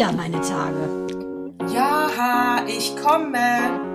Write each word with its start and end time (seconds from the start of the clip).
wieder 0.00 0.12
meine 0.12 0.40
Tage. 0.40 1.06
Ja, 1.74 2.64
ich 2.66 2.96
komme. 2.96 3.90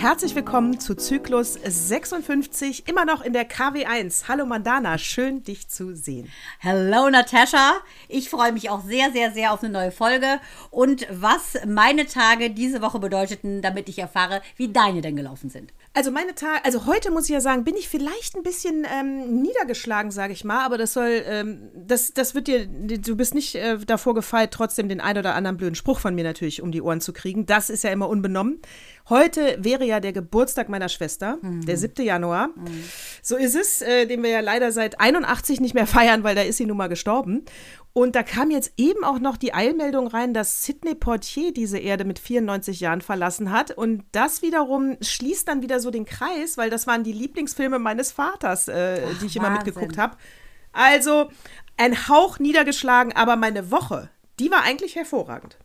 Herzlich 0.00 0.34
willkommen 0.34 0.80
zu 0.80 0.94
Zyklus 0.94 1.52
56, 1.62 2.88
immer 2.88 3.04
noch 3.04 3.20
in 3.20 3.34
der 3.34 3.46
KW1. 3.46 4.26
Hallo 4.26 4.46
Mandana, 4.46 4.96
schön 4.96 5.42
dich 5.42 5.68
zu 5.68 5.94
sehen. 5.94 6.30
Hallo 6.62 7.10
Natascha, 7.10 7.74
ich 8.08 8.30
freue 8.30 8.52
mich 8.52 8.70
auch 8.70 8.82
sehr, 8.82 9.12
sehr, 9.12 9.32
sehr 9.32 9.52
auf 9.52 9.62
eine 9.62 9.70
neue 9.70 9.92
Folge 9.92 10.40
und 10.70 11.06
was 11.10 11.58
meine 11.66 12.06
Tage 12.06 12.48
diese 12.48 12.80
Woche 12.80 13.00
bedeuteten, 13.00 13.60
damit 13.60 13.90
ich 13.90 13.98
erfahre, 13.98 14.40
wie 14.56 14.72
deine 14.72 15.02
denn 15.02 15.16
gelaufen 15.16 15.50
sind. 15.50 15.74
Also 15.96 16.10
meine 16.10 16.34
Tage, 16.34 16.64
also 16.64 16.86
heute 16.86 17.12
muss 17.12 17.26
ich 17.26 17.30
ja 17.30 17.40
sagen, 17.40 17.62
bin 17.62 17.76
ich 17.76 17.88
vielleicht 17.88 18.34
ein 18.34 18.42
bisschen 18.42 18.84
ähm, 18.92 19.42
niedergeschlagen, 19.42 20.10
sage 20.10 20.32
ich 20.32 20.42
mal, 20.42 20.64
aber 20.66 20.76
das 20.76 20.92
soll, 20.92 21.22
ähm, 21.24 21.70
das, 21.72 22.12
das 22.12 22.34
wird 22.34 22.48
dir, 22.48 22.66
du 22.66 23.14
bist 23.14 23.32
nicht 23.32 23.54
äh, 23.54 23.78
davor 23.78 24.12
gefeit, 24.12 24.50
trotzdem 24.50 24.88
den 24.88 25.00
ein 25.00 25.16
oder 25.16 25.36
anderen 25.36 25.56
blöden 25.56 25.76
Spruch 25.76 26.00
von 26.00 26.16
mir 26.16 26.24
natürlich 26.24 26.62
um 26.62 26.72
die 26.72 26.82
Ohren 26.82 27.00
zu 27.00 27.12
kriegen. 27.12 27.46
Das 27.46 27.70
ist 27.70 27.84
ja 27.84 27.90
immer 27.90 28.08
unbenommen. 28.08 28.60
Heute 29.10 29.58
wäre 29.60 29.84
ja 29.84 30.00
der 30.00 30.14
Geburtstag 30.14 30.70
meiner 30.70 30.88
Schwester, 30.88 31.38
mhm. 31.42 31.66
der 31.66 31.76
7. 31.76 32.04
Januar. 32.04 32.48
Mhm. 32.48 32.84
So 33.22 33.36
ist 33.36 33.54
es, 33.54 33.82
äh, 33.82 34.06
den 34.06 34.22
wir 34.22 34.30
ja 34.30 34.40
leider 34.40 34.72
seit 34.72 34.98
81 34.98 35.60
nicht 35.60 35.74
mehr 35.74 35.86
feiern, 35.86 36.24
weil 36.24 36.34
da 36.34 36.40
ist 36.40 36.56
sie 36.56 36.64
nun 36.64 36.78
mal 36.78 36.88
gestorben. 36.88 37.44
Und 37.92 38.16
da 38.16 38.22
kam 38.22 38.50
jetzt 38.50 38.72
eben 38.76 39.04
auch 39.04 39.18
noch 39.18 39.36
die 39.36 39.52
Eilmeldung 39.52 40.06
rein, 40.06 40.32
dass 40.32 40.64
Sidney 40.64 40.94
Portier 40.94 41.52
diese 41.52 41.78
Erde 41.78 42.04
mit 42.04 42.18
94 42.18 42.80
Jahren 42.80 43.02
verlassen 43.02 43.52
hat. 43.52 43.70
Und 43.72 44.04
das 44.12 44.40
wiederum 44.40 44.96
schließt 45.00 45.46
dann 45.46 45.60
wieder 45.60 45.80
so 45.80 45.90
den 45.90 46.06
Kreis, 46.06 46.56
weil 46.56 46.70
das 46.70 46.86
waren 46.86 47.04
die 47.04 47.12
Lieblingsfilme 47.12 47.78
meines 47.78 48.10
Vaters, 48.10 48.68
äh, 48.68 49.02
Ach, 49.06 49.18
die 49.20 49.26
ich 49.26 49.36
immer 49.36 49.48
Wahnsinn. 49.48 49.66
mitgeguckt 49.66 49.98
habe. 49.98 50.16
Also 50.72 51.30
ein 51.76 52.08
Hauch 52.08 52.38
niedergeschlagen, 52.38 53.12
aber 53.12 53.36
meine 53.36 53.70
Woche, 53.70 54.10
die 54.40 54.50
war 54.50 54.62
eigentlich 54.62 54.96
hervorragend. 54.96 55.58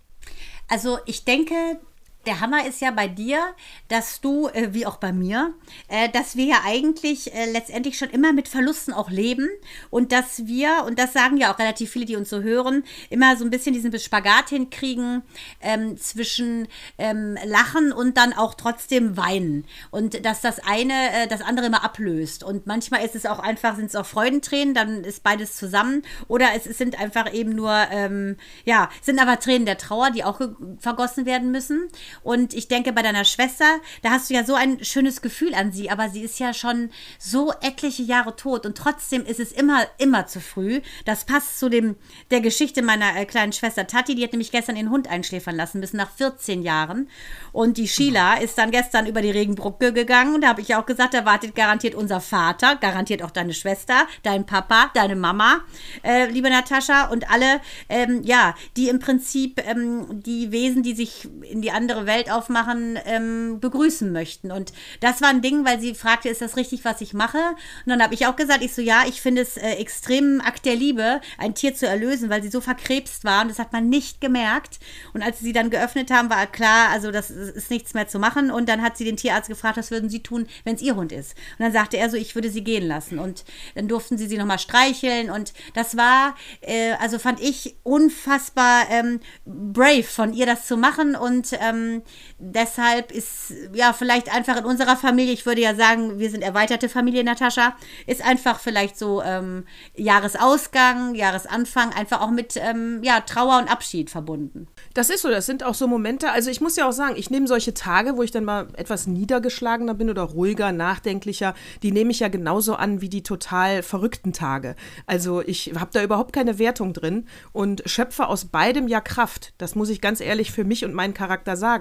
Also 0.68 1.00
ich 1.06 1.26
denke, 1.26 1.80
der 2.26 2.42
Hammer 2.42 2.68
ist 2.68 2.82
ja 2.82 2.92
bei 2.92 3.08
dir, 3.08 3.56
dass 3.88 4.20
du, 4.20 4.50
äh, 4.50 4.74
wie 4.74 4.86
auch 4.86 4.98
bei 4.98 5.14
mir, 5.14 5.54
äh, 5.88 6.10
dass 6.10 6.36
wir 6.36 6.46
ja 6.46 6.62
eigentlich 6.66 7.34
äh, 7.34 7.50
letztendlich 7.52 7.98
schon 7.98 8.10
immer 8.10 8.34
mit 8.34 8.48
Verlusten 8.50 8.94
auch 8.94 9.10
leben 9.10 9.48
und 9.90 10.12
dass 10.12 10.46
wir, 10.46 10.84
und 10.86 11.00
das 11.00 11.14
sagen 11.14 11.38
ja 11.38 11.54
auch 11.54 11.60
relativ 11.60 11.92
viele, 11.92 12.06
die 12.06 12.18
uns 12.18 12.30
so 12.30 12.42
hören, 12.42 12.84
immer 13.10 13.38
so 13.38 13.46
ein 13.46 13.50
bisschen 13.50 13.74
diesen 13.74 13.98
Spagat 13.98 14.50
hinkriegen 14.50 15.24
ähm, 15.62 15.98
zwischen 15.98 16.68
ähm, 16.98 17.38
Lachen 17.46 17.94
und 17.94 18.18
dann 18.18 18.34
auch 18.34 18.54
trotzdem 18.54 19.16
Weinen. 19.16 19.66
Und 19.90 20.26
dass 20.26 20.42
das 20.42 20.60
eine 20.60 20.94
äh, 20.94 21.28
das 21.28 21.42
andere 21.42 21.68
immer 21.68 21.84
ablöst. 21.84 22.44
Und 22.44 22.68
manchmal 22.68 23.06
ist 23.06 23.16
es 23.16 23.26
auch 23.26 23.40
einfach, 23.40 23.78
sind 23.78 23.86
es 23.86 23.96
auch 23.96 24.06
Freudentränen, 24.06 24.74
dann 24.74 25.04
ist 25.06 25.24
beides 25.24 25.56
zusammen. 25.56 26.04
Oder 26.28 26.50
es, 26.56 26.66
es 26.66 26.78
sind 26.78 27.00
einfach 27.00 27.34
eben 27.34 27.52
nur, 27.52 27.74
ähm, 27.92 28.36
ja, 28.66 28.90
sind 29.02 29.20
aber 29.20 29.40
Tränen 29.40 29.66
der 29.66 29.78
Trauer, 29.78 30.12
die 30.12 30.24
auch 30.26 30.42
vergossen 30.80 31.26
werden 31.26 31.52
müssen. 31.52 31.90
Und 32.24 32.54
ich 32.54 32.68
denke, 32.68 32.94
bei 32.94 33.02
deiner 33.02 33.26
Schwester, 33.26 33.80
da 34.02 34.12
hast 34.12 34.30
du 34.30 34.34
ja 34.34 34.44
so 34.44 34.56
ein 34.56 34.84
schönes 34.84 35.22
Gefühl 35.22 35.54
an 35.54 35.72
sie, 35.72 35.90
aber 35.90 36.10
sie 36.10 36.22
ist 36.22 36.40
ja 36.40 36.54
schon 36.54 36.90
so 37.18 37.54
etliche 37.62 38.04
Jahre 38.04 38.36
tot. 38.36 38.66
Und 38.66 38.78
trotzdem 38.78 39.26
ist 39.26 39.40
es 39.40 39.52
immer, 39.52 39.86
immer 39.98 40.28
zu 40.28 40.40
früh. 40.40 40.82
Das 41.06 41.26
passt 41.26 41.60
zu 41.60 41.70
dem, 41.70 41.96
der 42.32 42.42
Geschichte 42.42 42.82
meiner 42.82 43.16
äh, 43.16 43.26
kleinen 43.26 43.54
Schwester 43.54 43.88
Tati, 43.88 44.16
die 44.16 44.24
hat 44.24 44.34
nämlich 44.34 44.52
gestern 44.52 44.76
ihren 44.76 44.90
Hund 44.90 45.08
einschläfern 45.08 45.56
lassen, 45.56 45.82
bis 45.82 45.94
nach 45.94 46.12
14 46.12 46.62
Jahren. 46.62 47.10
Und 47.52 47.78
die 47.78 47.88
Sheila 47.88 48.36
ist 48.36 48.58
dann 48.58 48.72
gestern 48.72 49.06
über 49.06 49.22
die 49.22 49.32
Regenbrücke 49.32 49.94
gegangen. 49.94 50.36
Und 50.36 50.42
da 50.42 50.50
habe 50.50 50.62
ich 50.62 50.76
auch 50.76 50.86
gesagt, 50.86 51.14
da 51.14 51.26
wartet 51.26 51.56
garantiert 51.56 51.96
unser 51.96 52.22
Vater, 52.22 52.76
garantiert 52.76 53.24
auch 53.24 53.32
deine 53.32 53.54
Schwester, 53.54 54.08
dein 54.24 54.46
Papa, 54.46 54.92
deine 54.94 55.16
Mama, 55.16 55.62
äh, 56.04 56.28
liebe 56.28 56.50
Natascha. 56.50 57.08
Und 57.10 57.30
alle, 57.32 57.62
ähm, 57.90 58.22
ja, 58.24 58.56
die 58.78 58.90
im 58.90 59.00
Prinzip 59.00 59.62
ähm, 59.66 60.22
die 60.24 60.52
Wesen, 60.52 60.84
die 60.84 60.94
sich 60.94 61.28
in 61.44 61.62
die 61.62 61.72
andere 61.72 61.99
Welt 62.06 62.32
aufmachen, 62.32 62.98
ähm, 63.06 63.60
begrüßen 63.60 64.12
möchten. 64.12 64.52
Und 64.52 64.74
das 65.00 65.22
war 65.22 65.30
ein 65.30 65.42
Ding, 65.42 65.66
weil 65.66 65.80
sie 65.80 65.96
fragte, 65.96 66.30
ist 66.30 66.42
das 66.42 66.58
richtig, 66.58 66.86
was 66.86 67.02
ich 67.02 67.14
mache? 67.14 67.38
Und 67.38 67.90
dann 67.90 68.02
habe 68.02 68.14
ich 68.14 68.28
auch 68.28 68.36
gesagt, 68.36 68.64
ich 68.64 68.74
so, 68.74 68.82
ja, 68.82 69.04
ich 69.08 69.22
finde 69.22 69.42
es 69.42 69.58
äh, 69.58 69.74
extrem 69.74 70.42
Akt 70.42 70.66
der 70.66 70.76
Liebe, 70.76 71.22
ein 71.38 71.56
Tier 71.56 71.76
zu 71.76 71.88
erlösen, 71.88 72.30
weil 72.30 72.42
sie 72.42 72.50
so 72.50 72.62
verkrebst 72.62 73.24
war 73.24 73.42
und 73.42 73.50
das 73.50 73.60
hat 73.60 73.74
man 73.74 73.90
nicht 73.90 74.22
gemerkt. 74.22 74.80
Und 75.14 75.22
als 75.22 75.40
sie 75.40 75.54
dann 75.54 75.70
geöffnet 75.70 76.12
haben, 76.12 76.30
war 76.30 76.46
klar, 76.48 76.90
also 76.92 77.12
das 77.12 77.30
ist 77.30 77.70
nichts 77.70 77.94
mehr 77.94 78.08
zu 78.08 78.20
machen. 78.20 78.52
Und 78.52 78.70
dann 78.70 78.82
hat 78.82 78.98
sie 78.98 79.06
den 79.06 79.18
Tierarzt 79.18 79.50
gefragt, 79.50 79.78
was 79.78 79.92
würden 79.92 80.10
sie 80.10 80.22
tun, 80.22 80.48
wenn 80.64 80.76
es 80.76 80.82
ihr 80.82 80.96
Hund 80.96 81.12
ist? 81.12 81.36
Und 81.58 81.64
dann 81.64 81.74
sagte 81.74 81.98
er 81.98 82.10
so, 82.10 82.18
ich 82.18 82.36
würde 82.36 82.50
sie 82.50 82.64
gehen 82.64 82.88
lassen. 82.88 83.20
Und 83.20 83.46
dann 83.76 83.88
durften 83.88 84.18
sie 84.18 84.28
sie 84.28 84.38
nochmal 84.38 84.60
streicheln. 84.60 85.30
Und 85.30 85.54
das 85.74 85.98
war, 85.98 86.36
äh, 86.62 86.94
also 87.00 87.20
fand 87.20 87.40
ich 87.40 87.76
unfassbar 87.84 88.90
ähm, 88.90 89.20
brave 89.46 90.04
von 90.04 90.34
ihr, 90.34 90.46
das 90.46 90.68
zu 90.68 90.78
machen. 90.78 91.16
Und 91.16 91.52
ähm, 91.60 91.89
deshalb 92.38 93.12
ist, 93.12 93.54
ja, 93.74 93.94
vielleicht 93.94 94.34
einfach 94.34 94.58
in 94.58 94.66
unserer 94.66 94.96
Familie, 94.96 95.34
ich 95.34 95.46
würde 95.46 95.62
ja 95.62 95.76
sagen, 95.76 96.20
wir 96.20 96.30
sind 96.30 96.42
erweiterte 96.42 96.90
Familie, 96.90 97.24
Natascha, 97.24 97.76
ist 98.08 98.24
einfach 98.24 98.60
vielleicht 98.60 98.98
so 98.98 99.22
ähm, 99.22 99.66
Jahresausgang, 99.96 101.16
Jahresanfang, 101.16 101.94
einfach 101.94 102.22
auch 102.22 102.32
mit 102.32 102.56
ähm, 102.58 103.02
ja, 103.04 103.22
Trauer 103.22 103.60
und 103.60 103.72
Abschied 103.72 104.10
verbunden. 104.10 104.68
Das 104.94 105.10
ist 105.10 105.22
so, 105.22 105.30
das 105.30 105.46
sind 105.46 105.64
auch 105.64 105.76
so 105.76 105.88
Momente. 105.88 106.32
Also 106.32 106.50
ich 106.50 106.62
muss 106.62 106.76
ja 106.76 106.88
auch 106.88 106.94
sagen, 106.94 107.16
ich 107.18 107.30
nehme 107.30 107.48
solche 107.48 107.74
Tage, 107.74 108.18
wo 108.18 108.24
ich 108.24 108.32
dann 108.32 108.46
mal 108.46 108.68
etwas 108.76 109.08
niedergeschlagener 109.08 109.94
bin 109.94 110.10
oder 110.10 110.24
ruhiger, 110.24 110.72
nachdenklicher, 110.72 111.54
die 111.84 111.92
nehme 111.92 112.12
ich 112.12 112.20
ja 112.20 112.28
genauso 112.28 112.76
an 112.76 113.02
wie 113.02 113.10
die 113.10 113.24
total 113.24 113.84
verrückten 113.84 114.34
Tage. 114.34 114.76
Also 115.06 115.42
ich 115.42 115.74
habe 115.80 115.92
da 115.94 116.04
überhaupt 116.04 116.34
keine 116.34 116.60
Wertung 116.60 116.94
drin 116.94 117.28
und 117.52 117.84
schöpfe 117.86 118.28
aus 118.28 118.46
beidem 118.46 118.88
ja 118.88 119.02
Kraft. 119.02 119.54
Das 119.58 119.76
muss 119.76 119.90
ich 119.90 120.02
ganz 120.02 120.22
ehrlich 120.22 120.52
für 120.52 120.64
mich 120.64 120.86
und 120.86 120.94
meinen 120.94 121.14
Charakter 121.14 121.56
sagen. 121.56 121.79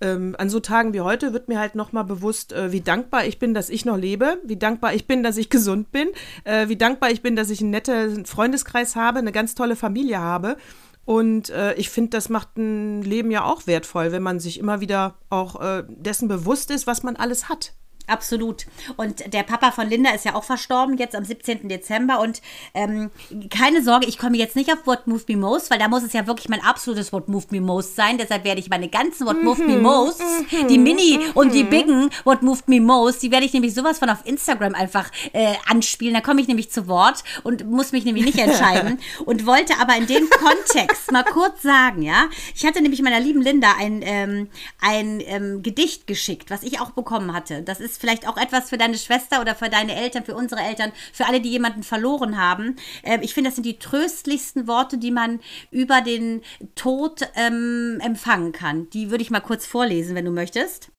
Ähm, 0.00 0.34
an 0.38 0.50
so 0.50 0.60
Tagen 0.60 0.92
wie 0.92 1.00
heute 1.00 1.32
wird 1.32 1.48
mir 1.48 1.58
halt 1.58 1.74
nochmal 1.74 2.04
bewusst, 2.04 2.52
äh, 2.52 2.72
wie 2.72 2.80
dankbar 2.80 3.24
ich 3.26 3.38
bin, 3.38 3.54
dass 3.54 3.70
ich 3.70 3.84
noch 3.84 3.96
lebe, 3.96 4.38
wie 4.44 4.56
dankbar 4.56 4.94
ich 4.94 5.06
bin, 5.06 5.22
dass 5.22 5.36
ich 5.36 5.50
gesund 5.50 5.90
bin, 5.90 6.08
äh, 6.44 6.68
wie 6.68 6.76
dankbar 6.76 7.10
ich 7.10 7.22
bin, 7.22 7.36
dass 7.36 7.50
ich 7.50 7.60
einen 7.60 7.70
netten 7.70 8.26
Freundeskreis 8.26 8.96
habe, 8.96 9.18
eine 9.18 9.32
ganz 9.32 9.54
tolle 9.54 9.76
Familie 9.76 10.18
habe. 10.18 10.56
Und 11.04 11.48
äh, 11.48 11.72
ich 11.74 11.88
finde, 11.88 12.10
das 12.10 12.28
macht 12.28 12.58
ein 12.58 13.02
Leben 13.02 13.30
ja 13.30 13.44
auch 13.44 13.66
wertvoll, 13.66 14.12
wenn 14.12 14.22
man 14.22 14.40
sich 14.40 14.58
immer 14.58 14.82
wieder 14.82 15.14
auch 15.30 15.58
äh, 15.58 15.84
dessen 15.88 16.28
bewusst 16.28 16.70
ist, 16.70 16.86
was 16.86 17.02
man 17.02 17.16
alles 17.16 17.48
hat. 17.48 17.72
Absolut. 18.08 18.66
Und 18.96 19.32
der 19.32 19.42
Papa 19.42 19.70
von 19.70 19.88
Linda 19.88 20.10
ist 20.10 20.24
ja 20.24 20.34
auch 20.34 20.44
verstorben, 20.44 20.96
jetzt 20.96 21.14
am 21.14 21.24
17. 21.24 21.68
Dezember. 21.68 22.20
Und 22.20 22.40
ähm, 22.74 23.10
keine 23.50 23.82
Sorge, 23.82 24.06
ich 24.06 24.18
komme 24.18 24.36
jetzt 24.38 24.56
nicht 24.56 24.72
auf 24.72 24.86
What 24.86 25.06
Moved 25.06 25.28
Me 25.28 25.36
Most, 25.36 25.70
weil 25.70 25.78
da 25.78 25.88
muss 25.88 26.02
es 26.02 26.14
ja 26.14 26.26
wirklich 26.26 26.48
mein 26.48 26.62
absolutes 26.62 27.12
What 27.12 27.28
Moved 27.28 27.52
Me 27.52 27.60
Most 27.60 27.96
sein. 27.96 28.16
Deshalb 28.18 28.44
werde 28.44 28.60
ich 28.60 28.70
meine 28.70 28.88
ganzen 28.88 29.26
What 29.26 29.42
Moved 29.42 29.66
Me 29.66 29.76
mhm. 29.76 29.82
Most, 29.82 30.22
die 30.70 30.78
Mini 30.78 31.20
und 31.34 31.52
die 31.52 31.64
mhm. 31.64 31.70
Biggen 31.70 32.10
What 32.24 32.42
Moved 32.42 32.68
Me 32.68 32.80
Most, 32.80 33.22
die 33.22 33.30
werde 33.30 33.44
ich 33.44 33.52
nämlich 33.52 33.74
sowas 33.74 33.98
von 33.98 34.08
auf 34.08 34.24
Instagram 34.24 34.74
einfach 34.74 35.10
äh, 35.32 35.54
anspielen. 35.68 36.14
Da 36.14 36.20
komme 36.20 36.40
ich 36.40 36.48
nämlich 36.48 36.70
zu 36.70 36.88
Wort 36.88 37.22
und 37.44 37.70
muss 37.70 37.92
mich 37.92 38.04
nämlich 38.04 38.24
nicht 38.24 38.38
entscheiden. 38.38 38.98
und 39.26 39.46
wollte 39.46 39.74
aber 39.80 39.96
in 39.96 40.06
dem 40.06 40.28
Kontext 40.30 41.12
mal 41.12 41.24
kurz 41.24 41.62
sagen, 41.62 42.02
ja. 42.02 42.28
Ich 42.54 42.64
hatte 42.64 42.80
nämlich 42.80 43.02
meiner 43.02 43.20
lieben 43.20 43.42
Linda 43.42 43.74
ein, 43.78 44.00
ähm, 44.02 44.48
ein 44.80 45.20
ähm, 45.26 45.62
Gedicht 45.62 46.06
geschickt, 46.06 46.50
was 46.50 46.62
ich 46.62 46.80
auch 46.80 46.90
bekommen 46.90 47.34
hatte. 47.34 47.62
Das 47.62 47.80
ist 47.80 47.97
vielleicht 47.98 48.26
auch 48.26 48.36
etwas 48.36 48.70
für 48.70 48.78
deine 48.78 48.96
Schwester 48.96 49.40
oder 49.40 49.54
für 49.54 49.68
deine 49.68 49.94
Eltern, 49.94 50.24
für 50.24 50.34
unsere 50.34 50.60
Eltern, 50.60 50.92
für 51.12 51.26
alle, 51.26 51.40
die 51.40 51.50
jemanden 51.50 51.82
verloren 51.82 52.38
haben. 52.38 52.76
Ähm, 53.02 53.20
ich 53.22 53.34
finde, 53.34 53.50
das 53.50 53.56
sind 53.56 53.66
die 53.66 53.78
tröstlichsten 53.78 54.66
Worte, 54.66 54.98
die 54.98 55.10
man 55.10 55.40
über 55.70 56.00
den 56.00 56.42
Tod 56.74 57.28
ähm, 57.34 57.98
empfangen 58.02 58.52
kann. 58.52 58.88
Die 58.90 59.10
würde 59.10 59.22
ich 59.22 59.30
mal 59.30 59.40
kurz 59.40 59.66
vorlesen, 59.66 60.14
wenn 60.14 60.24
du 60.24 60.30
möchtest. 60.30 60.90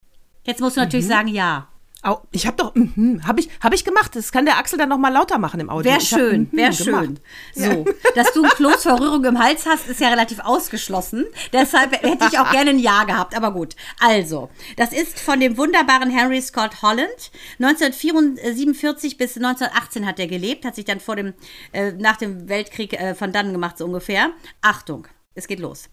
Jetzt 0.45 0.61
musst 0.61 0.77
du 0.77 0.81
natürlich 0.81 1.05
mhm. 1.05 1.09
sagen, 1.09 1.27
ja. 1.27 1.67
Oh, 2.01 2.19
ich 2.31 2.47
habe 2.47 2.55
doch, 2.55 2.73
mm, 2.75 3.27
habe 3.27 3.41
ich, 3.41 3.49
hab 3.59 3.73
ich 3.73 3.83
gemacht. 3.83 4.15
Das 4.15 4.31
kann 4.31 4.45
der 4.45 4.57
Axel 4.57 4.79
dann 4.79 4.87
noch 4.87 4.97
mal 4.97 5.11
lauter 5.11 5.37
machen 5.37 5.59
im 5.59 5.69
Audio. 5.69 5.91
Wäre 5.91 5.99
schön, 5.99 6.43
mm, 6.43 6.55
wäre 6.55 6.71
schön. 6.71 7.19
So, 7.53 7.61
ja. 7.61 7.83
dass 8.15 8.31
du 8.31 8.43
ein 8.43 8.49
Kloß 8.51 8.83
vor 8.83 9.01
Rührung 9.01 9.25
im 9.25 9.37
Hals 9.37 9.65
hast, 9.65 9.87
ist 9.89 9.99
ja 9.99 10.07
relativ 10.07 10.39
ausgeschlossen. 10.39 11.25
Deshalb 11.51 11.91
hätte 11.91 12.27
ich 12.31 12.39
auch 12.39 12.51
gerne 12.51 12.69
ein 12.69 12.79
Ja 12.79 13.03
gehabt. 13.03 13.35
Aber 13.35 13.51
gut, 13.51 13.75
also, 13.99 14.49
das 14.77 14.93
ist 14.93 15.19
von 15.19 15.41
dem 15.41 15.57
wunderbaren 15.57 16.09
Henry 16.09 16.41
Scott 16.41 16.81
Holland. 16.81 17.31
1947 17.59 19.17
bis 19.17 19.35
1918 19.35 20.05
hat 20.05 20.19
er 20.19 20.27
gelebt, 20.27 20.63
hat 20.63 20.75
sich 20.75 20.85
dann 20.85 21.01
vor 21.01 21.17
dem, 21.17 21.33
äh, 21.73 21.91
nach 21.91 22.15
dem 22.15 22.47
Weltkrieg 22.47 22.93
äh, 22.93 23.13
von 23.13 23.33
dannen 23.33 23.51
gemacht, 23.51 23.77
so 23.77 23.83
ungefähr. 23.83 24.31
Achtung, 24.61 25.05
es 25.35 25.47
geht 25.47 25.59
los. 25.59 25.89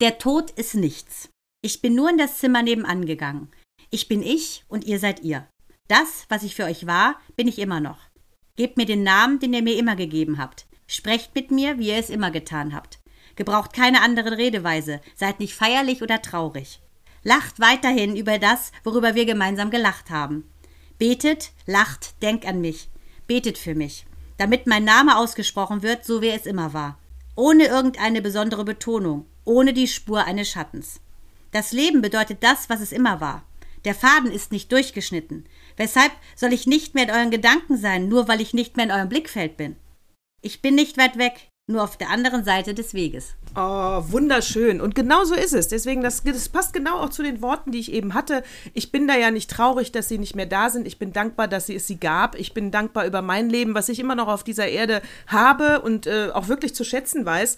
Der 0.00 0.16
Tod 0.16 0.52
ist 0.52 0.74
nichts. 0.74 1.28
Ich 1.60 1.82
bin 1.82 1.94
nur 1.94 2.08
in 2.08 2.16
das 2.16 2.38
Zimmer 2.38 2.62
nebenan 2.62 3.04
gegangen. 3.04 3.50
Ich 3.90 4.06
bin 4.06 4.22
ich 4.22 4.64
und 4.68 4.84
ihr 4.84 4.98
seid 4.98 5.20
ihr. 5.20 5.46
Das, 5.88 6.26
was 6.28 6.44
ich 6.44 6.54
für 6.54 6.64
euch 6.64 6.86
war, 6.86 7.20
bin 7.36 7.48
ich 7.48 7.58
immer 7.58 7.80
noch. 7.80 7.98
Gebt 8.56 8.76
mir 8.76 8.86
den 8.86 9.02
Namen, 9.02 9.40
den 9.40 9.52
ihr 9.52 9.62
mir 9.62 9.76
immer 9.76 9.96
gegeben 9.96 10.38
habt. 10.38 10.66
Sprecht 10.86 11.34
mit 11.34 11.50
mir, 11.50 11.78
wie 11.78 11.88
ihr 11.88 11.96
es 11.96 12.10
immer 12.10 12.30
getan 12.30 12.74
habt. 12.74 13.00
Gebraucht 13.34 13.72
keine 13.72 14.02
andere 14.02 14.38
Redeweise. 14.38 15.00
Seid 15.16 15.40
nicht 15.40 15.54
feierlich 15.54 16.02
oder 16.02 16.22
traurig. 16.22 16.80
Lacht 17.22 17.58
weiterhin 17.58 18.16
über 18.16 18.38
das, 18.38 18.70
worüber 18.84 19.14
wir 19.14 19.26
gemeinsam 19.26 19.70
gelacht 19.70 20.10
haben. 20.10 20.48
Betet, 20.98 21.50
lacht, 21.66 22.22
denkt 22.22 22.46
an 22.46 22.60
mich. 22.60 22.90
Betet 23.26 23.58
für 23.58 23.74
mich. 23.74 24.06
Damit 24.36 24.66
mein 24.66 24.84
Name 24.84 25.16
ausgesprochen 25.16 25.82
wird, 25.82 26.04
so 26.04 26.22
wie 26.22 26.30
es 26.30 26.46
immer 26.46 26.72
war. 26.72 26.98
ohne 27.40 27.66
irgendeine 27.66 28.20
besondere 28.20 28.64
Betonung, 28.64 29.26
ohne 29.44 29.72
die 29.72 29.88
Spur 29.88 30.24
eines 30.24 30.50
Schattens. 30.50 31.00
Das 31.52 31.72
Leben 31.72 32.02
bedeutet 32.02 32.42
das, 32.42 32.68
was 32.68 32.80
es 32.80 32.92
immer 32.92 33.20
war. 33.20 33.44
Der 33.84 33.94
Faden 33.94 34.30
ist 34.30 34.52
nicht 34.52 34.70
durchgeschnitten. 34.72 35.46
Weshalb 35.76 36.12
soll 36.36 36.52
ich 36.52 36.66
nicht 36.66 36.94
mehr 36.94 37.04
in 37.04 37.10
euren 37.10 37.30
Gedanken 37.30 37.76
sein, 37.76 38.08
nur 38.08 38.28
weil 38.28 38.40
ich 38.40 38.54
nicht 38.54 38.76
mehr 38.76 38.86
in 38.86 38.92
eurem 38.92 39.08
Blickfeld 39.08 39.56
bin? 39.56 39.76
Ich 40.42 40.62
bin 40.62 40.74
nicht 40.74 40.98
weit 40.98 41.18
weg, 41.18 41.48
nur 41.70 41.82
auf 41.82 41.96
der 41.96 42.10
anderen 42.10 42.44
Seite 42.44 42.74
des 42.74 42.94
Weges. 42.94 43.34
Oh, 43.56 44.02
wunderschön. 44.08 44.80
Und 44.80 44.94
genau 44.94 45.24
so 45.24 45.34
ist 45.34 45.54
es. 45.54 45.68
Deswegen, 45.68 46.02
das, 46.02 46.22
das 46.22 46.48
passt 46.48 46.72
genau 46.72 46.98
auch 46.98 47.10
zu 47.10 47.22
den 47.22 47.40
Worten, 47.42 47.72
die 47.72 47.80
ich 47.80 47.92
eben 47.92 48.14
hatte. 48.14 48.42
Ich 48.74 48.92
bin 48.92 49.08
da 49.08 49.16
ja 49.16 49.30
nicht 49.30 49.50
traurig, 49.50 49.92
dass 49.92 50.08
sie 50.08 50.18
nicht 50.18 50.36
mehr 50.36 50.46
da 50.46 50.70
sind. 50.70 50.86
Ich 50.86 50.98
bin 50.98 51.12
dankbar, 51.12 51.48
dass 51.48 51.66
sie 51.66 51.76
es 51.76 51.86
sie 51.86 51.98
gab. 51.98 52.38
Ich 52.38 52.54
bin 52.54 52.70
dankbar 52.70 53.06
über 53.06 53.22
mein 53.22 53.48
Leben, 53.48 53.74
was 53.74 53.88
ich 53.88 53.98
immer 53.98 54.14
noch 54.14 54.28
auf 54.28 54.44
dieser 54.44 54.68
Erde 54.68 55.02
habe 55.26 55.80
und 55.80 56.06
äh, 56.06 56.30
auch 56.32 56.48
wirklich 56.48 56.74
zu 56.74 56.84
schätzen 56.84 57.24
weiß. 57.24 57.56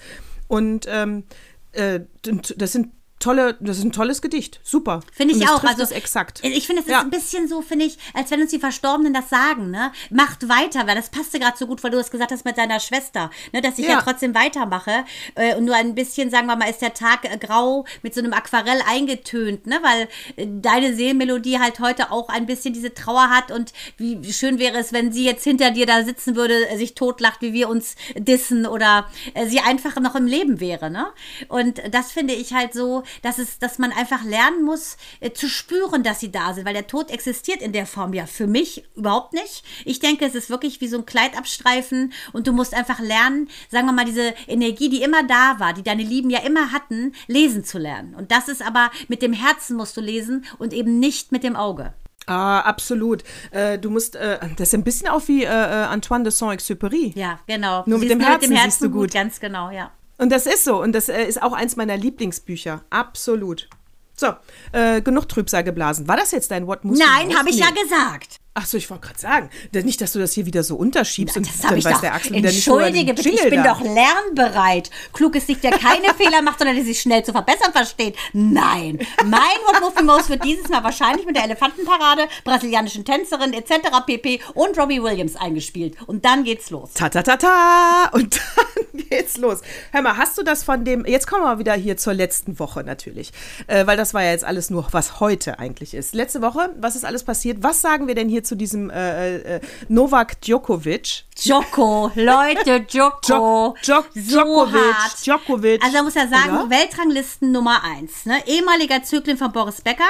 Und 0.48 0.86
ähm, 0.88 1.24
äh, 1.72 2.00
das 2.22 2.72
sind 2.72 2.90
tolle, 3.22 3.56
das 3.60 3.78
ist 3.78 3.84
ein 3.84 3.92
tolles 3.92 4.20
Gedicht. 4.20 4.60
Super. 4.62 5.00
Finde 5.12 5.34
ich 5.34 5.48
auch. 5.48 5.62
also 5.64 5.94
exakt. 5.94 6.40
Ich 6.42 6.66
finde, 6.66 6.82
es 6.82 6.88
ist 6.88 6.92
ja. 6.92 7.00
ein 7.00 7.10
bisschen 7.10 7.48
so, 7.48 7.62
finde 7.62 7.86
ich, 7.86 7.96
als 8.14 8.30
wenn 8.30 8.40
uns 8.40 8.50
die 8.50 8.58
Verstorbenen 8.58 9.14
das 9.14 9.30
sagen, 9.30 9.70
ne? 9.70 9.92
Macht 10.10 10.48
weiter, 10.48 10.86
weil 10.86 10.96
das 10.96 11.10
passte 11.10 11.38
gerade 11.38 11.56
so 11.56 11.66
gut, 11.66 11.82
weil 11.82 11.90
du 11.90 11.98
es 11.98 12.10
gesagt 12.10 12.32
hast 12.32 12.44
mit 12.44 12.58
deiner 12.58 12.80
Schwester, 12.80 13.30
ne? 13.52 13.62
Dass 13.62 13.78
ich 13.78 13.86
ja, 13.86 13.92
ja 13.92 14.02
trotzdem 14.02 14.34
weitermache. 14.34 15.04
Äh, 15.36 15.56
und 15.56 15.64
nur 15.64 15.76
ein 15.76 15.94
bisschen, 15.94 16.30
sagen 16.30 16.46
wir 16.46 16.56
mal, 16.56 16.68
ist 16.68 16.82
der 16.82 16.94
Tag 16.94 17.24
äh, 17.24 17.38
grau 17.38 17.86
mit 18.02 18.14
so 18.14 18.20
einem 18.20 18.32
Aquarell 18.32 18.82
eingetönt, 18.86 19.66
ne? 19.66 19.78
Weil 19.82 20.08
äh, 20.36 20.48
deine 20.60 20.94
Seelenmelodie 20.94 21.58
halt 21.58 21.78
heute 21.80 22.10
auch 22.10 22.28
ein 22.28 22.46
bisschen 22.46 22.74
diese 22.74 22.92
Trauer 22.92 23.30
hat 23.30 23.52
und 23.52 23.72
wie 23.96 24.32
schön 24.32 24.58
wäre 24.58 24.78
es, 24.78 24.92
wenn 24.92 25.12
sie 25.12 25.24
jetzt 25.24 25.44
hinter 25.44 25.70
dir 25.70 25.86
da 25.86 26.02
sitzen 26.02 26.34
würde, 26.34 26.54
sich 26.76 26.94
totlacht, 26.94 27.40
wie 27.40 27.52
wir 27.52 27.68
uns 27.68 27.94
dissen 28.16 28.66
oder 28.66 29.06
sie 29.46 29.60
einfach 29.60 29.96
noch 30.00 30.16
im 30.16 30.26
Leben 30.26 30.60
wäre, 30.60 30.90
ne? 30.90 31.06
Und 31.48 31.80
das 31.90 32.10
finde 32.10 32.34
ich 32.34 32.52
halt 32.52 32.74
so, 32.74 33.04
dass 33.22 33.38
es, 33.38 33.58
dass 33.58 33.78
man 33.78 33.92
einfach 33.92 34.24
lernen 34.24 34.64
muss, 34.64 34.96
äh, 35.20 35.32
zu 35.32 35.48
spüren, 35.48 36.02
dass 36.02 36.20
sie 36.20 36.32
da 36.32 36.54
sind, 36.54 36.64
weil 36.64 36.74
der 36.74 36.86
Tod 36.86 37.10
existiert 37.10 37.60
in 37.60 37.72
der 37.72 37.86
Form 37.86 38.14
ja 38.14 38.26
für 38.26 38.46
mich 38.46 38.84
überhaupt 38.96 39.32
nicht. 39.32 39.64
Ich 39.84 40.00
denke, 40.00 40.24
es 40.24 40.34
ist 40.34 40.50
wirklich 40.50 40.80
wie 40.80 40.88
so 40.88 40.98
ein 40.98 41.06
Kleid 41.06 41.36
abstreifen 41.36 42.12
und 42.32 42.46
du 42.46 42.52
musst 42.52 42.74
einfach 42.74 43.00
lernen, 43.00 43.48
sagen 43.70 43.86
wir 43.86 43.92
mal, 43.92 44.04
diese 44.04 44.34
Energie, 44.46 44.88
die 44.88 45.02
immer 45.02 45.22
da 45.22 45.58
war, 45.58 45.72
die 45.72 45.82
deine 45.82 46.02
Lieben 46.02 46.30
ja 46.30 46.40
immer 46.40 46.72
hatten, 46.72 47.14
lesen 47.26 47.64
zu 47.64 47.78
lernen. 47.78 48.14
Und 48.14 48.30
das 48.32 48.48
ist 48.48 48.64
aber 48.64 48.90
mit 49.08 49.22
dem 49.22 49.32
Herzen 49.32 49.76
musst 49.76 49.96
du 49.96 50.00
lesen 50.00 50.44
und 50.58 50.72
eben 50.72 50.98
nicht 50.98 51.32
mit 51.32 51.44
dem 51.44 51.56
Auge. 51.56 51.94
Ah, 52.26 52.60
absolut. 52.60 53.24
Äh, 53.50 53.78
du 53.78 53.90
musst, 53.90 54.14
äh, 54.16 54.38
das 54.56 54.68
ist 54.68 54.74
ein 54.74 54.84
bisschen 54.84 55.08
auch 55.08 55.26
wie 55.26 55.42
äh, 55.42 55.46
äh 55.46 55.84
Antoine 55.84 56.24
de 56.24 56.32
Saint-Exupéry. 56.32 57.12
Ja, 57.18 57.40
genau. 57.46 57.82
Nur 57.86 57.98
mit 57.98 58.10
dem, 58.10 58.20
Herzen, 58.20 58.40
mit 58.40 58.50
dem 58.50 58.56
Herzen 58.56 58.70
siehst 58.70 58.82
du 58.82 58.90
gut. 58.90 59.00
gut. 59.00 59.12
Ganz 59.14 59.40
genau, 59.40 59.70
ja. 59.70 59.90
Und 60.22 60.30
das 60.30 60.46
ist 60.46 60.62
so. 60.62 60.80
Und 60.80 60.92
das 60.92 61.08
äh, 61.08 61.24
ist 61.24 61.42
auch 61.42 61.52
eins 61.52 61.74
meiner 61.74 61.96
Lieblingsbücher. 61.96 62.84
Absolut. 62.90 63.68
So, 64.14 64.28
äh, 64.70 65.02
genug 65.02 65.28
Trübsal 65.28 65.64
geblasen. 65.64 66.06
War 66.06 66.16
das 66.16 66.30
jetzt 66.30 66.52
dein 66.52 66.68
Wort? 66.68 66.84
Nein, 66.84 67.36
habe 67.36 67.50
ich 67.50 67.58
ja 67.58 67.70
gesagt. 67.70 68.38
Ach 68.54 68.66
so, 68.66 68.76
ich 68.76 68.90
wollte 68.90 69.06
gerade 69.06 69.18
sagen, 69.18 69.50
nicht, 69.72 70.02
dass 70.02 70.12
du 70.12 70.18
das 70.18 70.34
hier 70.34 70.44
wieder 70.44 70.62
so 70.62 70.76
unterschiebst 70.76 71.36
Na, 71.36 71.40
und 71.40 71.64
dann 71.64 71.82
weiß 71.82 71.94
doch. 71.94 72.00
der 72.02 72.14
Axel 72.14 72.32
wieder 72.34 72.48
nicht 72.48 72.56
Entschuldige 72.68 73.14
bitte, 73.14 73.30
ich 73.30 73.42
bin 73.44 73.62
da. 73.62 73.72
doch 73.74 73.80
lernbereit. 73.80 74.90
Klug 75.14 75.36
ist 75.36 75.48
nicht, 75.48 75.64
der 75.64 75.70
keine 75.70 76.12
Fehler 76.18 76.42
macht, 76.42 76.58
sondern 76.58 76.76
der 76.76 76.84
sich 76.84 77.00
schnell 77.00 77.24
zu 77.24 77.32
verbessern 77.32 77.72
versteht. 77.72 78.14
Nein, 78.34 78.98
mein 79.24 80.04
Mouse 80.04 80.28
wird 80.28 80.44
dieses 80.44 80.68
Mal 80.68 80.84
wahrscheinlich 80.84 81.24
mit 81.24 81.34
der 81.34 81.44
Elefantenparade, 81.44 82.28
brasilianischen 82.44 83.06
Tänzerin 83.06 83.54
etc. 83.54 84.04
pp. 84.04 84.40
und 84.52 84.78
Robbie 84.78 85.02
Williams 85.02 85.34
eingespielt. 85.36 85.96
Und 86.06 86.26
dann 86.26 86.44
geht's 86.44 86.68
los. 86.68 86.90
Ta 86.92 87.08
ta 87.08 87.22
ta 87.22 87.38
ta 87.38 88.10
und 88.12 88.38
dann 88.38 89.02
geht's 89.08 89.38
los. 89.38 89.60
Hör 89.92 90.02
mal, 90.02 90.18
hast 90.18 90.36
du 90.36 90.42
das 90.42 90.62
von 90.62 90.84
dem, 90.84 91.06
jetzt 91.06 91.26
kommen 91.26 91.44
wir 91.44 91.58
wieder 91.58 91.72
hier 91.72 91.96
zur 91.96 92.12
letzten 92.12 92.58
Woche 92.58 92.84
natürlich, 92.84 93.32
äh, 93.66 93.86
weil 93.86 93.96
das 93.96 94.12
war 94.12 94.22
ja 94.22 94.32
jetzt 94.32 94.44
alles 94.44 94.68
nur, 94.68 94.86
was 94.90 95.20
heute 95.20 95.58
eigentlich 95.58 95.94
ist. 95.94 96.14
Letzte 96.14 96.42
Woche, 96.42 96.70
was 96.78 96.96
ist 96.96 97.04
alles 97.06 97.24
passiert? 97.24 97.62
Was 97.62 97.80
sagen 97.80 98.06
wir 98.08 98.14
denn 98.14 98.28
hier 98.28 98.41
zu 98.42 98.56
diesem 98.56 98.90
äh, 98.90 99.56
äh, 99.56 99.60
Novak 99.88 100.40
Djokovic. 100.40 101.24
Djoko, 101.34 102.10
Leute, 102.14 102.82
Djoko. 102.82 103.74
Djok, 103.84 104.12
Djokovic, 104.14 104.96
so 105.16 105.24
Djokovic. 105.24 105.82
Also 105.82 105.96
man 105.96 106.04
muss 106.04 106.14
ja 106.14 106.28
sagen, 106.28 106.58
Oder? 106.58 106.70
Weltranglisten 106.70 107.50
Nummer 107.50 107.82
eins. 107.82 108.26
Ne? 108.26 108.46
Ehemaliger 108.46 109.02
Zögling 109.02 109.36
von 109.36 109.50
Boris 109.50 109.80
Becker. 109.80 110.04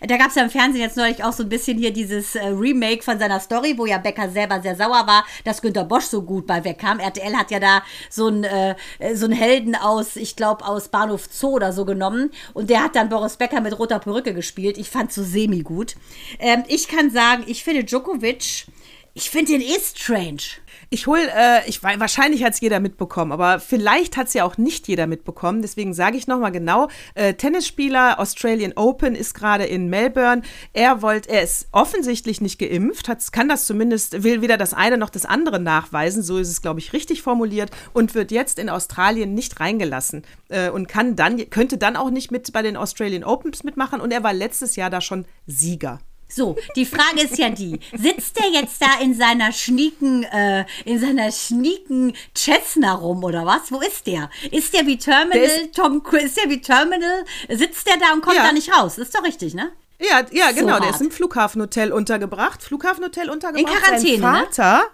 Da 0.00 0.16
gab 0.16 0.28
es 0.28 0.34
ja 0.34 0.42
im 0.42 0.50
Fernsehen 0.50 0.82
jetzt 0.82 0.96
neulich 0.96 1.22
auch 1.22 1.32
so 1.32 1.42
ein 1.42 1.48
bisschen 1.48 1.78
hier 1.78 1.92
dieses 1.92 2.34
äh, 2.34 2.46
Remake 2.46 3.02
von 3.02 3.18
seiner 3.18 3.38
Story, 3.38 3.74
wo 3.76 3.86
ja 3.86 3.98
Becker 3.98 4.30
selber 4.30 4.60
sehr 4.60 4.74
sauer 4.74 5.06
war, 5.06 5.24
dass 5.44 5.62
Günter 5.62 5.84
Bosch 5.84 6.04
so 6.04 6.22
gut 6.22 6.46
bei 6.46 6.64
wegkam. 6.64 6.98
RTL 6.98 7.36
hat 7.36 7.50
ja 7.50 7.60
da 7.60 7.82
so 8.10 8.26
einen 8.26 8.44
äh, 8.44 8.74
so 9.14 9.26
einen 9.26 9.34
Helden 9.34 9.76
aus, 9.76 10.16
ich 10.16 10.36
glaube, 10.36 10.64
aus 10.64 10.88
Bahnhof 10.88 11.28
Zoo 11.30 11.50
oder 11.50 11.72
so 11.72 11.84
genommen. 11.84 12.30
Und 12.54 12.70
der 12.70 12.82
hat 12.82 12.96
dann 12.96 13.08
Boris 13.08 13.36
Becker 13.36 13.60
mit 13.60 13.78
roter 13.78 13.98
Perücke 13.98 14.34
gespielt. 14.34 14.78
Ich 14.78 14.90
fand 14.90 15.12
so 15.12 15.22
semi 15.22 15.62
gut. 15.62 15.94
Ähm, 16.38 16.64
ich 16.66 16.88
kann 16.88 17.10
sagen, 17.10 17.44
ich 17.46 17.62
finde 17.64 17.71
Djokovic, 17.80 18.66
ich 19.14 19.30
finde 19.30 19.52
den 19.52 19.60
eh 19.60 19.78
strange. 19.80 20.42
Ich 20.88 21.06
hole, 21.06 21.26
äh, 21.34 21.68
ich 21.68 21.82
wahrscheinlich 21.82 22.44
hat 22.44 22.52
es 22.52 22.60
jeder 22.60 22.78
mitbekommen, 22.78 23.32
aber 23.32 23.60
vielleicht 23.60 24.16
hat 24.18 24.26
es 24.26 24.34
ja 24.34 24.44
auch 24.44 24.58
nicht 24.58 24.88
jeder 24.88 25.06
mitbekommen. 25.06 25.62
Deswegen 25.62 25.94
sage 25.94 26.18
ich 26.18 26.26
nochmal 26.26 26.52
genau: 26.52 26.88
äh, 27.14 27.34
Tennisspieler 27.34 28.18
Australian 28.18 28.74
Open 28.74 29.14
ist 29.14 29.34
gerade 29.34 29.64
in 29.64 29.88
Melbourne. 29.88 30.42
Er 30.72 31.00
wollte, 31.00 31.30
er 31.30 31.42
ist 31.42 31.68
offensichtlich 31.72 32.42
nicht 32.42 32.58
geimpft, 32.58 33.08
hat, 33.08 33.32
kann 33.32 33.48
das 33.48 33.64
zumindest, 33.64 34.22
will 34.22 34.42
weder 34.42 34.58
das 34.58 34.74
eine 34.74 34.98
noch 34.98 35.10
das 35.10 35.24
andere 35.24 35.60
nachweisen. 35.60 36.22
So 36.22 36.38
ist 36.38 36.48
es, 36.48 36.60
glaube 36.60 36.80
ich, 36.80 36.92
richtig 36.92 37.22
formuliert 37.22 37.70
und 37.94 38.14
wird 38.14 38.30
jetzt 38.30 38.58
in 38.58 38.68
Australien 38.68 39.34
nicht 39.34 39.60
reingelassen 39.60 40.24
äh, 40.48 40.68
und 40.68 40.88
kann 40.88 41.16
dann, 41.16 41.48
könnte 41.50 41.78
dann 41.78 41.96
auch 41.96 42.10
nicht 42.10 42.30
mit 42.30 42.52
bei 42.52 42.60
den 42.60 42.76
Australian 42.76 43.24
Opens 43.24 43.64
mitmachen. 43.64 44.00
Und 44.00 44.10
er 44.10 44.22
war 44.22 44.34
letztes 44.34 44.76
Jahr 44.76 44.90
da 44.90 45.00
schon 45.00 45.24
Sieger. 45.46 46.00
So, 46.34 46.56
die 46.76 46.86
Frage 46.86 47.22
ist 47.22 47.36
ja 47.36 47.50
die, 47.50 47.78
sitzt 47.92 48.38
der 48.38 48.48
jetzt 48.50 48.80
da 48.80 49.00
in 49.02 49.14
seiner 49.14 49.52
schnieken, 49.52 50.24
äh, 50.24 50.64
in 50.86 50.98
seiner 50.98 51.30
schnieken 51.30 52.14
Cessna 52.34 52.94
rum 52.94 53.22
oder 53.22 53.44
was? 53.44 53.70
Wo 53.70 53.80
ist 53.80 54.06
der? 54.06 54.30
Ist 54.50 54.72
der 54.72 54.86
wie 54.86 54.96
Terminal, 54.96 55.46
der 55.46 55.72
Tom 55.72 56.02
ist 56.12 56.38
der 56.38 56.48
wie 56.48 56.60
Terminal? 56.60 57.24
Sitzt 57.50 57.86
der 57.86 57.98
da 57.98 58.14
und 58.14 58.22
kommt 58.22 58.36
ja. 58.36 58.44
da 58.44 58.52
nicht 58.52 58.74
raus? 58.74 58.96
ist 58.96 59.14
doch 59.14 59.24
richtig, 59.24 59.52
ne? 59.52 59.72
Ja, 60.00 60.24
ja, 60.32 60.48
so 60.48 60.60
genau, 60.60 60.72
hart. 60.72 60.84
der 60.84 60.90
ist 60.90 61.00
im 61.02 61.10
Flughafenhotel 61.10 61.92
untergebracht. 61.92 62.62
Flughafenhotel 62.62 63.28
untergebracht. 63.28 63.74
In 63.74 63.80
Quarantäne, 63.80 64.22
Sein 64.22 64.32
ne? 64.32 64.46
Vater, 64.46 64.78
ne? 64.78 64.84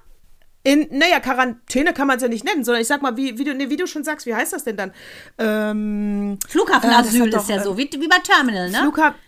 In, 0.64 0.98
naja, 0.98 1.20
Quarantäne 1.20 1.94
kann 1.94 2.08
man 2.08 2.16
es 2.16 2.22
ja 2.22 2.28
nicht 2.28 2.44
nennen, 2.44 2.64
sondern 2.64 2.82
ich 2.82 2.88
sag 2.88 3.00
mal, 3.00 3.16
wie, 3.16 3.38
wie, 3.38 3.44
du, 3.44 3.54
nee, 3.54 3.70
wie 3.70 3.76
du 3.76 3.86
schon 3.86 4.04
sagst, 4.04 4.26
wie 4.26 4.34
heißt 4.34 4.52
das 4.52 4.64
denn 4.64 4.76
dann? 4.76 4.92
Ähm, 5.38 6.38
Flughafenasyl 6.48 7.32
äh, 7.32 7.36
ist 7.36 7.48
ja 7.48 7.62
so, 7.62 7.78
wie, 7.78 7.88
wie 7.92 8.08
bei 8.08 8.18
Terminal, 8.18 8.70
ne? 8.70 8.78
Flughafen. 8.78 9.27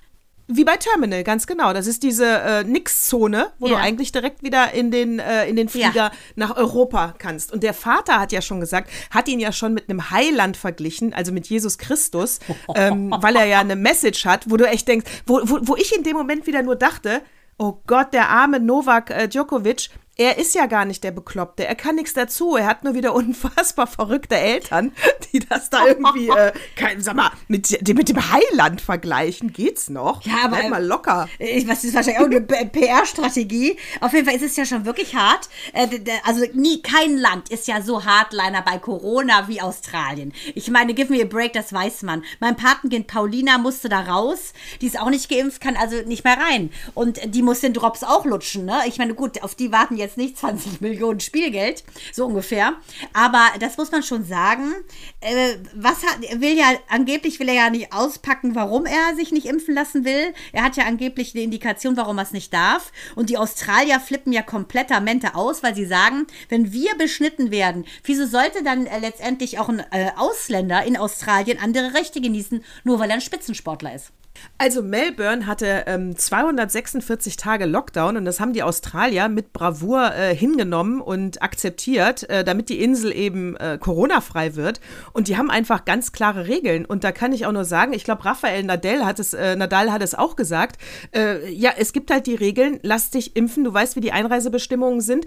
Wie 0.52 0.64
bei 0.64 0.76
Terminal, 0.76 1.22
ganz 1.22 1.46
genau. 1.46 1.72
Das 1.72 1.86
ist 1.86 2.02
diese 2.02 2.26
äh, 2.26 2.64
Nix-Zone, 2.64 3.52
wo 3.58 3.68
ja. 3.68 3.74
du 3.74 3.80
eigentlich 3.80 4.10
direkt 4.10 4.42
wieder 4.42 4.72
in 4.72 4.90
den, 4.90 5.18
äh, 5.18 5.46
in 5.46 5.56
den 5.56 5.68
Flieger 5.68 5.94
ja. 5.94 6.12
nach 6.34 6.56
Europa 6.56 7.14
kannst. 7.18 7.52
Und 7.52 7.62
der 7.62 7.74
Vater 7.74 8.18
hat 8.18 8.32
ja 8.32 8.42
schon 8.42 8.60
gesagt, 8.60 8.90
hat 9.10 9.28
ihn 9.28 9.38
ja 9.38 9.52
schon 9.52 9.74
mit 9.74 9.88
einem 9.88 10.10
Heiland 10.10 10.56
verglichen, 10.56 11.14
also 11.14 11.32
mit 11.32 11.46
Jesus 11.46 11.78
Christus, 11.78 12.40
ähm, 12.74 13.14
weil 13.20 13.36
er 13.36 13.44
ja 13.44 13.60
eine 13.60 13.76
Message 13.76 14.24
hat, 14.24 14.50
wo 14.50 14.56
du 14.56 14.66
echt 14.66 14.88
denkst, 14.88 15.06
wo, 15.26 15.40
wo, 15.44 15.58
wo 15.62 15.76
ich 15.76 15.96
in 15.96 16.02
dem 16.02 16.16
Moment 16.16 16.46
wieder 16.46 16.62
nur 16.62 16.76
dachte, 16.76 17.22
oh 17.58 17.78
Gott, 17.86 18.12
der 18.12 18.30
arme 18.30 18.58
Novak 18.58 19.10
äh, 19.10 19.28
Djokovic, 19.28 19.90
er 20.20 20.36
ist 20.36 20.54
ja 20.54 20.66
gar 20.66 20.84
nicht 20.84 21.02
der 21.02 21.12
Bekloppte. 21.12 21.66
Er 21.66 21.74
kann 21.74 21.94
nichts 21.94 22.12
dazu. 22.12 22.54
Er 22.54 22.66
hat 22.66 22.84
nur 22.84 22.92
wieder 22.92 23.14
unfassbar 23.20 23.86
verrückte 23.86 24.36
Eltern, 24.36 24.92
die 25.32 25.38
das 25.38 25.70
da 25.70 25.86
irgendwie, 25.86 26.28
äh, 26.28 26.52
kein, 26.76 27.00
sag 27.00 27.16
mal, 27.16 27.30
mit, 27.48 27.70
mit 27.88 28.08
dem 28.10 28.30
Heiland 28.30 28.82
vergleichen. 28.82 29.54
Geht's 29.54 29.88
noch? 29.88 30.22
Ja, 30.26 30.44
aber. 30.44 30.58
Bleib 30.58 30.70
mal 30.70 30.84
locker. 30.84 31.26
Ich 31.38 31.66
weiß, 31.66 31.76
das 31.80 31.84
ist 31.84 31.94
wahrscheinlich 31.94 32.20
auch 32.20 32.58
eine 32.58 32.66
PR-Strategie. 32.66 33.78
Auf 34.02 34.12
jeden 34.12 34.26
Fall 34.26 34.36
ist 34.36 34.42
es 34.42 34.56
ja 34.56 34.66
schon 34.66 34.84
wirklich 34.84 35.14
hart. 35.14 35.48
Äh, 35.72 35.88
also, 36.26 36.44
nie, 36.52 36.82
kein 36.82 37.16
Land 37.16 37.48
ist 37.48 37.66
ja 37.66 37.80
so 37.80 38.04
Hardliner 38.04 38.60
bei 38.60 38.76
Corona 38.78 39.48
wie 39.48 39.62
Australien. 39.62 40.34
Ich 40.54 40.70
meine, 40.70 40.92
give 40.92 41.10
me 41.10 41.22
a 41.22 41.26
break, 41.26 41.54
das 41.54 41.72
weiß 41.72 42.02
man. 42.02 42.24
Mein 42.40 42.56
Patenkind 42.56 43.06
Paulina 43.06 43.56
musste 43.56 43.88
da 43.88 44.00
raus. 44.00 44.52
Die 44.82 44.86
ist 44.86 45.00
auch 45.00 45.08
nicht 45.08 45.30
geimpft, 45.30 45.62
kann 45.62 45.76
also 45.76 45.96
nicht 46.02 46.24
mehr 46.24 46.36
rein. 46.36 46.70
Und 46.92 47.20
die 47.34 47.40
muss 47.40 47.60
den 47.60 47.72
Drops 47.72 48.04
auch 48.04 48.26
lutschen, 48.26 48.66
ne? 48.66 48.82
Ich 48.86 48.98
meine, 48.98 49.14
gut, 49.14 49.42
auf 49.42 49.54
die 49.54 49.72
warten 49.72 49.96
jetzt 49.96 50.09
jetzt 50.10 50.16
nicht 50.16 50.38
20 50.38 50.80
Millionen 50.80 51.20
Spielgeld, 51.20 51.84
so 52.12 52.26
ungefähr. 52.26 52.74
Aber 53.12 53.46
das 53.58 53.76
muss 53.76 53.92
man 53.92 54.02
schon 54.02 54.24
sagen. 54.24 54.72
Äh, 55.20 55.56
was 55.74 56.04
hat, 56.04 56.40
will 56.40 56.56
ja, 56.56 56.72
angeblich 56.88 57.38
will 57.40 57.48
er 57.48 57.54
ja 57.54 57.70
nicht 57.70 57.92
auspacken, 57.92 58.54
warum 58.54 58.86
er 58.86 59.14
sich 59.16 59.32
nicht 59.32 59.46
impfen 59.46 59.74
lassen 59.74 60.04
will. 60.04 60.34
Er 60.52 60.64
hat 60.64 60.76
ja 60.76 60.84
angeblich 60.84 61.34
eine 61.34 61.44
Indikation, 61.44 61.96
warum 61.96 62.18
er 62.18 62.24
es 62.24 62.32
nicht 62.32 62.52
darf. 62.52 62.92
Und 63.14 63.30
die 63.30 63.38
Australier 63.38 64.00
flippen 64.00 64.32
ja 64.32 64.42
komplettamente 64.42 65.34
aus, 65.34 65.62
weil 65.62 65.74
sie 65.74 65.86
sagen, 65.86 66.26
wenn 66.48 66.72
wir 66.72 66.94
beschnitten 66.96 67.50
werden, 67.50 67.84
wieso 68.04 68.26
sollte 68.26 68.62
dann 68.62 68.86
äh, 68.86 68.98
letztendlich 68.98 69.58
auch 69.58 69.68
ein 69.68 69.80
äh, 69.90 70.10
Ausländer 70.16 70.84
in 70.84 70.96
Australien 70.96 71.58
andere 71.58 71.94
Rechte 71.94 72.20
genießen, 72.20 72.64
nur 72.84 72.98
weil 72.98 73.10
er 73.10 73.16
ein 73.16 73.20
Spitzensportler 73.20 73.94
ist? 73.94 74.12
Also 74.58 74.82
Melbourne 74.82 75.46
hatte 75.46 75.84
ähm, 75.86 76.16
246 76.16 77.36
Tage 77.36 77.64
Lockdown 77.64 78.16
und 78.16 78.24
das 78.24 78.40
haben 78.40 78.52
die 78.52 78.62
Australier 78.62 79.28
mit 79.28 79.52
Bravour 79.52 80.14
äh, 80.14 80.34
hingenommen 80.34 81.00
und 81.00 81.42
akzeptiert, 81.42 82.28
äh, 82.28 82.44
damit 82.44 82.68
die 82.68 82.82
Insel 82.82 83.14
eben 83.14 83.56
äh, 83.56 83.78
Corona-frei 83.80 84.56
wird. 84.56 84.80
Und 85.12 85.28
die 85.28 85.36
haben 85.36 85.50
einfach 85.50 85.84
ganz 85.84 86.12
klare 86.12 86.46
Regeln. 86.46 86.84
Und 86.84 87.04
da 87.04 87.12
kann 87.12 87.32
ich 87.32 87.46
auch 87.46 87.52
nur 87.52 87.64
sagen, 87.64 87.92
ich 87.92 88.04
glaube, 88.04 88.24
Rafael 88.24 88.62
Nadal 88.62 89.06
hat 89.06 89.18
es, 89.18 89.32
äh, 89.32 89.56
Nadal 89.56 89.92
hat 89.92 90.02
es 90.02 90.14
auch 90.14 90.36
gesagt. 90.36 90.80
Äh, 91.14 91.50
ja, 91.50 91.70
es 91.76 91.92
gibt 91.92 92.10
halt 92.10 92.26
die 92.26 92.34
Regeln, 92.34 92.80
lass 92.82 93.10
dich 93.10 93.36
impfen, 93.36 93.64
du 93.64 93.72
weißt, 93.72 93.96
wie 93.96 94.00
die 94.00 94.12
Einreisebestimmungen 94.12 95.00
sind 95.00 95.24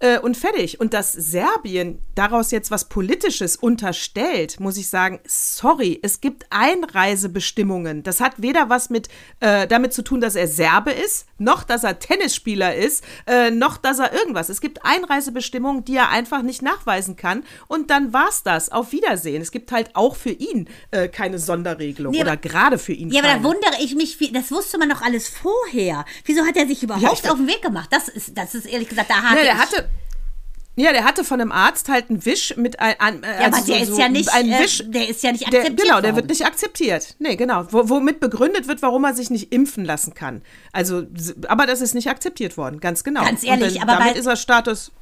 äh, 0.00 0.18
und 0.18 0.36
fertig. 0.36 0.78
Und 0.80 0.92
dass 0.94 1.12
Serbien 1.12 2.00
daraus 2.14 2.50
jetzt 2.50 2.70
was 2.70 2.88
Politisches 2.88 3.56
unterstellt, 3.56 4.60
muss 4.60 4.76
ich 4.76 4.88
sagen, 4.88 5.20
sorry, 5.26 5.98
es 6.02 6.20
gibt 6.20 6.46
Einreisebestimmungen. 6.50 8.02
Das 8.02 8.20
hat 8.20 8.34
weder 8.42 8.68
was 8.68 8.90
mit 8.90 9.08
äh, 9.40 9.66
damit 9.66 9.92
zu 9.92 10.02
tun, 10.02 10.20
dass 10.20 10.34
er 10.36 10.48
Serbe 10.48 10.90
ist, 10.90 11.26
noch 11.38 11.64
dass 11.64 11.84
er 11.84 11.98
Tennisspieler 11.98 12.74
ist, 12.74 13.04
äh, 13.26 13.50
noch 13.50 13.76
dass 13.78 13.98
er 13.98 14.12
irgendwas. 14.12 14.48
Es 14.48 14.60
gibt 14.60 14.84
Einreisebestimmungen, 14.84 15.84
die 15.84 15.96
er 15.96 16.10
einfach 16.10 16.42
nicht 16.42 16.62
nachweisen 16.62 17.16
kann. 17.16 17.44
Und 17.68 17.90
dann 17.90 18.12
war's 18.12 18.42
das. 18.42 18.70
Auf 18.72 18.92
Wiedersehen. 18.92 19.42
Es 19.42 19.50
gibt 19.50 19.72
halt 19.72 19.90
auch 19.94 20.16
für 20.16 20.30
ihn 20.30 20.68
äh, 20.90 21.08
keine 21.08 21.38
Sonderregelung 21.38 22.12
Nee, 22.12 22.20
oder 22.22 22.32
aber- 22.32 22.40
gerade 22.40 22.78
für 22.78 22.92
ihn 22.92 23.10
Ja, 23.10 23.20
aber 23.20 23.28
keine. 23.28 23.42
da 23.42 23.48
wundere 23.48 23.82
ich 23.82 23.94
mich, 23.94 24.18
wie, 24.20 24.32
das 24.32 24.50
wusste 24.50 24.78
man 24.78 24.88
doch 24.88 25.02
alles 25.02 25.28
vorher. 25.28 26.04
Wieso 26.24 26.44
hat 26.44 26.56
er 26.56 26.66
sich 26.66 26.82
Ja, 26.82 26.84
überhaupt 26.84 27.20
ich- 27.24 27.30
auf 27.30 27.36
den 27.36 27.46
Weg 27.48 27.62
gemacht? 27.62 27.88
Das 27.92 28.08
ist, 28.08 28.36
das 28.36 28.54
ist 28.54 28.66
ehrlich 28.66 28.88
gesagt, 28.88 29.10
da 29.10 29.22
hake 29.22 29.36
Ne, 29.36 29.42
der 29.42 29.58
hatte. 29.58 29.85
Ja, 30.78 30.92
der 30.92 31.04
hatte 31.04 31.24
von 31.24 31.40
einem 31.40 31.52
Arzt 31.52 31.88
halt 31.88 32.10
einen 32.10 32.24
Wisch 32.26 32.54
mit 32.56 32.78
ein, 32.80 32.94
ein 32.98 33.22
äh, 33.22 33.40
ja, 33.40 33.46
aber 33.46 33.56
also 33.56 33.72
der 33.72 33.86
so, 33.86 33.92
ist 33.92 33.98
ja 33.98 34.08
nicht, 34.10 34.32
ein 34.32 34.50
äh, 34.50 34.58
Wisch, 34.58 34.82
der 34.86 35.08
ist 35.08 35.22
ja 35.22 35.32
nicht 35.32 35.50
der, 35.50 35.60
akzeptiert 35.60 35.88
genau, 35.88 36.00
der 36.02 36.16
wird 36.16 36.28
nicht 36.28 36.44
akzeptiert. 36.44 37.16
Nee, 37.18 37.36
genau. 37.36 37.66
Wo, 37.70 37.88
womit 37.88 38.20
begründet 38.20 38.68
wird, 38.68 38.82
warum 38.82 39.04
er 39.04 39.14
sich 39.14 39.30
nicht 39.30 39.54
impfen 39.54 39.86
lassen 39.86 40.12
kann. 40.12 40.42
Also, 40.72 41.04
aber 41.48 41.66
das 41.66 41.80
ist 41.80 41.94
nicht 41.94 42.10
akzeptiert 42.10 42.58
worden, 42.58 42.78
ganz 42.80 43.04
genau. 43.04 43.24
Ganz 43.24 43.42
ehrlich, 43.42 43.76
und 43.76 43.82
aber 43.82 43.98
damit 43.98 44.16
ist 44.16 44.26
er 44.26 44.36
Status 44.36 44.92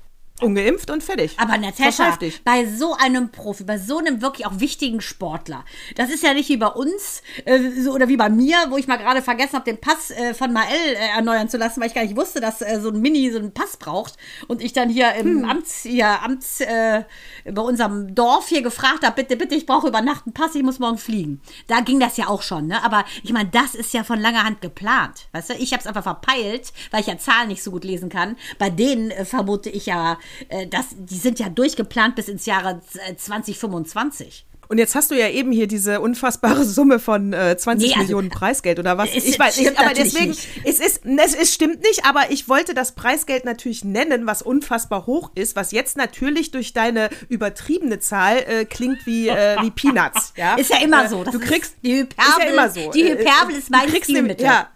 ungeimpft 0.40 0.90
und 0.90 1.02
fertig. 1.02 1.36
Aber 1.38 1.56
Natascha, 1.58 2.18
bei 2.44 2.66
so 2.66 2.94
einem 2.94 3.30
Profi, 3.30 3.64
bei 3.64 3.78
so 3.78 3.98
einem 3.98 4.20
wirklich 4.20 4.46
auch 4.46 4.58
wichtigen 4.58 5.00
Sportler, 5.00 5.64
das 5.94 6.10
ist 6.10 6.24
ja 6.24 6.34
nicht 6.34 6.48
wie 6.48 6.56
bei 6.56 6.66
uns 6.66 7.22
äh, 7.44 7.70
so, 7.70 7.92
oder 7.92 8.08
wie 8.08 8.16
bei 8.16 8.28
mir, 8.28 8.56
wo 8.70 8.76
ich 8.76 8.88
mal 8.88 8.96
gerade 8.96 9.22
vergessen 9.22 9.54
habe, 9.54 9.64
den 9.64 9.80
Pass 9.80 10.10
äh, 10.10 10.34
von 10.34 10.52
Mael 10.52 10.66
äh, 10.72 11.16
erneuern 11.16 11.48
zu 11.48 11.56
lassen, 11.56 11.80
weil 11.80 11.88
ich 11.88 11.94
gar 11.94 12.02
nicht 12.02 12.16
wusste, 12.16 12.40
dass 12.40 12.62
äh, 12.62 12.80
so 12.80 12.90
ein 12.90 13.00
Mini 13.00 13.30
so 13.30 13.38
einen 13.38 13.54
Pass 13.54 13.76
braucht 13.76 14.16
und 14.48 14.60
ich 14.60 14.72
dann 14.72 14.88
hier 14.88 15.14
im 15.14 15.42
Hm. 15.42 15.44
Amts, 15.44 15.82
hier, 15.82 16.22
Amts, 16.22 16.60
äh, 16.60 17.04
bei 17.44 17.62
unserem 17.62 18.14
Dorf 18.14 18.48
hier 18.48 18.62
gefragt 18.62 19.04
habe, 19.04 19.16
bitte, 19.16 19.36
bitte, 19.36 19.54
ich 19.54 19.66
brauche 19.66 19.88
über 19.88 20.00
Nacht 20.00 20.26
einen 20.26 20.32
Pass, 20.32 20.54
ich 20.54 20.62
muss 20.62 20.78
morgen 20.78 20.98
fliegen. 20.98 21.40
Da 21.66 21.80
ging 21.80 22.00
das 22.00 22.16
ja 22.16 22.28
auch 22.28 22.42
schon, 22.42 22.66
ne? 22.66 22.82
Aber 22.84 23.04
ich 23.22 23.32
meine, 23.32 23.50
das 23.50 23.74
ist 23.74 23.92
ja 23.92 24.04
von 24.04 24.20
langer 24.20 24.44
Hand 24.44 24.60
geplant, 24.60 25.28
weißt 25.32 25.50
du? 25.50 25.54
Ich 25.54 25.72
habe 25.72 25.80
es 25.80 25.86
einfach 25.86 26.02
verpeilt, 26.02 26.72
weil 26.90 27.00
ich 27.00 27.06
ja 27.06 27.18
Zahlen 27.18 27.48
nicht 27.48 27.62
so 27.62 27.70
gut 27.70 27.84
lesen 27.84 28.08
kann. 28.08 28.36
Bei 28.58 28.70
denen 28.70 29.10
äh, 29.10 29.24
vermute 29.24 29.70
ich 29.70 29.86
ja, 29.86 30.18
äh, 30.48 30.66
dass 30.66 30.88
die 30.96 31.16
sind 31.16 31.38
ja 31.38 31.48
durchgeplant 31.48 32.16
bis 32.16 32.28
ins 32.28 32.46
Jahre 32.46 32.80
äh, 33.08 33.16
2025. 33.16 34.46
Und 34.74 34.78
jetzt 34.78 34.96
hast 34.96 35.12
du 35.12 35.14
ja 35.14 35.28
eben 35.28 35.52
hier 35.52 35.68
diese 35.68 36.00
unfassbare 36.00 36.64
Summe 36.64 36.98
von 36.98 37.32
äh, 37.32 37.56
20 37.56 37.86
Nee, 37.86 37.92
also, 37.94 38.02
Millionen 38.02 38.28
Preisgeld 38.28 38.80
oder 38.80 38.98
was? 38.98 39.08
es 39.14 39.24
ich 39.24 39.38
weiß 39.38 39.60
nicht, 39.60 39.78
aber 39.78 39.94
deswegen, 39.94 40.30
nicht. 40.30 40.48
es 40.64 40.80
ist, 40.80 41.02
es 41.06 41.34
ist, 41.36 41.54
stimmt 41.54 41.80
nicht, 41.82 42.04
aber 42.04 42.32
ich 42.32 42.48
wollte 42.48 42.74
das 42.74 42.90
Preisgeld 42.96 43.44
natürlich 43.44 43.84
nennen, 43.84 44.26
was 44.26 44.42
unfassbar 44.42 45.06
hoch 45.06 45.30
ist, 45.36 45.54
was 45.54 45.70
jetzt 45.70 45.96
natürlich 45.96 46.50
durch 46.50 46.72
deine 46.72 47.08
übertriebene 47.28 48.00
Zahl 48.00 48.38
äh, 48.38 48.64
klingt 48.64 49.06
wie, 49.06 49.28
äh, 49.28 49.58
wie 49.62 49.70
Peanuts. 49.70 50.32
Ja? 50.36 50.56
Ist 50.56 50.70
ja 50.70 50.78
immer 50.82 51.04
Äh, 51.04 51.08
so. 51.08 51.22
Du 51.22 51.38
kriegst, 51.38 51.76
die 51.84 51.92
ist 51.92 52.08
ja 52.18 52.34
Hyperbel, 52.34 52.52
immer 52.52 52.68
so. 52.70 52.90
die 52.90 53.02
Äh, 53.02 53.10
Hyperbel 53.18 53.54
ist 53.54 53.70
mein 53.70 53.86
du 53.86 53.92
kriegst 53.92 54.10
nämlich- 54.10 54.32
Stilmittel. 54.38 54.44
Ja, 54.46 54.70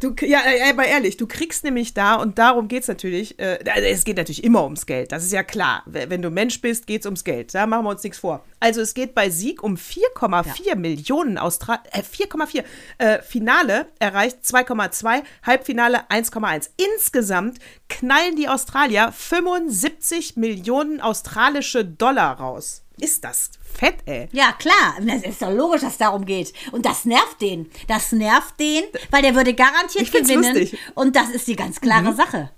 Du, 0.00 0.12
ja, 0.26 0.40
äh, 0.40 0.68
aber 0.68 0.84
ehrlich, 0.84 1.16
du 1.16 1.28
kriegst 1.28 1.62
nämlich 1.62 1.94
da, 1.94 2.16
und 2.16 2.36
darum 2.40 2.66
geht 2.66 2.82
es 2.82 2.88
natürlich, 2.88 3.38
äh, 3.38 3.60
also 3.72 3.86
es 3.86 4.02
geht 4.02 4.16
natürlich 4.16 4.42
immer 4.42 4.64
ums 4.64 4.86
Geld, 4.86 5.12
das 5.12 5.22
ist 5.22 5.30
ja 5.30 5.44
klar. 5.44 5.84
Wenn 5.86 6.20
du 6.22 6.28
Mensch 6.30 6.60
bist, 6.60 6.88
geht 6.88 7.02
es 7.02 7.06
ums 7.06 7.22
Geld, 7.22 7.54
da 7.54 7.68
machen 7.68 7.84
wir 7.84 7.90
uns 7.90 8.02
nichts 8.02 8.18
vor. 8.18 8.44
Also 8.62 8.80
es 8.80 8.94
geht 8.94 9.12
bei 9.16 9.28
Sieg 9.28 9.64
um 9.64 9.74
4,4 9.74 10.76
Millionen 10.76 11.36
Austra 11.36 11.82
äh, 11.90 12.02
4,4. 12.02 12.62
Äh, 12.98 13.20
Finale 13.20 13.86
erreicht 13.98 14.38
2,2, 14.44 15.24
Halbfinale 15.44 16.08
1,1. 16.08 16.70
Insgesamt 16.94 17.58
knallen 17.88 18.36
die 18.36 18.48
Australier 18.48 19.10
75 19.10 20.36
Millionen 20.36 21.00
australische 21.00 21.84
Dollar 21.84 22.38
raus. 22.38 22.84
Ist 23.00 23.24
das 23.24 23.50
fett, 23.64 23.96
ey. 24.06 24.28
Ja, 24.30 24.52
klar. 24.52 24.96
Das 25.00 25.24
ist 25.24 25.42
doch 25.42 25.50
logisch, 25.50 25.80
dass 25.80 25.94
es 25.94 25.98
darum 25.98 26.24
geht. 26.24 26.52
Und 26.70 26.86
das 26.86 27.04
nervt 27.04 27.40
den. 27.40 27.68
Das 27.88 28.12
nervt 28.12 28.60
den, 28.60 28.84
weil 29.10 29.22
der 29.22 29.34
würde 29.34 29.54
garantiert 29.54 30.12
gewinnen. 30.12 30.44
lustig. 30.44 30.78
Und 30.94 31.16
das 31.16 31.30
ist 31.30 31.48
die 31.48 31.56
ganz 31.56 31.80
klare 31.80 32.14
Sache. 32.14 32.50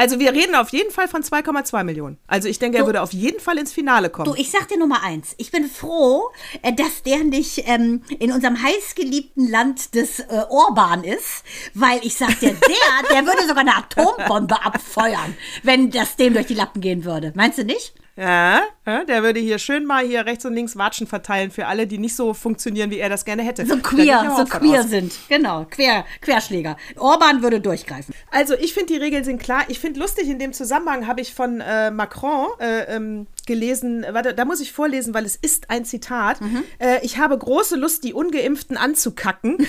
Also 0.00 0.18
wir 0.18 0.32
reden 0.32 0.54
auf 0.54 0.70
jeden 0.70 0.90
Fall 0.90 1.08
von 1.08 1.22
2,2 1.22 1.84
Millionen. 1.84 2.16
Also 2.26 2.48
ich 2.48 2.58
denke, 2.58 2.78
er 2.78 2.84
Du- 2.84 2.86
würde 2.86 3.02
auf 3.02 3.12
jeden 3.12 3.38
Fall 3.38 3.58
ins 3.58 3.70
Finale 3.70 4.08
kommen. 4.08 4.24
Du, 4.32 4.34
ich 4.34 4.50
sag 4.50 4.66
dir 4.66 4.78
Nummer 4.78 5.02
eins. 5.02 5.34
Ich 5.36 5.50
bin 5.50 5.66
froh, 5.68 6.30
äh, 6.62 6.72
dass 6.72 7.02
der 7.02 7.18
nicht 7.22 7.64
ähm, 7.66 8.02
in 8.18 8.32
unserem 8.32 8.62
heißgeliebten 8.62 9.46
Land 9.50 9.94
des 9.94 10.20
äh, 10.20 10.24
Orban 10.48 11.04
ist, 11.04 11.44
weil 11.74 12.00
ich 12.02 12.16
sag 12.16 12.30
dir, 12.40 12.54
der, 12.54 13.08
der 13.14 13.26
würde 13.26 13.42
sogar 13.46 13.58
eine 13.58 13.76
Atombombe 13.76 14.64
abfeuern, 14.64 15.36
wenn 15.64 15.90
das 15.90 16.16
dem 16.16 16.32
durch 16.32 16.46
die 16.46 16.54
Lappen 16.54 16.80
gehen 16.80 17.04
würde. 17.04 17.32
Meinst 17.36 17.58
du 17.58 17.64
nicht? 17.64 17.92
Ja, 18.20 18.64
der 19.08 19.22
würde 19.22 19.40
hier 19.40 19.58
schön 19.58 19.86
mal 19.86 20.04
hier 20.04 20.26
rechts 20.26 20.44
und 20.44 20.52
links 20.52 20.76
Watschen 20.76 21.06
verteilen 21.06 21.50
für 21.50 21.66
alle, 21.66 21.86
die 21.86 21.96
nicht 21.96 22.14
so 22.14 22.34
funktionieren, 22.34 22.90
wie 22.90 22.98
er 22.98 23.08
das 23.08 23.24
gerne 23.24 23.42
hätte. 23.42 23.64
So 23.64 23.78
queer, 23.78 24.34
so 24.36 24.44
queer 24.44 24.80
aus. 24.80 24.90
sind. 24.90 25.14
Genau, 25.30 25.64
quer, 25.70 26.04
Querschläger. 26.20 26.76
Orban 26.98 27.42
würde 27.42 27.62
durchgreifen. 27.62 28.14
Also 28.30 28.52
ich 28.54 28.74
finde, 28.74 28.92
die 28.92 28.98
Regeln 28.98 29.24
sind 29.24 29.40
klar. 29.40 29.62
Ich 29.68 29.78
finde 29.78 30.00
lustig, 30.00 30.28
in 30.28 30.38
dem 30.38 30.52
Zusammenhang 30.52 31.06
habe 31.06 31.22
ich 31.22 31.32
von 31.32 31.62
äh, 31.62 31.90
Macron 31.90 32.48
äh, 32.60 32.94
ähm, 32.94 33.26
gelesen, 33.46 34.04
warte, 34.10 34.34
da 34.34 34.44
muss 34.44 34.60
ich 34.60 34.74
vorlesen, 34.74 35.14
weil 35.14 35.24
es 35.24 35.36
ist 35.36 35.70
ein 35.70 35.86
Zitat. 35.86 36.42
Mhm. 36.42 36.62
Äh, 36.78 36.98
ich 37.02 37.16
habe 37.16 37.38
große 37.38 37.76
Lust, 37.76 38.04
die 38.04 38.12
Ungeimpften 38.12 38.76
anzukacken. 38.76 39.56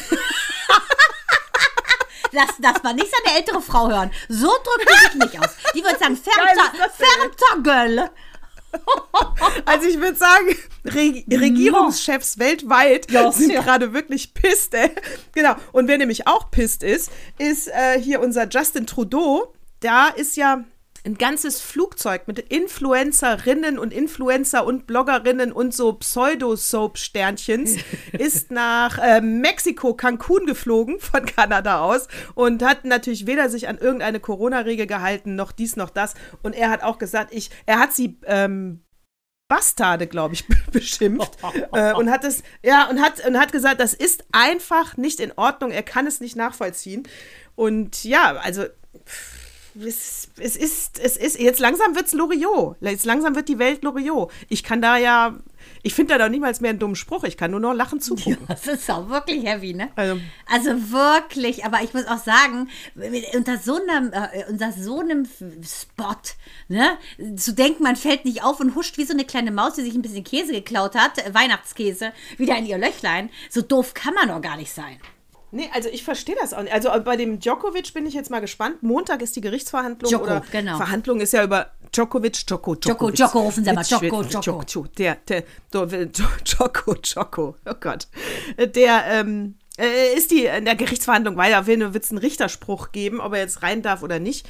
Lass 2.34 2.50
das 2.60 2.84
mal 2.84 2.94
nicht 2.94 3.12
seine 3.26 3.38
ältere 3.38 3.62
Frau 3.62 3.90
hören. 3.90 4.12
So 4.28 4.48
drückt 4.48 4.90
die 4.90 5.06
sich 5.06 5.16
nicht 5.16 5.40
aus. 5.40 5.52
Die 5.74 5.84
würde 5.84 6.00
sagen, 6.00 6.20
das 6.78 6.98
denn? 6.98 7.08
Ferntagel. 7.08 8.10
Also 9.66 9.88
ich 9.88 10.00
würde 10.00 10.18
sagen, 10.18 10.56
Re 10.86 11.24
Regierungschefs 11.30 12.40
weltweit 12.40 13.12
Ja, 13.12 13.32
sind 13.32 13.52
ja. 13.52 13.62
gerade 13.62 13.94
wirklich 13.94 14.34
pisst, 14.34 14.74
ey. 14.74 14.90
Genau. 15.34 15.56
Und 15.72 15.88
wer 15.88 15.98
nämlich 15.98 16.28
auch 16.28 16.52
pisst 16.52 16.84
ist, 16.84 17.12
ist 17.38 17.68
äh, 17.68 18.00
hier 18.00 18.22
unser 18.22 18.48
Justin 18.48 18.88
Trudeau. 18.88 19.54
Da 19.80 20.08
ist 20.08 20.36
ja 20.38 20.64
ein 21.06 21.18
ganzes 21.18 21.62
Flugzeug 21.62 22.28
mit 22.28 22.40
Influencerinnen 22.40 23.80
und 23.80 23.94
Influencer 23.94 24.66
und 24.66 24.88
Bloggerinnen 24.88 25.52
und 25.52 25.74
so 25.74 25.94
Pseudo-Soap-Sternchens 25.94 27.78
ist 28.12 28.52
nach 28.52 28.98
äh, 29.00 29.22
Mexiko, 29.22 29.94
Cancun 29.96 30.46
geflogen 30.46 31.00
von 31.00 31.26
Kanada 31.26 31.82
aus 31.82 32.08
und 32.36 32.64
hat 32.64 32.86
natürlich 32.86 33.26
weder 33.26 33.50
sich 33.50 33.68
an 33.68 33.78
irgendeine 33.78 34.20
Corona-Regel 34.20 34.88
gehalten, 34.88 35.36
noch 35.36 35.52
dies, 35.52 35.76
noch 35.76 35.90
das. 35.90 36.14
Und 36.44 36.54
er 36.54 36.70
hat 36.70 36.84
auch 36.84 36.98
gesagt, 36.98 37.34
ich, 37.34 37.50
er 37.66 37.80
hat 37.80 37.94
sie 37.94 38.20
ähm, 38.26 38.84
Bastarde, 39.48 40.08
glaube 40.08 40.34
ich, 40.36 40.48
beschimpft 40.72 41.38
äh, 41.74 41.94
und 41.94 42.10
hat 42.10 42.24
es 42.24 42.42
ja 42.64 42.90
und 42.90 43.02
hat 43.02 43.26
und 43.26 43.38
hat 43.38 43.52
gesagt, 43.52 43.82
das 43.82 43.94
ist 43.94 44.24
einfach 44.32 44.96
nicht 44.98 45.20
in 45.20 45.34
Ordnung. 45.36 45.72
Er 45.72 45.84
kann 45.84 46.08
es 46.08 46.22
nicht 46.22 46.38
nachvollziehen. 46.38 47.04
Und 47.56 48.06
ja, 48.06 48.38
also 48.38 48.64
pff, 49.06 49.31
es, 49.80 50.30
es 50.38 50.56
ist 50.56 51.00
es 51.00 51.18
ist 51.18 51.40
jetzt 51.40 51.60
langsam 51.60 51.96
wird's 51.96 52.14
Loriot. 52.14 52.78
Jetzt 52.82 53.06
langsam 53.06 53.36
wird 53.36 53.48
die 53.50 53.60
Welt 53.60 53.84
Loriot. 53.84 54.32
Ich 54.50 54.64
kann 54.64 54.82
da 54.82 54.98
ja, 54.98 55.38
ich 55.84 55.94
finde 55.94 56.14
da 56.18 56.24
doch 56.26 56.30
niemals 56.30 56.60
mehr 56.62 56.72
einen 56.72 56.80
dummen 56.80 56.96
Spruch. 56.96 57.24
Ich 57.24 57.38
kann 57.38 57.52
nur 57.52 57.60
noch 57.60 57.74
lachen 57.74 58.00
zugucken. 58.02 58.38
Das 58.48 58.68
ist 58.68 58.90
auch 58.90 59.10
wirklich 59.10 59.46
heavy, 59.46 59.74
ne? 59.74 59.90
Also- 59.96 60.20
Also, 60.48 60.70
wirklich, 60.92 61.64
aber 61.66 61.82
ich 61.84 61.94
muss 61.94 62.06
auch 62.08 62.18
sagen, 62.24 62.70
unter 63.36 63.58
so 63.58 63.80
einem, 63.82 64.12
äh, 64.12 64.46
unter 64.50 64.72
so 64.74 65.00
einem 65.00 65.26
Spot, 65.64 66.16
ne, 66.68 66.98
zu 67.38 67.54
denken, 67.54 67.84
man 67.84 67.96
fällt 67.96 68.26
nicht 68.26 68.44
auf 68.44 68.60
und 68.60 68.76
huscht 68.76 68.98
wie 68.98 69.06
so 69.06 69.14
eine 69.14 69.26
kleine 69.26 69.52
Maus, 69.52 69.74
die 69.76 69.82
sich 69.84 69.94
ein 69.96 70.02
bisschen 70.02 70.24
Käse 70.24 70.52
geklaut 70.52 70.96
hat, 70.96 71.18
äh, 71.26 71.34
Weihnachtskäse, 71.34 72.12
wieder 72.38 72.58
in 72.58 72.66
ihr 72.66 72.78
Löchlein. 72.78 73.30
So 73.50 73.62
doof 73.62 73.94
kann 73.94 74.14
man 74.14 74.28
doch 74.28 74.42
gar 74.42 74.58
nicht 74.58 74.74
sein. 74.74 74.98
Nee, 75.52 75.70
also 75.74 75.90
ich 75.90 76.04
verstehe 76.04 76.36
das 76.40 76.54
auch 76.54 76.62
nicht. 76.62 76.74
Also 76.74 76.90
bei 77.04 77.18
dem 77.18 77.40
Djokovic 77.40 77.94
bin 77.94 78.06
ich 78.06 78.14
jetzt 78.14 78.30
mal 78.30 78.40
gespannt. 78.40 78.82
Montag 78.84 79.22
ist 79.22 79.36
die 79.36 79.42
Gerichtsverhandlung. 79.42 80.10
Djoko, 80.10 80.24
oder 80.24 80.44
genau. 80.52 80.78
Verhandlung 80.78 81.20
ist 81.20 81.34
ja 81.34 81.44
über 81.44 81.72
Djokovic, 81.94 82.48
Djoko, 82.48 82.76
Djoko, 82.76 83.12
Djokovic. 83.12 83.16
Djoko, 83.16 83.40
rufen 83.40 83.66
Sie 83.66 83.74
mal, 83.74 83.84
Djoko, 83.84 84.24
Schweden- 84.24 84.42
Djoko. 84.42 84.88
Der, 84.98 85.18
der, 85.28 85.44
der, 85.74 85.86
Djoko, 86.46 86.94
Djoko, 86.96 87.56
oh 87.66 87.74
Gott. 87.80 88.08
Der, 88.58 89.04
ähm, 89.08 89.56
äh, 89.78 90.16
ist 90.16 90.32
die 90.32 90.46
in 90.46 90.66
der 90.66 90.76
Gerichtsverhandlung 90.76 91.38
weiter, 91.38 91.68
will 91.68 91.94
wird 91.94 92.04
es 92.04 92.12
einen 92.12 92.20
Richterspruch 92.20 92.92
geben, 92.92 93.20
ob 93.20 93.34
er 93.34 93.40
jetzt 93.40 93.64
rein 93.64 93.82
darf 93.82 94.04
oder 94.04 94.20
nicht. 94.20 94.48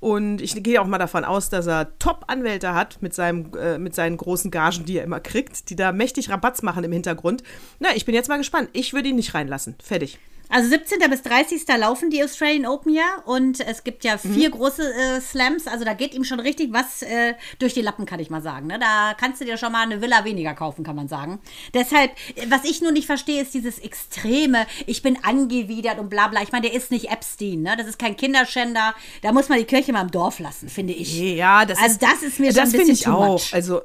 Und 0.00 0.42
ich 0.42 0.60
gehe 0.64 0.82
auch 0.82 0.86
mal 0.86 0.98
davon 0.98 1.24
aus, 1.24 1.48
dass 1.48 1.68
er 1.68 1.96
Top-Anwälte 2.00 2.74
hat 2.74 3.00
mit, 3.02 3.14
seinem, 3.14 3.52
äh, 3.56 3.78
mit 3.78 3.94
seinen 3.94 4.16
großen 4.16 4.50
Gagen, 4.50 4.84
die 4.84 4.98
er 4.98 5.04
immer 5.04 5.20
kriegt, 5.20 5.70
die 5.70 5.76
da 5.76 5.92
mächtig 5.92 6.28
Rabatz 6.28 6.62
machen 6.62 6.82
im 6.82 6.90
Hintergrund. 6.90 7.44
Na, 7.78 7.90
ich 7.94 8.04
bin 8.04 8.14
jetzt 8.14 8.28
mal 8.28 8.38
gespannt. 8.38 8.68
Ich 8.72 8.92
würde 8.94 9.10
ihn 9.10 9.16
nicht 9.16 9.32
reinlassen. 9.32 9.76
Fertig. 9.80 10.18
Also 10.52 10.68
17. 10.68 10.98
bis 11.08 11.22
30. 11.22 11.62
laufen 11.78 12.10
die 12.10 12.22
Australian 12.22 12.66
Open 12.66 12.92
ja 12.92 13.22
und 13.24 13.60
es 13.60 13.84
gibt 13.84 14.04
ja 14.04 14.18
vier 14.18 14.50
mhm. 14.50 14.52
große 14.52 14.82
äh, 14.82 15.20
Slams, 15.22 15.66
also 15.66 15.82
da 15.86 15.94
geht 15.94 16.12
ihm 16.12 16.24
schon 16.24 16.40
richtig 16.40 16.74
was 16.74 17.00
äh, 17.00 17.32
durch 17.58 17.72
die 17.72 17.80
Lappen, 17.80 18.04
kann 18.04 18.20
ich 18.20 18.28
mal 18.28 18.42
sagen. 18.42 18.66
Ne? 18.66 18.78
Da 18.78 19.14
kannst 19.18 19.40
du 19.40 19.46
dir 19.46 19.56
schon 19.56 19.72
mal 19.72 19.84
eine 19.84 20.02
Villa 20.02 20.26
weniger 20.26 20.52
kaufen, 20.52 20.84
kann 20.84 20.94
man 20.94 21.08
sagen. 21.08 21.40
Deshalb, 21.72 22.10
was 22.48 22.64
ich 22.64 22.82
nur 22.82 22.92
nicht 22.92 23.06
verstehe, 23.06 23.40
ist 23.40 23.54
dieses 23.54 23.78
Extreme, 23.78 24.66
ich 24.84 25.00
bin 25.00 25.24
angewidert 25.24 25.98
und 25.98 26.10
bla 26.10 26.28
bla. 26.28 26.42
Ich 26.42 26.52
meine, 26.52 26.68
der 26.68 26.76
ist 26.76 26.90
nicht 26.90 27.10
Epstein, 27.10 27.62
ne? 27.62 27.74
das 27.78 27.86
ist 27.86 27.98
kein 27.98 28.14
Kinderschänder, 28.14 28.94
da 29.22 29.32
muss 29.32 29.48
man 29.48 29.58
die 29.58 29.64
Kirche 29.64 29.94
mal 29.94 30.02
im 30.02 30.10
Dorf 30.10 30.38
lassen, 30.38 30.68
finde 30.68 30.92
ich. 30.92 31.18
Ja, 31.18 31.64
das 31.64 31.78
also 31.78 31.92
ist, 31.92 32.02
das 32.02 32.22
ist 32.22 32.38
mir 32.38 32.52
schon 32.52 32.64
ein 32.64 32.72
bisschen 32.72 32.90
ich 32.90 33.08
auch. 33.08 33.38
Much. 33.38 33.54
Also 33.54 33.80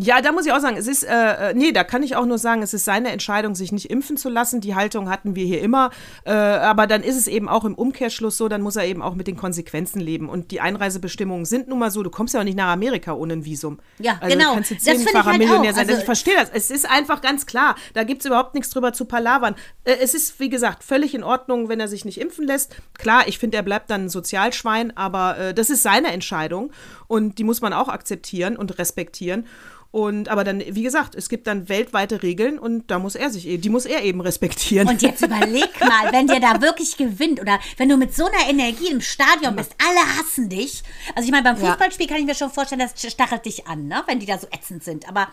ja, 0.00 0.20
da 0.20 0.30
muss 0.30 0.46
ich 0.46 0.52
auch 0.52 0.60
sagen, 0.60 0.76
es 0.76 0.86
ist, 0.86 1.02
äh, 1.02 1.50
äh, 1.50 1.54
nee, 1.54 1.72
da 1.72 1.82
kann 1.82 2.04
ich 2.04 2.14
auch 2.14 2.24
nur 2.24 2.38
sagen, 2.38 2.62
es 2.62 2.72
ist 2.72 2.84
seine 2.84 3.10
Entscheidung, 3.10 3.56
sich 3.56 3.72
nicht 3.72 3.90
impfen 3.90 4.16
zu 4.16 4.28
lassen. 4.28 4.60
Die 4.60 4.76
Haltung 4.76 5.10
hatten 5.10 5.34
wir 5.34 5.44
hier 5.44 5.60
immer. 5.60 5.90
Äh, 6.24 6.30
aber 6.30 6.86
dann 6.86 7.02
ist 7.02 7.16
es 7.16 7.26
eben 7.26 7.48
auch 7.48 7.64
im 7.64 7.74
Umkehrschluss 7.74 8.36
so, 8.36 8.46
dann 8.46 8.62
muss 8.62 8.76
er 8.76 8.84
eben 8.84 9.02
auch 9.02 9.16
mit 9.16 9.26
den 9.26 9.36
Konsequenzen 9.36 9.98
leben. 9.98 10.28
Und 10.28 10.52
die 10.52 10.60
Einreisebestimmungen 10.60 11.46
sind 11.46 11.66
nun 11.66 11.80
mal 11.80 11.90
so, 11.90 12.04
du 12.04 12.10
kommst 12.10 12.32
ja 12.32 12.38
auch 12.38 12.44
nicht 12.44 12.56
nach 12.56 12.72
Amerika 12.72 13.12
ohne 13.12 13.32
ein 13.32 13.44
Visum. 13.44 13.80
Ja, 13.98 14.18
also, 14.20 14.36
genau. 14.36 14.50
Du 14.50 14.54
kannst 14.54 14.70
jetzt 14.70 14.84
zehnfacher 14.84 15.24
halt 15.24 15.38
Millionär 15.38 15.72
auch. 15.72 15.76
sein. 15.76 15.88
Also, 15.88 15.98
ich 15.98 16.04
verstehe 16.04 16.36
das. 16.36 16.50
Es 16.52 16.70
ist 16.70 16.88
einfach 16.88 17.20
ganz 17.20 17.46
klar. 17.46 17.74
Da 17.94 18.04
gibt 18.04 18.20
es 18.20 18.26
überhaupt 18.26 18.54
nichts 18.54 18.70
drüber 18.70 18.92
zu 18.92 19.04
palavern. 19.04 19.56
Äh, 19.82 19.96
es 20.00 20.14
ist, 20.14 20.38
wie 20.38 20.48
gesagt, 20.48 20.84
völlig 20.84 21.12
in 21.12 21.24
Ordnung, 21.24 21.68
wenn 21.68 21.80
er 21.80 21.88
sich 21.88 22.04
nicht 22.04 22.20
impfen 22.20 22.46
lässt. 22.46 22.76
Klar, 22.96 23.26
ich 23.26 23.40
finde, 23.40 23.56
er 23.56 23.64
bleibt 23.64 23.90
dann 23.90 24.04
ein 24.04 24.08
Sozialschwein, 24.10 24.96
aber 24.96 25.38
äh, 25.38 25.54
das 25.54 25.70
ist 25.70 25.82
seine 25.82 26.12
Entscheidung. 26.12 26.70
Und 27.08 27.38
die 27.38 27.44
muss 27.44 27.60
man 27.60 27.72
auch 27.72 27.88
akzeptieren 27.88 28.56
und 28.56 28.78
respektieren. 28.78 29.46
Und 29.90 30.28
aber 30.28 30.44
dann, 30.44 30.60
wie 30.60 30.82
gesagt, 30.82 31.14
es 31.14 31.30
gibt 31.30 31.46
dann 31.46 31.70
weltweite 31.70 32.22
Regeln 32.22 32.58
und 32.58 32.90
da 32.90 32.98
muss 32.98 33.14
er 33.14 33.30
sich, 33.30 33.58
die 33.58 33.70
muss 33.70 33.86
er 33.86 34.02
eben 34.02 34.20
respektieren. 34.20 34.86
Und 34.86 35.00
jetzt 35.00 35.22
überleg 35.22 35.80
mal, 35.80 36.12
wenn 36.12 36.26
der 36.26 36.40
da 36.40 36.60
wirklich 36.60 36.98
gewinnt 36.98 37.40
oder 37.40 37.58
wenn 37.78 37.88
du 37.88 37.96
mit 37.96 38.14
so 38.14 38.26
einer 38.26 38.50
Energie 38.50 38.90
im 38.90 39.00
Stadion 39.00 39.56
bist, 39.56 39.74
alle 39.82 40.18
hassen 40.18 40.50
dich. 40.50 40.82
Also 41.14 41.26
ich 41.26 41.32
meine, 41.32 41.44
beim 41.44 41.56
Fußballspiel 41.56 42.06
kann 42.06 42.18
ich 42.18 42.26
mir 42.26 42.34
schon 42.34 42.50
vorstellen, 42.50 42.82
das 42.82 43.00
stachelt 43.10 43.46
dich 43.46 43.66
an, 43.66 43.88
ne? 43.88 44.02
wenn 44.06 44.20
die 44.20 44.26
da 44.26 44.36
so 44.36 44.46
ätzend 44.52 44.84
sind. 44.84 45.08
Aber 45.08 45.28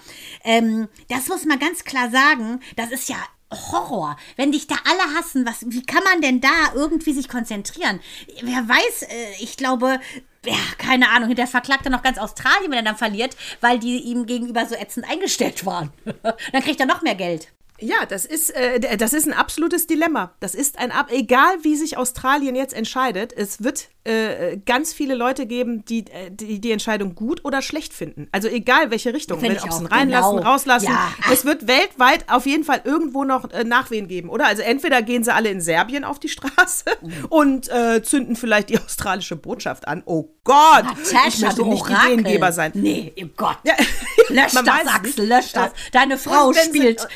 ähm, 0.45 0.87
das 1.09 1.27
muss 1.27 1.43
man 1.43 1.59
ganz 1.59 1.83
klar 1.83 2.09
sagen, 2.09 2.61
das 2.77 2.91
ist 2.91 3.09
ja 3.09 3.17
Horror. 3.51 4.17
Wenn 4.37 4.51
dich 4.51 4.67
da 4.67 4.75
alle 4.85 5.17
hassen, 5.17 5.45
was, 5.45 5.65
wie 5.67 5.83
kann 5.83 6.03
man 6.03 6.21
denn 6.21 6.41
da 6.41 6.73
irgendwie 6.73 7.13
sich 7.13 7.29
konzentrieren? 7.29 7.99
Wer 8.41 8.67
weiß, 8.67 9.03
äh, 9.03 9.43
ich 9.43 9.57
glaube, 9.57 9.99
ja, 10.45 10.57
keine 10.77 11.09
Ahnung, 11.09 11.29
hinterher 11.29 11.49
verklagt 11.49 11.85
er 11.85 11.91
noch 11.91 12.03
ganz 12.03 12.17
Australien, 12.17 12.71
wenn 12.71 12.79
er 12.79 12.83
dann 12.83 12.97
verliert, 12.97 13.35
weil 13.61 13.79
die 13.79 13.99
ihm 13.99 14.25
gegenüber 14.25 14.65
so 14.65 14.75
ätzend 14.75 15.09
eingestellt 15.09 15.65
waren. 15.65 15.91
dann 16.23 16.63
kriegt 16.63 16.79
er 16.79 16.85
noch 16.85 17.01
mehr 17.01 17.15
Geld. 17.15 17.49
Ja, 17.79 18.05
das 18.07 18.25
ist, 18.25 18.51
äh, 18.51 18.97
das 18.97 19.13
ist 19.13 19.27
ein 19.27 19.33
absolutes 19.33 19.87
Dilemma. 19.87 20.33
Das 20.39 20.55
ist 20.55 20.79
ein, 20.79 20.91
egal 21.09 21.63
wie 21.63 21.75
sich 21.75 21.97
Australien 21.97 22.55
jetzt 22.55 22.73
entscheidet, 22.73 23.33
es 23.33 23.63
wird 23.63 23.89
äh, 24.05 24.57
ganz 24.65 24.93
viele 24.93 25.15
Leute 25.15 25.47
geben, 25.47 25.83
die, 25.85 26.01
äh, 26.01 26.29
die, 26.29 26.61
die 26.61 26.71
Entscheidung 26.71 27.15
gut 27.15 27.43
oder 27.43 27.63
schlecht 27.63 27.91
finden. 27.93 28.27
Also 28.31 28.47
egal 28.47 28.91
welche 28.91 29.13
Richtung, 29.13 29.39
ob 29.39 29.43
sie 29.43 29.85
reinlassen, 29.85 30.37
genau. 30.37 30.47
rauslassen. 30.47 30.89
Ja. 30.89 31.11
Es 31.31 31.43
wird 31.43 31.67
weltweit 31.67 32.29
auf 32.29 32.45
jeden 32.45 32.63
Fall 32.63 32.81
irgendwo 32.83 33.23
noch 33.23 33.51
äh, 33.51 33.63
Nachwehen 33.63 34.07
geben, 34.07 34.29
oder? 34.29 34.45
Also 34.45 34.61
entweder 34.61 35.01
gehen 35.01 35.23
sie 35.23 35.33
alle 35.33 35.49
in 35.49 35.59
Serbien 35.59 36.03
auf 36.03 36.19
die 36.19 36.29
Straße 36.29 36.85
mhm. 37.01 37.25
und 37.29 37.69
äh, 37.69 38.03
zünden 38.03 38.35
vielleicht 38.35 38.69
die 38.69 38.77
australische 38.79 39.35
Botschaft 39.35 39.87
an. 39.87 40.03
Oh 40.05 40.29
Gott, 40.43 40.83
Natascha, 40.83 41.27
ich 41.27 41.39
möchte 41.39 41.65
nicht 41.65 41.81
Orakel. 41.81 42.19
Ideengeber 42.19 42.51
sein. 42.51 42.71
Nee, 42.75 43.11
oh 43.19 43.27
Gott. 43.35 43.57
Ja. 43.63 43.73
Lösch 44.29 44.53
das, 44.53 44.87
Axel, 44.87 45.27
lösch 45.27 45.51
das. 45.51 45.71
Deine 45.91 46.17
Frau 46.17 46.51
spielt 46.53 46.99
sie, 46.99 47.07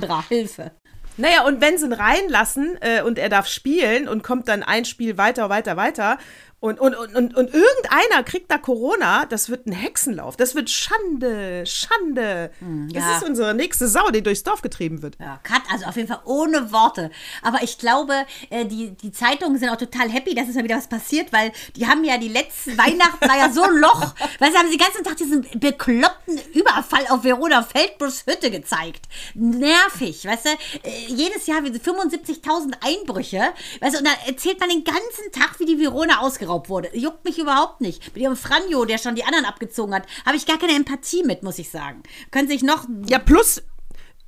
Cassandra. 0.00 0.24
Hilfe. 0.28 0.70
Naja, 1.16 1.44
und 1.44 1.60
wenn 1.60 1.76
sie 1.76 1.86
ihn 1.86 1.92
reinlassen 1.92 2.78
äh, 2.80 3.02
und 3.02 3.18
er 3.18 3.28
darf 3.28 3.48
spielen 3.48 4.08
und 4.08 4.22
kommt 4.22 4.46
dann 4.46 4.62
ein 4.62 4.84
Spiel 4.84 5.18
weiter, 5.18 5.50
weiter, 5.50 5.76
weiter, 5.76 6.18
und, 6.60 6.80
und, 6.80 6.96
und, 6.96 7.14
und, 7.14 7.36
und 7.36 7.54
irgendeiner 7.54 8.24
kriegt 8.24 8.50
da 8.50 8.58
Corona, 8.58 9.26
das 9.26 9.48
wird 9.48 9.66
ein 9.66 9.72
Hexenlauf. 9.72 10.36
Das 10.36 10.56
wird 10.56 10.68
Schande, 10.68 11.64
Schande. 11.64 12.50
Hm, 12.58 12.88
ja. 12.88 13.00
Das 13.00 13.22
ist 13.22 13.28
unsere 13.28 13.54
nächste 13.54 13.86
Sau, 13.86 14.10
die 14.10 14.24
durchs 14.24 14.42
Dorf 14.42 14.60
getrieben 14.60 15.00
wird. 15.00 15.16
Ja, 15.20 15.38
Kat, 15.44 15.62
also 15.70 15.86
auf 15.86 15.94
jeden 15.94 16.08
Fall 16.08 16.20
ohne 16.24 16.72
Worte. 16.72 17.12
Aber 17.42 17.62
ich 17.62 17.78
glaube, 17.78 18.12
äh, 18.50 18.64
die, 18.64 18.90
die 18.90 19.12
Zeitungen 19.12 19.56
sind 19.56 19.68
auch 19.68 19.76
total 19.76 20.10
happy, 20.10 20.34
dass 20.34 20.48
es 20.48 20.56
mal 20.56 20.64
wieder 20.64 20.76
was 20.76 20.88
passiert, 20.88 21.32
weil 21.32 21.52
die 21.76 21.86
haben 21.86 22.02
ja 22.02 22.18
die 22.18 22.28
letzten 22.28 22.76
Weihnachten 22.78 23.28
war 23.28 23.38
ja 23.38 23.52
so 23.52 23.62
ein 23.62 23.76
Loch. 23.76 24.14
Weil 24.40 24.50
sie 24.50 24.58
haben 24.58 24.68
den 24.68 24.78
ganzen 24.78 25.04
Tag 25.04 25.16
diesen 25.16 25.46
bekloppten 25.60 26.40
Überfall 26.54 27.06
auf 27.10 27.22
Verona 27.22 27.62
Feldbus 27.62 28.24
Hütte 28.26 28.50
gezeigt. 28.50 29.06
Nervig, 29.34 30.24
weißt 30.24 30.46
du? 30.46 30.50
Äh, 30.82 31.06
jedes 31.06 31.46
Jahr 31.46 31.60
75.000 31.60 32.72
Einbrüche. 32.84 33.52
Weißt 33.80 33.94
du, 33.94 33.98
und 34.00 34.08
da 34.08 34.10
erzählt 34.26 34.58
man 34.58 34.70
den 34.70 34.82
ganzen 34.82 35.30
Tag, 35.30 35.60
wie 35.60 35.64
die 35.64 35.78
Verona 35.78 36.18
ausgeraubt 36.18 36.47
ausgeraubt 36.48 36.68
wurde. 36.68 36.96
Juckt 36.96 37.24
mich 37.24 37.38
überhaupt 37.38 37.80
nicht. 37.80 38.14
Mit 38.14 38.22
ihrem 38.22 38.36
Franjo, 38.36 38.84
der 38.84 38.98
schon 38.98 39.14
die 39.14 39.24
anderen 39.24 39.44
abgezogen 39.44 39.94
hat, 39.94 40.04
habe 40.24 40.36
ich 40.36 40.46
gar 40.46 40.58
keine 40.58 40.74
Empathie 40.74 41.22
mit, 41.24 41.42
muss 41.42 41.58
ich 41.58 41.70
sagen. 41.70 42.02
Können 42.30 42.48
sich 42.48 42.62
noch. 42.62 42.86
Ja, 43.06 43.18
plus, 43.18 43.62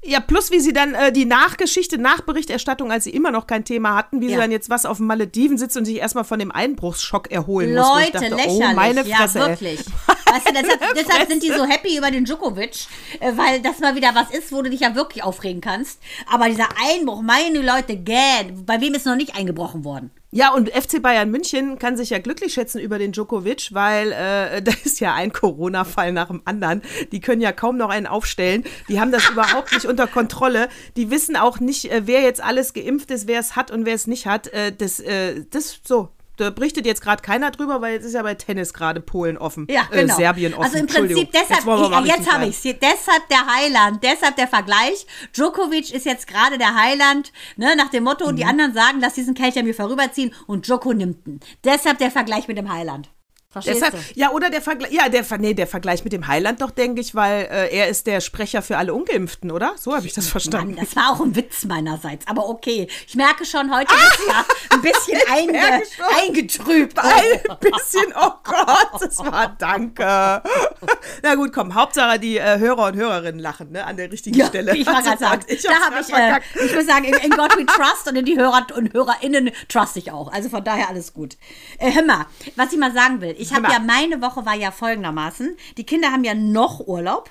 ja, 0.02 0.20
plus 0.20 0.50
wie 0.50 0.60
sie 0.60 0.72
dann 0.72 0.94
äh, 0.94 1.12
die 1.12 1.24
Nachgeschichte, 1.24 1.98
Nachberichterstattung, 1.98 2.92
als 2.92 3.04
sie 3.04 3.10
immer 3.10 3.30
noch 3.30 3.46
kein 3.46 3.64
Thema 3.64 3.96
hatten, 3.96 4.20
wie 4.20 4.26
ja. 4.26 4.32
sie 4.32 4.36
dann 4.36 4.50
jetzt 4.50 4.70
was 4.70 4.86
auf 4.86 4.98
dem 4.98 5.06
Malediven 5.06 5.58
sitzt 5.58 5.76
und 5.76 5.84
sich 5.84 5.96
erstmal 5.96 6.24
von 6.24 6.38
dem 6.38 6.50
Einbruchsschock 6.50 7.30
erholen 7.30 7.74
Leute, 7.74 8.18
muss. 8.18 8.28
Leute, 8.30 8.34
oh, 8.34 8.36
lächerlich. 8.36 8.70
Oh, 8.70 8.74
meine 8.74 9.04
Fresse, 9.04 9.38
ja, 9.38 9.48
wirklich. 9.48 9.80
weißt 9.80 10.48
du, 10.48 10.52
deshalb, 10.52 10.94
deshalb 10.96 11.28
sind 11.28 11.42
die 11.42 11.50
so 11.50 11.64
happy 11.64 11.98
über 11.98 12.10
den 12.10 12.24
Djokovic, 12.24 12.86
äh, 13.20 13.32
weil 13.36 13.60
das 13.60 13.78
mal 13.80 13.94
wieder 13.94 14.14
was 14.14 14.30
ist, 14.30 14.52
wo 14.52 14.62
du 14.62 14.70
dich 14.70 14.80
ja 14.80 14.94
wirklich 14.94 15.22
aufregen 15.22 15.60
kannst. 15.60 16.00
Aber 16.30 16.48
dieser 16.48 16.68
Einbruch, 16.90 17.22
meine 17.22 17.60
Leute, 17.60 17.96
gähn, 17.96 18.64
bei 18.64 18.80
wem 18.80 18.94
ist 18.94 19.06
noch 19.06 19.16
nicht 19.16 19.36
eingebrochen 19.36 19.84
worden? 19.84 20.10
Ja, 20.32 20.54
und 20.54 20.70
FC 20.70 21.02
Bayern 21.02 21.30
München 21.30 21.78
kann 21.80 21.96
sich 21.96 22.10
ja 22.10 22.18
glücklich 22.18 22.54
schätzen 22.54 22.78
über 22.78 22.98
den 22.98 23.10
Djokovic, 23.10 23.70
weil 23.72 24.12
äh, 24.12 24.62
da 24.62 24.72
ist 24.84 25.00
ja 25.00 25.14
ein 25.14 25.32
Corona-Fall 25.32 26.12
nach 26.12 26.28
dem 26.28 26.42
anderen. 26.44 26.82
Die 27.10 27.20
können 27.20 27.42
ja 27.42 27.50
kaum 27.50 27.76
noch 27.76 27.90
einen 27.90 28.06
aufstellen. 28.06 28.64
Die 28.88 29.00
haben 29.00 29.10
das 29.10 29.28
überhaupt 29.28 29.72
nicht 29.72 29.86
unter 29.86 30.06
Kontrolle. 30.06 30.68
Die 30.96 31.10
wissen 31.10 31.36
auch 31.36 31.58
nicht, 31.58 31.90
äh, 31.90 32.02
wer 32.06 32.20
jetzt 32.22 32.42
alles 32.42 32.74
geimpft 32.74 33.10
ist, 33.10 33.26
wer 33.26 33.40
es 33.40 33.56
hat 33.56 33.72
und 33.72 33.84
wer 33.86 33.94
es 33.94 34.06
nicht 34.06 34.26
hat. 34.26 34.46
Äh, 34.48 34.72
das, 34.72 35.00
äh, 35.00 35.44
das 35.50 35.80
so 35.82 36.10
da 36.40 36.50
berichtet 36.50 36.86
jetzt 36.86 37.02
gerade 37.02 37.22
keiner 37.22 37.50
drüber, 37.50 37.80
weil 37.80 37.94
jetzt 37.94 38.04
ist 38.04 38.14
ja 38.14 38.22
bei 38.22 38.34
Tennis 38.34 38.72
gerade 38.72 39.00
Polen 39.00 39.36
offen. 39.36 39.66
Ja, 39.70 39.82
äh, 39.90 40.02
genau. 40.02 40.14
Äh, 40.14 40.16
Serbien 40.16 40.54
offen. 40.54 40.64
Also 40.64 40.78
im 40.78 40.86
Prinzip 40.86 41.30
deshalb, 41.32 41.64
jetzt, 41.66 42.18
jetzt 42.18 42.32
habe 42.32 42.46
ich 42.46 42.56
es. 42.56 42.62
Deshalb 42.62 43.28
der 43.28 43.46
Heiland, 43.46 44.02
deshalb 44.02 44.36
der 44.36 44.48
Vergleich. 44.48 45.06
Djokovic 45.34 45.92
ist 45.92 46.06
jetzt 46.06 46.26
gerade 46.26 46.58
der 46.58 46.74
Heiland, 46.74 47.32
ne, 47.56 47.74
nach 47.76 47.90
dem 47.90 48.04
Motto, 48.04 48.30
mhm. 48.30 48.36
die 48.36 48.44
anderen 48.44 48.72
sagen, 48.72 48.98
lass 49.00 49.14
diesen 49.14 49.34
Kelch 49.34 49.58
an 49.58 49.64
mir 49.64 49.74
vorüberziehen 49.74 50.32
und 50.46 50.66
Djoko 50.66 50.92
nimmt 50.92 51.26
ihn. 51.26 51.40
Deshalb 51.64 51.98
der 51.98 52.10
Vergleich 52.10 52.48
mit 52.48 52.56
dem 52.56 52.72
Heiland. 52.72 53.10
Verstehst 53.52 53.82
Deshalb, 53.82 54.14
du? 54.14 54.20
Ja, 54.20 54.30
oder 54.30 54.48
der 54.48 54.62
Vergleich, 54.62 54.92
ja, 54.92 55.08
der, 55.08 55.24
nee, 55.38 55.54
der 55.54 55.66
Vergleich 55.66 56.04
mit 56.04 56.12
dem 56.12 56.28
Heiland 56.28 56.60
doch, 56.60 56.70
denke 56.70 57.00
ich, 57.00 57.16
weil 57.16 57.48
äh, 57.50 57.76
er 57.76 57.88
ist 57.88 58.06
der 58.06 58.20
Sprecher 58.20 58.62
für 58.62 58.76
alle 58.76 58.94
Ungeimpften, 58.94 59.50
oder? 59.50 59.72
So 59.76 59.92
habe 59.92 60.06
ich 60.06 60.12
das 60.12 60.28
verstanden. 60.28 60.76
Mann, 60.76 60.84
das 60.84 60.94
war 60.94 61.10
auch 61.10 61.20
ein 61.20 61.34
Witz 61.34 61.64
meinerseits, 61.64 62.28
aber 62.28 62.48
okay. 62.48 62.86
Ich 63.08 63.16
merke 63.16 63.44
schon, 63.44 63.74
heute 63.74 63.92
ah! 63.92 63.96
ist 63.96 64.20
ja 64.28 64.44
ein 64.70 64.82
bisschen 64.82 65.18
einge 65.28 65.82
eingetrübt. 66.24 66.96
Ein 66.96 67.40
bisschen, 67.58 68.14
oh 68.14 68.30
Gott, 68.44 69.00
das 69.00 69.18
war 69.18 69.56
danke. 69.58 70.04
Na 71.24 71.34
gut, 71.34 71.52
komm, 71.52 71.74
Hauptsache 71.74 72.20
die 72.20 72.38
äh, 72.38 72.56
Hörer 72.60 72.86
und 72.86 72.94
Hörerinnen 72.94 73.40
lachen, 73.40 73.72
ne, 73.72 73.84
an 73.84 73.96
der 73.96 74.12
richtigen 74.12 74.38
ja, 74.38 74.46
Stelle. 74.46 74.76
Ich, 74.76 74.86
also, 74.86 75.16
sagen, 75.18 75.42
ich 75.48 75.62
da 75.62 75.72
habe 75.72 75.96
ich, 76.00 76.14
äh, 76.14 76.66
ich 76.66 76.72
muss 76.72 76.86
sagen, 76.86 77.04
in, 77.04 77.14
in 77.14 77.30
God 77.30 77.56
we 77.56 77.66
trust 77.66 78.06
und 78.06 78.14
in 78.14 78.26
die 78.26 78.38
Hörer 78.38 78.68
und 78.76 78.92
HörerInnen 78.92 79.50
trust 79.66 79.96
ich 79.96 80.12
auch. 80.12 80.32
Also 80.32 80.48
von 80.50 80.62
daher 80.62 80.88
alles 80.88 81.12
gut. 81.12 81.36
Äh, 81.78 81.92
hör 81.92 82.04
mal, 82.04 82.26
was 82.54 82.72
ich 82.72 82.78
mal 82.78 82.92
sagen 82.92 83.20
will, 83.20 83.34
ich 83.40 83.52
habe 83.52 83.68
ja, 83.72 83.78
meine 83.78 84.20
Woche 84.20 84.44
war 84.44 84.54
ja 84.54 84.70
folgendermaßen. 84.70 85.56
Die 85.76 85.84
Kinder 85.84 86.12
haben 86.12 86.24
ja 86.24 86.34
noch 86.34 86.80
Urlaub. 86.80 87.30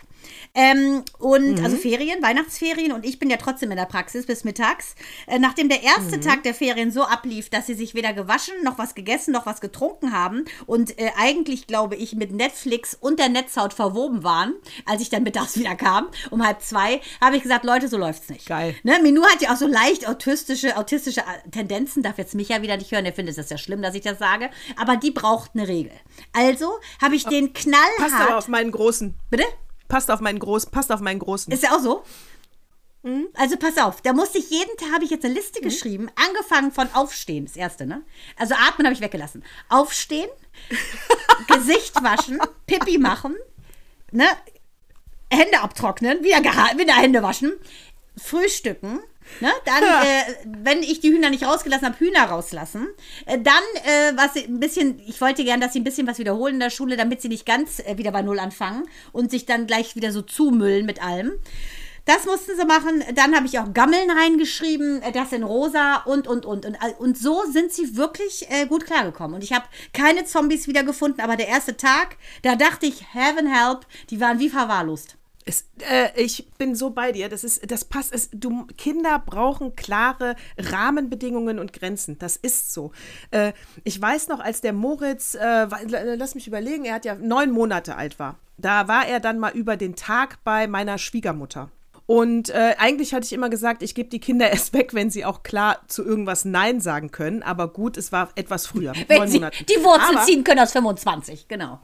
Ähm, 0.55 1.03
und 1.19 1.59
mhm. 1.59 1.63
also 1.63 1.77
Ferien, 1.77 2.21
Weihnachtsferien 2.23 2.91
und 2.91 3.05
ich 3.05 3.19
bin 3.19 3.29
ja 3.29 3.37
trotzdem 3.37 3.71
in 3.71 3.77
der 3.77 3.85
Praxis 3.85 4.25
bis 4.25 4.43
mittags. 4.43 4.95
Äh, 5.27 5.39
nachdem 5.39 5.69
der 5.69 5.83
erste 5.83 6.17
mhm. 6.17 6.21
Tag 6.21 6.43
der 6.43 6.53
Ferien 6.53 6.91
so 6.91 7.03
ablief, 7.03 7.49
dass 7.49 7.67
sie 7.67 7.75
sich 7.75 7.93
weder 7.93 8.13
gewaschen, 8.13 8.55
noch 8.63 8.77
was 8.77 8.95
gegessen, 8.95 9.31
noch 9.31 9.45
was 9.45 9.61
getrunken 9.61 10.11
haben 10.11 10.45
und 10.65 10.97
äh, 10.99 11.11
eigentlich, 11.17 11.67
glaube 11.67 11.95
ich, 11.95 12.15
mit 12.15 12.31
Netflix 12.31 12.97
und 12.99 13.19
der 13.19 13.29
Netzhaut 13.29 13.73
verwoben 13.73 14.23
waren, 14.23 14.53
als 14.85 15.01
ich 15.01 15.09
dann 15.09 15.23
mittags 15.23 15.55
wieder 15.59 15.75
kam, 15.75 16.07
um 16.31 16.45
halb 16.45 16.61
zwei, 16.61 17.01
habe 17.21 17.35
ich 17.35 17.43
gesagt, 17.43 17.63
Leute, 17.63 17.87
so 17.87 17.97
läuft's 17.97 18.29
nicht. 18.29 18.47
Geil. 18.47 18.75
Ne? 18.83 18.99
Minu 19.03 19.23
hat 19.23 19.41
ja 19.41 19.53
auch 19.53 19.57
so 19.57 19.67
leicht 19.67 20.07
autistische, 20.07 20.77
autistische 20.77 21.21
äh, 21.21 21.49
Tendenzen, 21.51 22.01
darf 22.01 22.17
jetzt 22.17 22.33
mich 22.33 22.49
ja 22.49 22.61
wieder 22.61 22.77
nicht 22.77 22.91
hören, 22.91 23.05
er 23.05 23.13
findet 23.13 23.37
es 23.37 23.49
ja 23.49 23.57
schlimm, 23.57 23.81
dass 23.81 23.93
ich 23.93 24.01
das 24.01 24.17
sage, 24.17 24.49
aber 24.77 24.95
die 24.95 25.11
braucht 25.11 25.51
eine 25.53 25.67
Regel. 25.67 25.91
Also 26.33 26.79
habe 27.01 27.15
ich 27.15 27.25
den 27.25 27.53
knallhart... 27.53 27.97
Passt 27.97 28.15
aber 28.15 28.37
auf 28.37 28.47
meinen 28.47 28.71
Großen. 28.71 29.13
Bitte? 29.29 29.45
Passt 29.89 30.09
auf 30.09 30.21
meinen 30.21 30.39
Großen, 30.39 30.71
passt 30.71 30.91
auf 30.91 31.01
meinen 31.01 31.19
Großen. 31.19 31.51
Ist 31.51 31.63
ja 31.63 31.75
auch 31.75 31.81
so? 31.81 32.03
Also 33.35 33.55
pass 33.57 33.77
auf, 33.77 34.01
da 34.01 34.11
musste 34.11 34.39
ich 34.39 34.49
jeden 34.49 34.75
Tag, 34.77 34.91
habe 34.93 35.05
ich 35.05 35.09
jetzt 35.09 35.23
eine 35.23 35.33
Liste 35.33 35.61
geschrieben, 35.61 36.09
angefangen 36.15 36.71
von 36.73 36.89
Aufstehen, 36.93 37.45
das 37.45 37.55
erste, 37.55 37.85
ne? 37.85 38.03
Also 38.35 38.55
atmen 38.55 38.85
habe 38.85 38.93
ich 38.93 38.99
weggelassen. 38.99 39.43
Aufstehen, 39.69 40.29
Gesicht 41.47 41.95
waschen, 42.03 42.39
Pipi 42.67 42.97
machen, 42.97 43.35
ne? 44.11 44.25
Hände 45.31 45.61
abtrocknen, 45.61 46.23
wieder, 46.23 46.39
wieder 46.43 46.93
Hände 46.93 47.23
waschen, 47.23 47.53
frühstücken, 48.17 48.99
ne? 49.39 49.51
Dann, 49.65 49.83
äh, 49.83 50.63
wenn 50.63 50.83
ich 50.83 50.99
die 50.99 51.11
Hühner 51.11 51.29
nicht 51.29 51.45
rausgelassen 51.45 51.87
habe, 51.87 51.99
Hühner 51.99 52.25
rauslassen. 52.25 52.87
Äh, 53.25 53.39
dann, 53.39 53.63
äh, 53.83 54.15
was 54.15 54.33
sie 54.33 54.45
ein 54.45 54.59
bisschen, 54.59 54.99
ich 55.07 55.21
wollte 55.21 55.43
gern, 55.43 55.61
dass 55.61 55.73
sie 55.73 55.79
ein 55.79 55.83
bisschen 55.83 56.07
was 56.07 56.19
wiederholen 56.19 56.55
in 56.55 56.59
der 56.59 56.69
Schule, 56.69 56.97
damit 56.97 57.21
sie 57.21 57.29
nicht 57.29 57.45
ganz 57.45 57.79
äh, 57.79 57.97
wieder 57.97 58.11
bei 58.11 58.21
Null 58.21 58.39
anfangen 58.39 58.87
und 59.11 59.31
sich 59.31 59.45
dann 59.45 59.67
gleich 59.67 59.95
wieder 59.95 60.11
so 60.11 60.21
zumüllen 60.21 60.85
mit 60.85 61.03
allem. 61.03 61.33
Das 62.09 62.25
mussten 62.25 62.57
sie 62.57 62.65
machen. 62.65 63.03
Dann 63.13 63.35
habe 63.35 63.45
ich 63.45 63.59
auch 63.59 63.71
Gammeln 63.71 64.09
reingeschrieben, 64.09 65.03
äh, 65.03 65.11
das 65.11 65.31
in 65.31 65.43
rosa 65.43 65.97
und, 66.05 66.27
und, 66.27 66.43
und. 66.43 66.65
Und, 66.65 66.77
und 66.97 67.17
so 67.17 67.43
sind 67.51 67.71
sie 67.71 67.97
wirklich 67.97 68.49
äh, 68.49 68.65
gut 68.65 68.87
klargekommen. 68.87 69.35
Und 69.35 69.43
ich 69.43 69.53
habe 69.53 69.65
keine 69.93 70.25
Zombies 70.25 70.67
wiedergefunden, 70.67 71.21
aber 71.21 71.35
der 71.35 71.47
erste 71.47 71.77
Tag, 71.77 72.17
da 72.41 72.55
dachte 72.55 72.87
ich, 72.87 73.13
heaven 73.13 73.45
help, 73.45 73.85
die 74.09 74.19
waren 74.19 74.39
wie 74.39 74.49
verwahrlost. 74.49 75.18
Es, 75.49 75.65
äh, 75.89 76.09
ich 76.15 76.47
bin 76.57 76.75
so 76.75 76.91
bei 76.91 77.11
dir. 77.11 77.27
Das 77.27 77.43
ist, 77.43 77.69
das 77.71 77.83
passt. 77.85 78.13
Es, 78.13 78.29
du, 78.31 78.67
Kinder 78.77 79.21
brauchen 79.25 79.75
klare 79.75 80.35
Rahmenbedingungen 80.57 81.59
und 81.59 81.73
Grenzen. 81.73 82.17
Das 82.19 82.35
ist 82.35 82.71
so. 82.73 82.91
Äh, 83.31 83.53
ich 83.83 83.99
weiß 84.01 84.27
noch, 84.27 84.39
als 84.39 84.61
der 84.61 84.73
Moritz, 84.73 85.33
äh, 85.35 85.67
lass 86.15 86.35
mich 86.35 86.47
überlegen, 86.47 86.85
er 86.85 86.93
hat 86.95 87.05
ja 87.05 87.15
neun 87.15 87.51
Monate 87.51 87.95
alt 87.95 88.19
war. 88.19 88.37
Da 88.57 88.87
war 88.87 89.07
er 89.07 89.19
dann 89.19 89.39
mal 89.39 89.51
über 89.53 89.75
den 89.77 89.95
Tag 89.95 90.37
bei 90.43 90.67
meiner 90.67 90.97
Schwiegermutter. 90.97 91.69
Und 92.05 92.49
äh, 92.49 92.75
eigentlich 92.79 93.13
hatte 93.13 93.25
ich 93.25 93.33
immer 93.33 93.49
gesagt, 93.49 93.83
ich 93.83 93.93
gebe 93.95 94.09
die 94.09 94.19
Kinder 94.19 94.49
erst 94.51 94.73
weg, 94.73 94.93
wenn 94.93 95.09
sie 95.09 95.25
auch 95.25 95.43
klar 95.43 95.79
zu 95.87 96.03
irgendwas 96.03 96.45
Nein 96.45 96.79
sagen 96.81 97.11
können. 97.11 97.43
Aber 97.43 97.67
gut, 97.73 97.97
es 97.97 98.11
war 98.11 98.29
etwas 98.35 98.67
früher. 98.67 98.93
Wenn 99.07 99.27
sie 99.27 99.37
Monaten. 99.37 99.65
die 99.67 99.83
Wurzel 99.83 100.15
Aber- 100.17 100.25
ziehen 100.25 100.43
können 100.43 100.59
aus 100.59 100.71
25, 100.73 101.47
genau. 101.47 101.79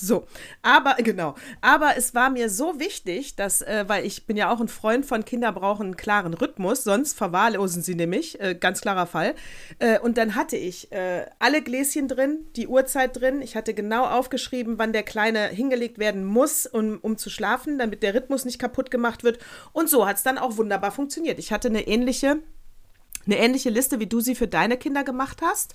So, 0.00 0.26
aber 0.62 0.94
genau, 0.98 1.34
aber 1.60 1.96
es 1.96 2.14
war 2.14 2.30
mir 2.30 2.48
so 2.48 2.78
wichtig, 2.80 3.36
dass, 3.36 3.62
äh, 3.62 3.84
weil 3.86 4.06
ich 4.06 4.26
bin 4.26 4.36
ja 4.36 4.50
auch 4.50 4.60
ein 4.60 4.68
Freund 4.68 5.06
von 5.06 5.24
Kinder 5.24 5.52
brauchen 5.52 5.86
einen 5.86 5.96
klaren 5.96 6.34
Rhythmus, 6.34 6.84
sonst 6.84 7.16
verwahrlosen 7.16 7.82
sie 7.82 7.94
nämlich, 7.94 8.40
äh, 8.40 8.54
ganz 8.54 8.80
klarer 8.80 9.06
Fall. 9.06 9.34
Äh, 9.78 9.98
und 10.00 10.18
dann 10.18 10.34
hatte 10.34 10.56
ich 10.56 10.90
äh, 10.92 11.26
alle 11.38 11.62
Gläschen 11.62 12.08
drin, 12.08 12.46
die 12.56 12.66
Uhrzeit 12.66 13.20
drin. 13.20 13.42
Ich 13.42 13.56
hatte 13.56 13.74
genau 13.74 14.04
aufgeschrieben, 14.04 14.78
wann 14.78 14.92
der 14.92 15.02
Kleine 15.02 15.48
hingelegt 15.48 15.98
werden 15.98 16.24
muss, 16.24 16.66
um, 16.66 16.98
um 17.02 17.16
zu 17.16 17.30
schlafen, 17.30 17.78
damit 17.78 18.02
der 18.02 18.14
Rhythmus 18.14 18.44
nicht 18.44 18.58
kaputt 18.58 18.90
gemacht 18.90 19.24
wird. 19.24 19.38
Und 19.72 19.88
so 19.88 20.06
hat 20.06 20.16
es 20.16 20.22
dann 20.22 20.38
auch 20.38 20.56
wunderbar 20.56 20.92
funktioniert. 20.92 21.38
Ich 21.38 21.52
hatte 21.52 21.68
eine 21.68 21.86
ähnliche 21.86 22.38
eine 23.26 23.38
ähnliche 23.38 23.70
Liste, 23.70 24.00
wie 24.00 24.06
du 24.06 24.20
sie 24.20 24.34
für 24.34 24.48
deine 24.48 24.76
Kinder 24.76 25.04
gemacht 25.04 25.40
hast. 25.42 25.74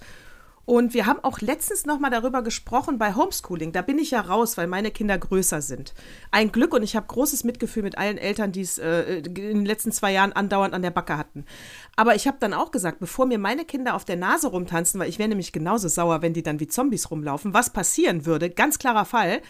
Und 0.66 0.96
wir 0.96 1.06
haben 1.06 1.20
auch 1.24 1.42
letztens 1.42 1.86
noch 1.86 2.00
mal 2.00 2.10
darüber 2.10 2.42
gesprochen 2.42 2.98
bei 2.98 3.14
Homeschooling. 3.14 3.72
Da 3.72 3.84
bin 3.84 4.00
ich 4.00 4.12
ja 4.12 4.22
raus, 4.22 4.58
weil 4.58 4.66
meine 4.66 4.90
Kinder 4.90 5.18
größer 5.18 5.62
sind. 5.62 5.94
Ein 6.32 6.52
Glück 6.52 6.74
und 6.74 6.82
ich 6.82 6.96
habe 6.96 7.06
großes 7.06 7.44
Mitgefühl 7.44 7.84
mit 7.84 7.98
allen 7.98 8.18
Eltern, 8.18 8.52
die 8.52 8.62
es 8.62 8.80
äh, 8.80 9.18
in 9.18 9.34
den 9.34 9.66
letzten 9.66 9.92
zwei 9.92 10.12
Jahren 10.12 10.34
andauernd 10.34 10.74
an 10.74 10.82
der 10.82 10.90
Backe 10.90 11.18
hatten. 11.18 11.46
Aber 11.96 12.16
ich 12.16 12.28
habe 12.28 12.38
dann 12.40 12.54
auch 12.54 12.72
gesagt, 12.72 13.00
bevor 13.00 13.28
mir 13.28 13.38
meine 13.38 13.64
Kinder 13.64 13.94
auf 13.94 14.06
der 14.06 14.16
Nase 14.16 14.48
rumtanzen, 14.48 15.00
weil 15.00 15.10
ich 15.10 15.20
wäre 15.20 15.30
nämlich 15.30 15.52
genauso 15.52 15.88
sauer, 15.88 16.24
wenn 16.24 16.34
die 16.34 16.44
dann 16.44 16.60
wie 16.60 16.68
Zombies 16.68 17.12
rumlaufen, 17.12 17.54
was 17.54 17.70
passieren 17.70 18.26
würde, 18.26 18.50
ganz 18.50 18.80
klarer 18.80 19.06
Fall, 19.06 19.42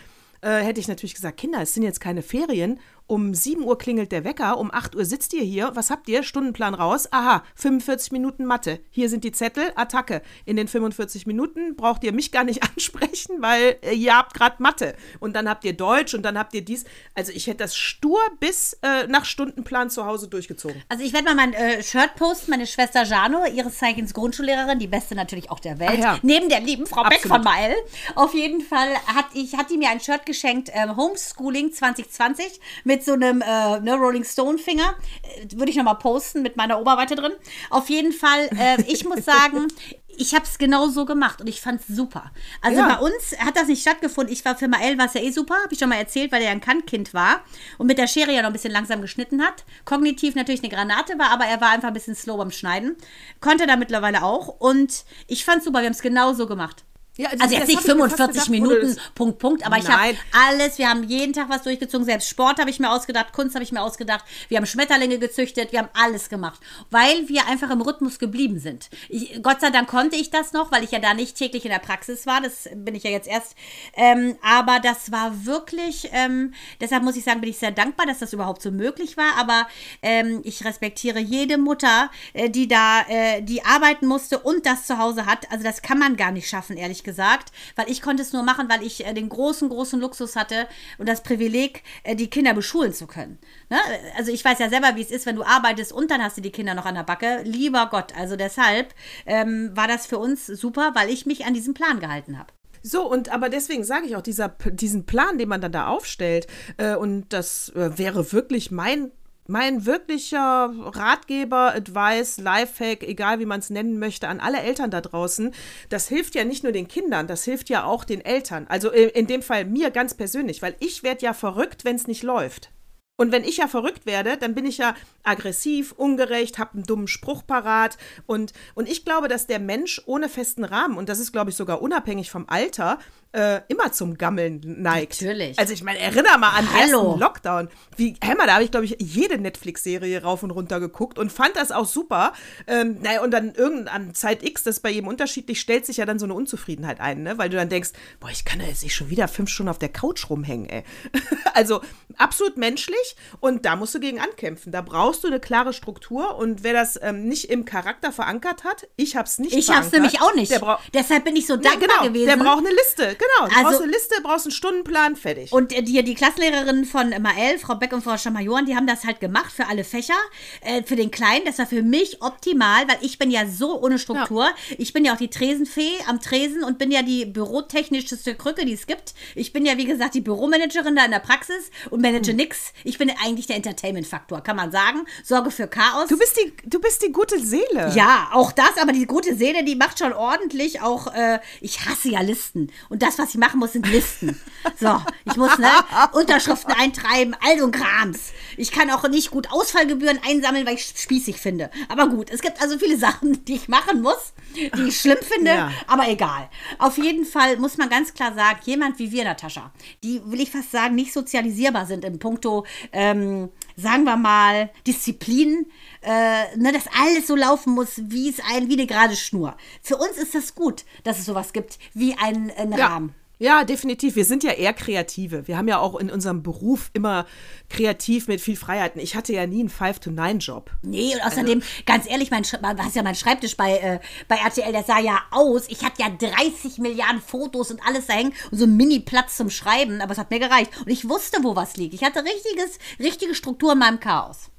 äh, 0.41 0.59
hätte 0.63 0.79
ich 0.79 0.87
natürlich 0.87 1.15
gesagt, 1.15 1.37
Kinder, 1.37 1.61
es 1.61 1.73
sind 1.73 1.83
jetzt 1.83 2.01
keine 2.01 2.21
Ferien. 2.21 2.79
Um 3.07 3.35
7 3.35 3.63
Uhr 3.63 3.77
klingelt 3.77 4.11
der 4.11 4.23
Wecker, 4.23 4.57
um 4.57 4.73
8 4.73 4.95
Uhr 4.95 5.05
sitzt 5.05 5.33
ihr 5.33 5.43
hier. 5.43 5.71
Was 5.75 5.91
habt 5.91 6.09
ihr? 6.09 6.23
Stundenplan 6.23 6.73
raus. 6.73 7.07
Aha, 7.11 7.43
45 7.53 8.11
Minuten 8.11 8.45
Mathe. 8.45 8.79
Hier 8.89 9.09
sind 9.09 9.23
die 9.23 9.31
Zettel, 9.31 9.71
Attacke. 9.75 10.23
In 10.45 10.55
den 10.55 10.67
45 10.67 11.27
Minuten 11.27 11.75
braucht 11.75 12.03
ihr 12.03 12.13
mich 12.13 12.31
gar 12.31 12.43
nicht 12.43 12.63
ansprechen, 12.75 13.41
weil 13.41 13.77
äh, 13.83 13.93
ihr 13.93 14.17
habt 14.17 14.33
gerade 14.33 14.55
Mathe. 14.57 14.95
Und 15.19 15.35
dann 15.35 15.47
habt 15.47 15.63
ihr 15.65 15.73
Deutsch 15.73 16.15
und 16.15 16.23
dann 16.23 16.35
habt 16.35 16.55
ihr 16.55 16.65
dies. 16.65 16.85
Also 17.13 17.31
ich 17.31 17.45
hätte 17.45 17.57
das 17.57 17.75
stur 17.75 18.19
bis 18.39 18.73
äh, 18.81 19.05
nach 19.05 19.25
Stundenplan 19.25 19.91
zu 19.91 20.05
Hause 20.05 20.27
durchgezogen. 20.27 20.81
Also 20.89 21.03
ich 21.03 21.13
werde 21.13 21.25
mal 21.25 21.35
mein 21.35 21.53
äh, 21.53 21.83
Shirt 21.83 22.15
posten, 22.15 22.49
meine 22.49 22.65
Schwester 22.65 23.03
Jano, 23.03 23.45
ihres 23.45 23.77
Zeichens 23.77 24.15
Grundschullehrerin, 24.15 24.79
die 24.79 24.87
beste 24.87 25.13
natürlich 25.13 25.51
auch 25.51 25.59
der 25.59 25.77
Welt, 25.77 25.99
Ach 25.99 26.15
ja. 26.15 26.19
neben 26.23 26.49
der 26.49 26.61
lieben 26.61 26.87
Frau 26.87 27.03
Beck 27.03 27.17
Absolut. 27.17 27.37
von 27.37 27.43
Mael. 27.43 27.75
Auf 28.15 28.33
jeden 28.33 28.61
Fall 28.61 28.95
hat, 29.05 29.25
ich, 29.35 29.55
hat 29.55 29.69
die 29.69 29.77
mir 29.77 29.89
ein 29.89 29.99
Shirt 29.99 30.25
geschenkt, 30.25 30.71
ähm, 30.73 30.95
Homeschooling 30.95 31.71
2020, 31.71 32.59
mit 32.83 32.94
so 33.03 33.13
einem 33.13 33.41
äh, 33.41 33.79
ne, 33.79 33.95
Rolling 33.95 34.23
Stone 34.23 34.57
Finger. 34.57 34.95
Äh, 35.23 35.57
Würde 35.57 35.71
ich 35.71 35.75
nochmal 35.77 35.95
posten 35.97 36.41
mit 36.41 36.55
meiner 36.55 36.79
Oberweite 36.79 37.15
drin. 37.15 37.33
Auf 37.69 37.89
jeden 37.89 38.13
Fall, 38.13 38.49
äh, 38.57 38.81
ich 38.87 39.03
muss 39.05 39.25
sagen, 39.25 39.67
ich 40.17 40.33
habe 40.33 40.45
es 40.45 40.57
genau 40.57 40.87
so 40.87 41.03
gemacht 41.05 41.41
und 41.41 41.47
ich 41.47 41.59
fand 41.59 41.81
es 41.81 41.87
super. 41.87 42.31
Also 42.61 42.79
Ja. 42.79 42.87
bei 42.87 42.99
uns 42.99 43.37
hat 43.37 43.57
das 43.57 43.67
nicht 43.67 43.81
stattgefunden. 43.81 44.31
Ich 44.33 44.45
war 44.45 44.55
für 44.55 44.67
Mael, 44.69 44.97
war 44.97 45.07
es 45.07 45.13
ja 45.13 45.21
eh 45.21 45.31
super, 45.31 45.55
habe 45.55 45.73
ich 45.73 45.79
schon 45.79 45.89
mal 45.89 45.95
erzählt, 45.97 46.31
weil 46.31 46.41
er 46.41 46.47
ja 46.47 46.51
ein 46.51 46.61
Kantkind 46.61 47.13
war 47.13 47.41
und 47.77 47.87
mit 47.87 47.97
der 47.97 48.07
Schere 48.07 48.31
ja 48.31 48.41
noch 48.41 48.49
ein 48.49 48.53
bisschen 48.53 48.71
langsam 48.71 49.01
geschnitten 49.01 49.41
hat. 49.41 49.65
Kognitiv 49.83 50.35
natürlich 50.35 50.63
eine 50.63 50.71
Granate 50.73 51.19
war, 51.19 51.31
aber 51.31 51.45
er 51.45 51.59
war 51.59 51.71
einfach 51.71 51.89
ein 51.89 51.93
bisschen 51.93 52.15
slow 52.15 52.37
beim 52.37 52.51
Schneiden. 52.51 52.95
Konnte 53.41 53.67
da 53.67 53.75
mittlerweile 53.75 54.23
auch 54.23 54.47
und 54.47 55.03
ich 55.27 55.43
fand 55.43 55.63
super, 55.63 55.79
wir 55.79 55.85
haben 55.87 55.91
es 55.93 56.01
genau 56.01 56.33
so 56.33 56.47
gemacht. 56.47 56.85
Ja, 57.17 57.29
Also 57.29 57.55
jetzt 57.55 57.61
das 57.61 57.67
nicht 57.67 57.77
hab 57.77 57.85
ich 57.85 57.95
mir 57.95 58.09
fast 58.09 58.17
45 58.17 58.27
gedacht, 58.33 58.49
wo 58.49 58.65
du 58.65 58.75
Minuten, 58.81 59.01
Punkt, 59.15 59.39
Punkt, 59.39 59.65
aber 59.65 59.77
ich 59.77 59.87
habe 59.87 60.01
Nein. 60.01 60.17
alles, 60.49 60.77
wir 60.77 60.89
haben 60.89 61.03
jeden 61.03 61.31
Tag 61.31 61.47
was 61.47 61.63
durchgezogen, 61.63 62.05
selbst 62.05 62.27
Sport 62.27 62.59
habe 62.59 62.69
ich 62.69 62.79
mir 62.79 62.91
ausgedacht, 62.91 63.31
Kunst 63.31 63.55
habe 63.55 63.63
ich 63.63 63.71
mir 63.71 63.81
ausgedacht, 63.81 64.25
wir 64.49 64.57
haben 64.57 64.65
Schmetterlinge 64.65 65.17
gezüchtet, 65.17 65.71
wir 65.71 65.79
haben 65.79 65.89
alles 65.93 66.27
gemacht, 66.27 66.59
weil 66.91 67.29
wir 67.29 67.47
einfach 67.47 67.69
im 67.69 67.79
Rhythmus 67.79 68.19
geblieben 68.19 68.59
sind. 68.59 68.89
Ich, 69.07 69.41
Gott 69.41 69.61
sei 69.61 69.69
Dank 69.69 69.87
konnte 69.87 70.17
ich 70.17 70.29
das 70.29 70.51
noch, 70.51 70.73
weil 70.73 70.83
ich 70.83 70.91
ja 70.91 70.99
da 70.99 71.13
nicht 71.13 71.37
täglich 71.37 71.63
in 71.63 71.71
der 71.71 71.79
Praxis 71.79 72.25
war, 72.25 72.41
das 72.41 72.69
bin 72.75 72.95
ich 72.95 73.03
ja 73.03 73.11
jetzt 73.11 73.29
erst, 73.29 73.55
ähm, 73.93 74.35
aber 74.41 74.81
das 74.81 75.09
war 75.13 75.45
wirklich, 75.45 76.09
ähm, 76.11 76.53
deshalb 76.81 77.03
muss 77.03 77.15
ich 77.15 77.23
sagen, 77.23 77.39
bin 77.39 77.49
ich 77.49 77.57
sehr 77.57 77.71
dankbar, 77.71 78.07
dass 78.07 78.19
das 78.19 78.33
überhaupt 78.33 78.61
so 78.61 78.71
möglich 78.71 79.15
war, 79.15 79.37
aber 79.37 79.67
ähm, 80.01 80.41
ich 80.43 80.65
respektiere 80.65 81.19
jede 81.19 81.57
Mutter, 81.57 82.11
äh, 82.33 82.49
die 82.49 82.67
da, 82.67 83.03
äh, 83.07 83.41
die 83.41 83.63
arbeiten 83.63 84.05
musste 84.05 84.39
und 84.39 84.65
das 84.65 84.85
zu 84.85 84.97
Hause 84.97 85.25
hat, 85.25 85.49
also 85.49 85.63
das 85.63 85.81
kann 85.81 85.97
man 85.97 86.17
gar 86.17 86.31
nicht 86.31 86.49
schaffen, 86.49 86.75
ehrlich 86.75 87.04
gesagt, 87.05 87.53
weil 87.77 87.89
ich 87.89 88.01
konnte 88.01 88.21
es 88.21 88.33
nur 88.33 88.43
machen, 88.43 88.67
weil 88.67 88.83
ich 88.83 89.05
äh, 89.05 89.13
den 89.13 89.29
großen, 89.29 89.69
großen 89.69 90.01
Luxus 90.01 90.35
hatte 90.35 90.67
und 90.97 91.07
das 91.07 91.23
Privileg, 91.23 91.83
äh, 92.03 92.17
die 92.17 92.29
Kinder 92.29 92.53
beschulen 92.53 92.93
zu 92.93 93.07
können. 93.07 93.39
Ne? 93.69 93.77
Also 94.17 94.33
ich 94.33 94.43
weiß 94.43 94.59
ja 94.59 94.69
selber, 94.69 94.97
wie 94.97 95.01
es 95.01 95.11
ist, 95.11 95.25
wenn 95.25 95.37
du 95.37 95.43
arbeitest 95.43 95.93
und 95.93 96.11
dann 96.11 96.21
hast 96.21 96.35
du 96.35 96.41
die 96.41 96.51
Kinder 96.51 96.73
noch 96.73 96.85
an 96.85 96.95
der 96.95 97.03
Backe. 97.03 97.43
Lieber 97.45 97.87
Gott, 97.89 98.13
also 98.17 98.35
deshalb 98.35 98.93
ähm, 99.25 99.71
war 99.73 99.87
das 99.87 100.05
für 100.05 100.17
uns 100.17 100.45
super, 100.45 100.91
weil 100.95 101.09
ich 101.09 101.25
mich 101.25 101.45
an 101.45 101.53
diesen 101.53 101.73
Plan 101.73 102.01
gehalten 102.01 102.37
habe. 102.37 102.51
So, 102.87 103.09
und 103.09 103.29
aber 103.29 103.49
deswegen 103.49 103.83
sage 103.83 104.05
ich 104.05 104.15
auch, 104.15 104.21
dieser, 104.21 104.49
diesen 104.49 105.07
Plan, 105.07 105.39
den 105.39 105.49
man 105.49 105.59
dann 105.59 105.71
da 105.71 105.87
aufstellt, 105.87 106.45
äh, 106.77 106.95
und 106.95 107.33
das 107.33 107.69
äh, 107.69 107.97
wäre 107.97 108.31
wirklich 108.31 108.69
mein, 108.69 109.11
mein 109.47 109.85
wirklicher 109.85 110.73
Ratgeber, 110.77 111.73
Advice, 111.73 112.37
Lifehack, 112.37 113.03
egal 113.03 113.39
wie 113.39 113.45
man 113.45 113.59
es 113.59 113.69
nennen 113.69 113.99
möchte, 113.99 114.27
an 114.27 114.39
alle 114.39 114.61
Eltern 114.61 114.91
da 114.91 115.01
draußen. 115.01 115.53
Das 115.89 116.07
hilft 116.07 116.35
ja 116.35 116.43
nicht 116.43 116.63
nur 116.63 116.71
den 116.71 116.87
Kindern, 116.87 117.27
das 117.27 117.43
hilft 117.43 117.69
ja 117.69 117.83
auch 117.83 118.03
den 118.03 118.21
Eltern. 118.23 118.65
Also 118.67 118.91
in, 118.91 119.09
in 119.09 119.27
dem 119.27 119.41
Fall 119.41 119.65
mir 119.65 119.91
ganz 119.91 120.13
persönlich, 120.13 120.61
weil 120.61 120.75
ich 120.79 121.03
werde 121.03 121.25
ja 121.25 121.33
verrückt, 121.33 121.85
wenn 121.85 121.95
es 121.95 122.07
nicht 122.07 122.23
läuft. 122.23 122.71
Und 123.17 123.31
wenn 123.31 123.45
ich 123.45 123.57
ja 123.57 123.67
verrückt 123.67 124.05
werde, 124.05 124.35
dann 124.35 124.55
bin 124.55 124.65
ich 124.65 124.77
ja 124.77 124.93
aggressiv, 125.23 125.93
ungerecht, 125.93 126.59
habe 126.59 126.73
einen 126.73 126.83
dummen 126.83 127.07
Spruch 127.07 127.45
parat. 127.47 127.97
Und, 128.25 128.51
und 128.73 128.89
ich 128.89 129.05
glaube, 129.05 129.29
dass 129.29 129.47
der 129.47 129.59
Mensch 129.59 130.01
ohne 130.05 130.27
festen 130.27 130.65
Rahmen, 130.65 130.97
und 130.97 131.07
das 131.07 131.19
ist, 131.19 131.31
glaube 131.31 131.49
ich, 131.49 131.55
sogar 131.55 131.81
unabhängig 131.81 132.29
vom 132.29 132.45
Alter, 132.47 132.99
äh, 133.35 133.61
immer 133.67 133.91
zum 133.91 134.17
Gammeln 134.17 134.61
neigt. 134.63 135.21
Natürlich. 135.21 135.59
Also 135.59 135.73
ich 135.73 135.83
meine, 135.83 135.99
erinnere 135.99 136.37
mal 136.39 136.51
an 136.51 136.65
den 136.65 136.75
ersten 136.75 137.19
Lockdown. 137.19 137.69
Wie, 137.97 138.15
Hämmer, 138.21 138.45
da 138.45 138.53
habe 138.53 138.63
ich, 138.63 138.71
glaube 138.71 138.85
ich, 138.85 138.95
jede 138.99 139.37
Netflix-Serie 139.37 140.23
rauf 140.23 140.41
und 140.43 140.51
runter 140.51 140.79
geguckt 140.79 141.19
und 141.19 141.31
fand 141.31 141.57
das 141.57 141.71
auch 141.71 141.85
super. 141.85 142.31
Ähm, 142.65 142.97
naja, 143.01 143.21
und 143.21 143.31
dann 143.31 143.53
irgendein 143.53 144.13
Zeit 144.15 144.41
X, 144.41 144.63
das 144.63 144.77
ist 144.77 144.81
bei 144.81 144.89
jedem 144.89 145.07
unterschiedlich, 145.07 145.59
stellt 145.59 145.85
sich 145.85 145.97
ja 145.97 146.05
dann 146.05 146.17
so 146.17 146.25
eine 146.25 146.33
Unzufriedenheit 146.33 147.01
ein, 147.01 147.23
ne? 147.23 147.37
Weil 147.37 147.49
du 147.49 147.57
dann 147.57 147.67
denkst, 147.67 147.89
boah, 148.21 148.29
ich 148.29 148.45
kann 148.45 148.61
ja 148.61 148.67
jetzt 148.67 148.83
nicht 148.83 148.95
schon 148.95 149.09
wieder 149.09 149.27
fünf 149.27 149.49
Stunden 149.49 149.69
auf 149.69 149.79
der 149.79 149.89
Couch 149.89 150.29
rumhängen, 150.29 150.69
ey. 150.69 150.83
also 151.53 151.81
absolut 152.17 152.55
menschlich 152.55 153.17
und 153.41 153.65
da 153.65 153.75
musst 153.75 153.93
du 153.93 153.99
gegen 153.99 154.19
ankämpfen. 154.19 154.71
Da 154.71 154.81
brauchst 154.81 155.23
du 155.23 155.27
eine 155.27 155.41
klare 155.41 155.73
Struktur 155.73 156.37
und 156.37 156.63
wer 156.63 156.73
das 156.73 156.97
ähm, 157.01 157.27
nicht 157.27 157.49
im 157.49 157.65
Charakter 157.65 158.13
verankert 158.13 158.63
hat, 158.63 158.87
ich 158.95 159.17
habe 159.17 159.27
es 159.27 159.39
nicht 159.39 159.53
Ich 159.53 159.69
habe 159.69 159.85
es 159.85 159.91
nämlich 159.91 160.21
auch 160.21 160.33
nicht. 160.35 160.53
Deshalb 160.93 161.25
bin 161.25 161.35
ich 161.35 161.47
so 161.47 161.55
ja, 161.55 161.61
dankbar 161.61 161.89
genau, 161.89 162.07
gewesen. 162.07 162.27
der 162.27 162.37
braucht 162.37 162.59
eine 162.59 162.69
Liste, 162.69 163.03
genau. 163.03 163.24
Du 163.37 163.43
Also- 163.55 163.63
brauchst 163.63 163.81
eine 163.81 163.91
Liste, 163.91 164.15
brauchst 164.23 164.45
einen 164.45 164.51
Stundenplan, 164.51 165.15
fertig. 165.15 165.51
Und 165.53 165.71
die, 165.71 166.03
die 166.03 166.15
Klassenlehrerinnen 166.15 166.85
von 166.85 167.09
Mael, 167.21 167.59
Frau 167.59 167.75
Beck 167.75 167.93
und 167.93 168.03
Frau 168.03 168.17
Schamajoran, 168.17 168.65
die 168.65 168.75
haben 168.75 168.87
das 168.87 169.03
halt 169.03 169.19
gemacht 169.19 169.51
für 169.51 169.67
alle 169.67 169.83
Fächer. 169.83 170.13
Äh, 170.61 170.83
für 170.83 170.95
den 170.95 171.11
Kleinen, 171.11 171.45
das 171.45 171.59
war 171.59 171.67
für 171.67 171.83
mich 171.83 172.21
optimal, 172.21 172.87
weil 172.87 172.97
ich 173.01 173.19
bin 173.19 173.29
ja 173.31 173.45
so 173.47 173.79
ohne 173.81 173.99
Struktur. 173.99 174.47
Ich 174.77 174.93
bin 174.93 175.05
ja 175.05 175.13
auch 175.13 175.17
die 175.17 175.29
Tresenfee 175.29 175.91
am 176.07 176.19
Tresen 176.21 176.63
und 176.63 176.79
bin 176.79 176.89
ja 176.91 177.03
die 177.03 177.25
bürotechnischste 177.25 178.35
Krücke, 178.35 178.65
die 178.65 178.73
es 178.73 178.87
gibt. 178.87 179.13
Ich 179.35 179.53
bin 179.53 179.65
ja, 179.65 179.77
wie 179.77 179.85
gesagt, 179.85 180.15
die 180.15 180.21
Büromanagerin 180.21 180.95
da 180.95 181.05
in 181.05 181.11
der 181.11 181.19
Praxis 181.19 181.69
und 181.91 182.01
manage 182.01 182.31
Hm. 182.31 182.37
nix. 182.37 182.73
Ich 182.83 182.95
ich 182.95 182.99
bin 182.99 183.11
eigentlich 183.25 183.45
der 183.47 183.57
Entertainment-Faktor, 183.57 184.39
kann 184.39 184.55
man 184.55 184.71
sagen. 184.71 185.05
Sorge 185.21 185.51
für 185.51 185.67
Chaos. 185.67 186.07
Du 186.07 186.17
bist 186.17 186.37
die, 186.37 186.53
du 186.65 186.79
bist 186.79 187.01
die 187.03 187.11
gute 187.11 187.37
Seele. 187.41 187.91
Ja, 187.93 188.29
auch 188.31 188.53
das, 188.53 188.77
aber 188.81 188.93
die 188.93 189.05
gute 189.05 189.35
Seele, 189.35 189.65
die 189.65 189.75
macht 189.75 189.99
schon 189.99 190.13
ordentlich 190.13 190.79
auch, 190.79 191.13
äh, 191.13 191.39
ich 191.59 191.85
hasse 191.85 192.07
ja 192.07 192.21
Listen. 192.21 192.71
Und 192.87 193.01
das, 193.01 193.14
was 193.17 193.29
ich 193.29 193.37
machen 193.37 193.59
muss, 193.59 193.73
sind 193.73 193.87
Listen. 193.87 194.39
So, 194.79 194.99
ich 195.25 195.35
muss, 195.37 195.57
ne, 195.59 195.69
Unterschriften 196.13 196.73
eintreiben, 196.73 197.35
all 197.45 197.59
so 197.59 197.69
Krams. 197.69 198.31
Ich 198.57 198.71
kann 198.71 198.89
auch 198.89 199.07
nicht 199.07 199.29
gut 199.31 199.51
Ausfallgebühren 199.51 200.19
einsammeln, 200.27 200.65
weil 200.65 200.75
ich 200.75 200.85
spießig 200.97 201.37
finde. 201.37 201.69
Aber 201.87 202.07
gut, 202.07 202.29
es 202.29 202.41
gibt 202.41 202.61
also 202.61 202.77
viele 202.79 202.97
Sachen, 202.97 203.45
die 203.45 203.55
ich 203.55 203.67
machen 203.67 204.01
muss, 204.01 204.33
die 204.55 204.83
ich 204.87 204.99
schlimm 204.99 205.17
finde, 205.21 205.51
Ja. 205.51 205.71
aber 205.87 206.07
egal. 206.09 206.49
Auf 206.79 206.97
jeden 206.97 207.25
Fall 207.25 207.57
muss 207.57 207.77
man 207.77 207.89
ganz 207.89 208.13
klar 208.13 208.33
sagen, 208.33 208.59
jemand 208.63 208.97
wie 208.99 209.11
wir, 209.11 209.23
Natascha, 209.23 209.71
die, 210.03 210.21
will 210.25 210.41
ich 210.41 210.51
fast 210.51 210.71
sagen, 210.71 210.95
nicht 210.95 211.13
sozialisierbar 211.13 211.85
sind 211.85 212.03
in 212.05 212.17
puncto, 212.19 212.65
ähm, 212.91 213.49
sagen 213.75 214.03
wir 214.03 214.15
mal, 214.17 214.69
Disziplin, 214.87 215.65
äh, 216.01 216.55
ne, 216.57 216.71
dass 216.71 216.85
alles 216.87 217.27
so 217.27 217.35
laufen 217.35 217.73
muss, 217.73 217.93
wie 217.97 218.29
es 218.29 218.39
ein, 218.51 218.69
wie 218.69 218.73
eine 218.73 218.87
gerade 218.87 219.15
Schnur. 219.15 219.57
Für 219.81 219.97
uns 219.97 220.17
ist 220.17 220.35
das 220.35 220.55
gut, 220.55 220.85
dass 221.03 221.19
es 221.19 221.25
sowas 221.25 221.53
gibt, 221.53 221.79
wie 221.93 222.15
ein, 222.17 222.51
ein 222.57 222.71
Ja. 222.73 222.87
Rahmen. 222.87 223.15
Ja, 223.37 223.63
definitiv. 223.65 224.15
Wir 224.15 224.25
sind 224.25 224.43
ja 224.43 224.51
eher 224.51 224.73
Kreative. 224.73 225.47
Wir 225.47 225.57
haben 225.57 225.67
ja 225.67 225.79
auch 225.79 225.95
in 225.95 226.09
unserem 226.09 226.41
Beruf 226.41 226.89
immer 226.93 227.25
kreativ 227.69 228.27
mit 228.27 228.39
viel 228.39 228.55
Freiheiten. 228.55 229.01
Ich 229.01 229.15
hatte 229.15 229.33
ja 229.33 229.45
nie 229.45 229.59
einen 229.59 229.69
Five-to-Nine-Job. 229.69 230.71
Nee, 230.83 231.15
und 231.15 231.21
außerdem, 231.21 231.61
ganz 231.85 232.09
ehrlich, 232.09 232.31
mein, 232.31 232.43
hast 232.43 232.95
ja 232.95 233.03
mein 233.03 233.15
Schreibtisch 233.15 233.57
bei, 233.57 233.77
äh, 233.77 233.99
bei 234.27 234.37
RTL, 234.37 234.71
der 234.71 234.83
sah 234.83 234.99
ja 234.99 235.19
aus. 235.31 235.65
Ich 235.67 235.83
hatte 235.83 236.01
ja 236.01 236.09
30 236.09 236.77
Milliarden 236.77 237.21
Fotos 237.21 237.71
und 237.71 237.81
alles 237.85 238.07
da 238.07 238.13
hängen 238.13 238.33
und 238.51 238.57
so 238.57 238.63
einen 238.63 238.77
Mini-Platz 238.77 239.35
zum 239.35 239.49
Schreiben, 239.49 240.01
aber 240.01 240.13
es 240.13 240.17
hat 240.17 240.31
mir 240.31 240.39
gereicht. 240.39 240.71
Und 240.79 240.89
ich 240.89 241.09
wusste, 241.09 241.43
wo 241.43 241.55
was 241.55 241.75
liegt. 241.75 241.93
Ich 241.93 242.03
hatte 242.03 242.23
richtiges, 242.23 242.79
richtige 242.99 243.35
Struktur 243.35 243.73
in 243.73 243.79
meinem 243.79 243.99
Chaos. 243.99 244.49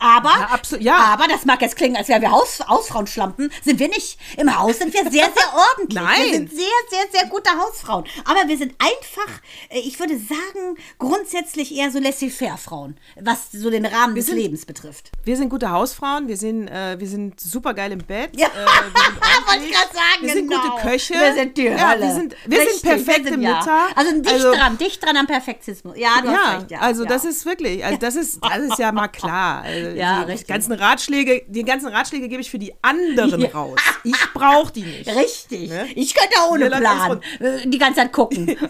Aber, 0.00 0.30
Ja, 0.30 0.46
absolut, 0.50 0.82
ja. 0.84 0.96
aber 0.96 1.28
das 1.28 1.44
mag 1.44 1.60
jetzt 1.62 1.76
klingen, 1.76 1.96
als 1.96 2.08
wären 2.08 2.22
wir 2.22 2.30
Haus, 2.30 2.58
Hausfrauenschlampen. 2.66 3.52
Sind 3.62 3.78
wir 3.78 3.88
nicht. 3.88 4.18
Im 4.38 4.58
Haus 4.58 4.78
sind 4.78 4.92
wir 4.94 5.02
sehr, 5.02 5.10
sehr 5.26 5.54
ordentlich. 5.54 6.00
Nein. 6.02 6.16
Wir 6.24 6.32
sind 6.34 6.50
sehr, 6.50 6.66
sehr, 6.90 7.04
sehr 7.20 7.26
gute 7.28 7.50
Hausfrauen. 7.50 8.04
Aber 8.24 8.48
wir 8.48 8.56
sind 8.56 8.74
einfach, 8.78 9.30
äh, 9.68 9.78
ich 9.80 9.98
würde 10.00 10.16
sagen, 10.18 10.76
grundsätzlich 10.98 11.74
eher 11.76 11.90
so 11.90 11.98
laissez-faire-Frauen, 11.98 12.96
was 13.20 13.52
so 13.52 13.68
den 13.70 13.84
Rahmen 13.86 14.14
des 14.14 14.26
sind- 14.26 14.36
Lebens 14.36 14.64
betrifft. 14.64 15.10
Wir 15.24 15.36
sind 15.36 15.50
gute 15.50 15.70
Hausfrauen, 15.70 16.28
wir 16.28 16.36
sind, 16.36 16.68
äh, 16.68 16.98
wir 16.98 17.06
sind 17.06 17.38
super 17.40 17.74
geil 17.74 17.92
im 17.92 17.98
Bett. 17.98 18.30
Ja, 18.38 18.46
äh, 18.46 18.50
wir 18.50 19.02
sind 19.04 19.20
wollte 19.46 19.64
ich 19.64 19.72
gerade 19.72 19.92
sagen, 19.92 20.22
Wir 20.22 20.32
sind 20.32 20.48
genau. 20.50 20.62
gute 20.62 20.82
Köche. 20.88 21.14
Wir 21.14 21.34
sind 21.34 21.56
die 21.58 21.68
Hölle. 21.68 21.78
Ja, 21.78 22.00
wir 22.00 22.14
sind, 22.14 22.36
wir 22.46 22.58
Richtig, 22.60 22.80
sind 22.80 22.88
perfekte 22.90 23.24
wir 23.24 23.30
sind, 23.32 23.42
ja. 23.42 23.58
Mütter. 23.58 23.80
Also 23.96 24.20
dicht 24.20 24.44
dran, 24.44 24.78
dicht 24.78 25.04
dran 25.04 25.16
am 25.16 25.26
Perfektionismus. 25.26 25.96
Ja, 25.98 26.20
du 26.22 26.30
hast 26.30 26.60
recht, 26.62 26.70
ja. 26.70 26.78
also 26.78 27.04
das 27.04 27.24
ist 27.24 27.44
wirklich, 27.44 27.84
also 27.84 27.98
das 27.98 28.16
ist, 28.16 28.38
das 28.42 28.58
ist 28.58 28.78
ja 28.78 28.92
mal 28.92 29.08
klar. 29.08 29.62
Also 29.70 29.89
Ja, 29.96 30.24
die 30.24 30.44
ganzen 30.44 30.72
Ratschläge, 30.72 31.42
die 31.46 31.64
ganzen 31.64 31.88
Ratschläge 31.88 32.28
gebe 32.28 32.40
ich 32.40 32.50
für 32.50 32.58
die 32.58 32.72
anderen 32.82 33.44
raus. 33.46 33.78
Ich 34.04 34.32
brauche 34.32 34.72
die 34.72 34.82
nicht. 34.82 35.08
Richtig. 35.14 35.70
Ne? 35.70 35.88
Ich 35.94 36.14
könnte 36.14 36.36
auch 36.40 36.52
ohne 36.52 36.68
läuft 36.68 36.80
Plan 36.80 37.20
äh, 37.40 37.66
die 37.66 37.78
ganze 37.78 38.00
Zeit 38.00 38.12
gucken. 38.12 38.56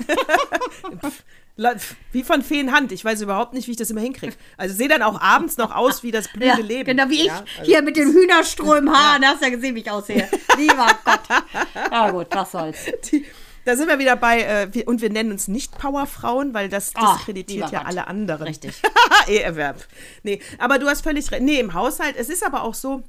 Wie 2.12 2.22
von 2.22 2.42
Feenhand. 2.42 2.90
Ich 2.92 3.04
weiß 3.04 3.20
überhaupt 3.20 3.52
nicht, 3.52 3.66
wie 3.66 3.72
ich 3.72 3.76
das 3.76 3.90
immer 3.90 4.00
hinkriege. 4.00 4.32
Also 4.56 4.74
sehe 4.74 4.88
dann 4.88 5.02
auch 5.02 5.20
abends 5.20 5.58
noch 5.58 5.74
aus 5.74 6.02
wie 6.02 6.10
das 6.10 6.28
blühende 6.28 6.62
ja, 6.62 6.66
Leben. 6.66 6.96
Genau 6.96 7.10
wie 7.10 7.20
ich 7.20 7.26
Ja, 7.26 7.44
also- 7.58 7.70
hier 7.70 7.82
mit 7.82 7.96
den 7.96 8.12
Hühnerstroh 8.12 8.74
im 8.74 8.90
Haar. 8.90 9.20
Hast 9.22 9.42
ja 9.42 9.50
gesehen, 9.50 9.74
wie 9.74 9.80
ich 9.80 9.90
aussehe. 9.90 10.28
Lieber 10.56 10.86
Gott. 11.04 11.20
Ja 11.90 12.10
gut, 12.10 12.28
was 12.30 12.52
soll's. 12.52 12.78
Die, 13.10 13.26
da 13.70 13.76
sind 13.76 13.86
wir 13.86 14.00
wieder 14.00 14.16
bei, 14.16 14.42
äh, 14.42 14.74
wir, 14.74 14.88
und 14.88 15.00
wir 15.00 15.10
nennen 15.10 15.30
uns 15.30 15.46
nicht 15.46 15.78
Powerfrauen, 15.78 16.54
weil 16.54 16.68
das 16.68 16.92
diskreditiert 16.92 17.48
lieber 17.48 17.72
ja 17.72 17.78
Gott. 17.78 17.88
alle 17.88 18.08
anderen. 18.08 18.48
Richtig. 18.48 18.82
E-Erwerb. 19.28 19.86
Nee, 20.24 20.40
aber 20.58 20.80
du 20.80 20.88
hast 20.88 21.02
völlig 21.02 21.30
recht. 21.30 21.42
Nee, 21.42 21.60
im 21.60 21.72
Haushalt, 21.72 22.16
es 22.18 22.28
ist 22.28 22.44
aber 22.44 22.64
auch 22.64 22.74
so, 22.74 23.04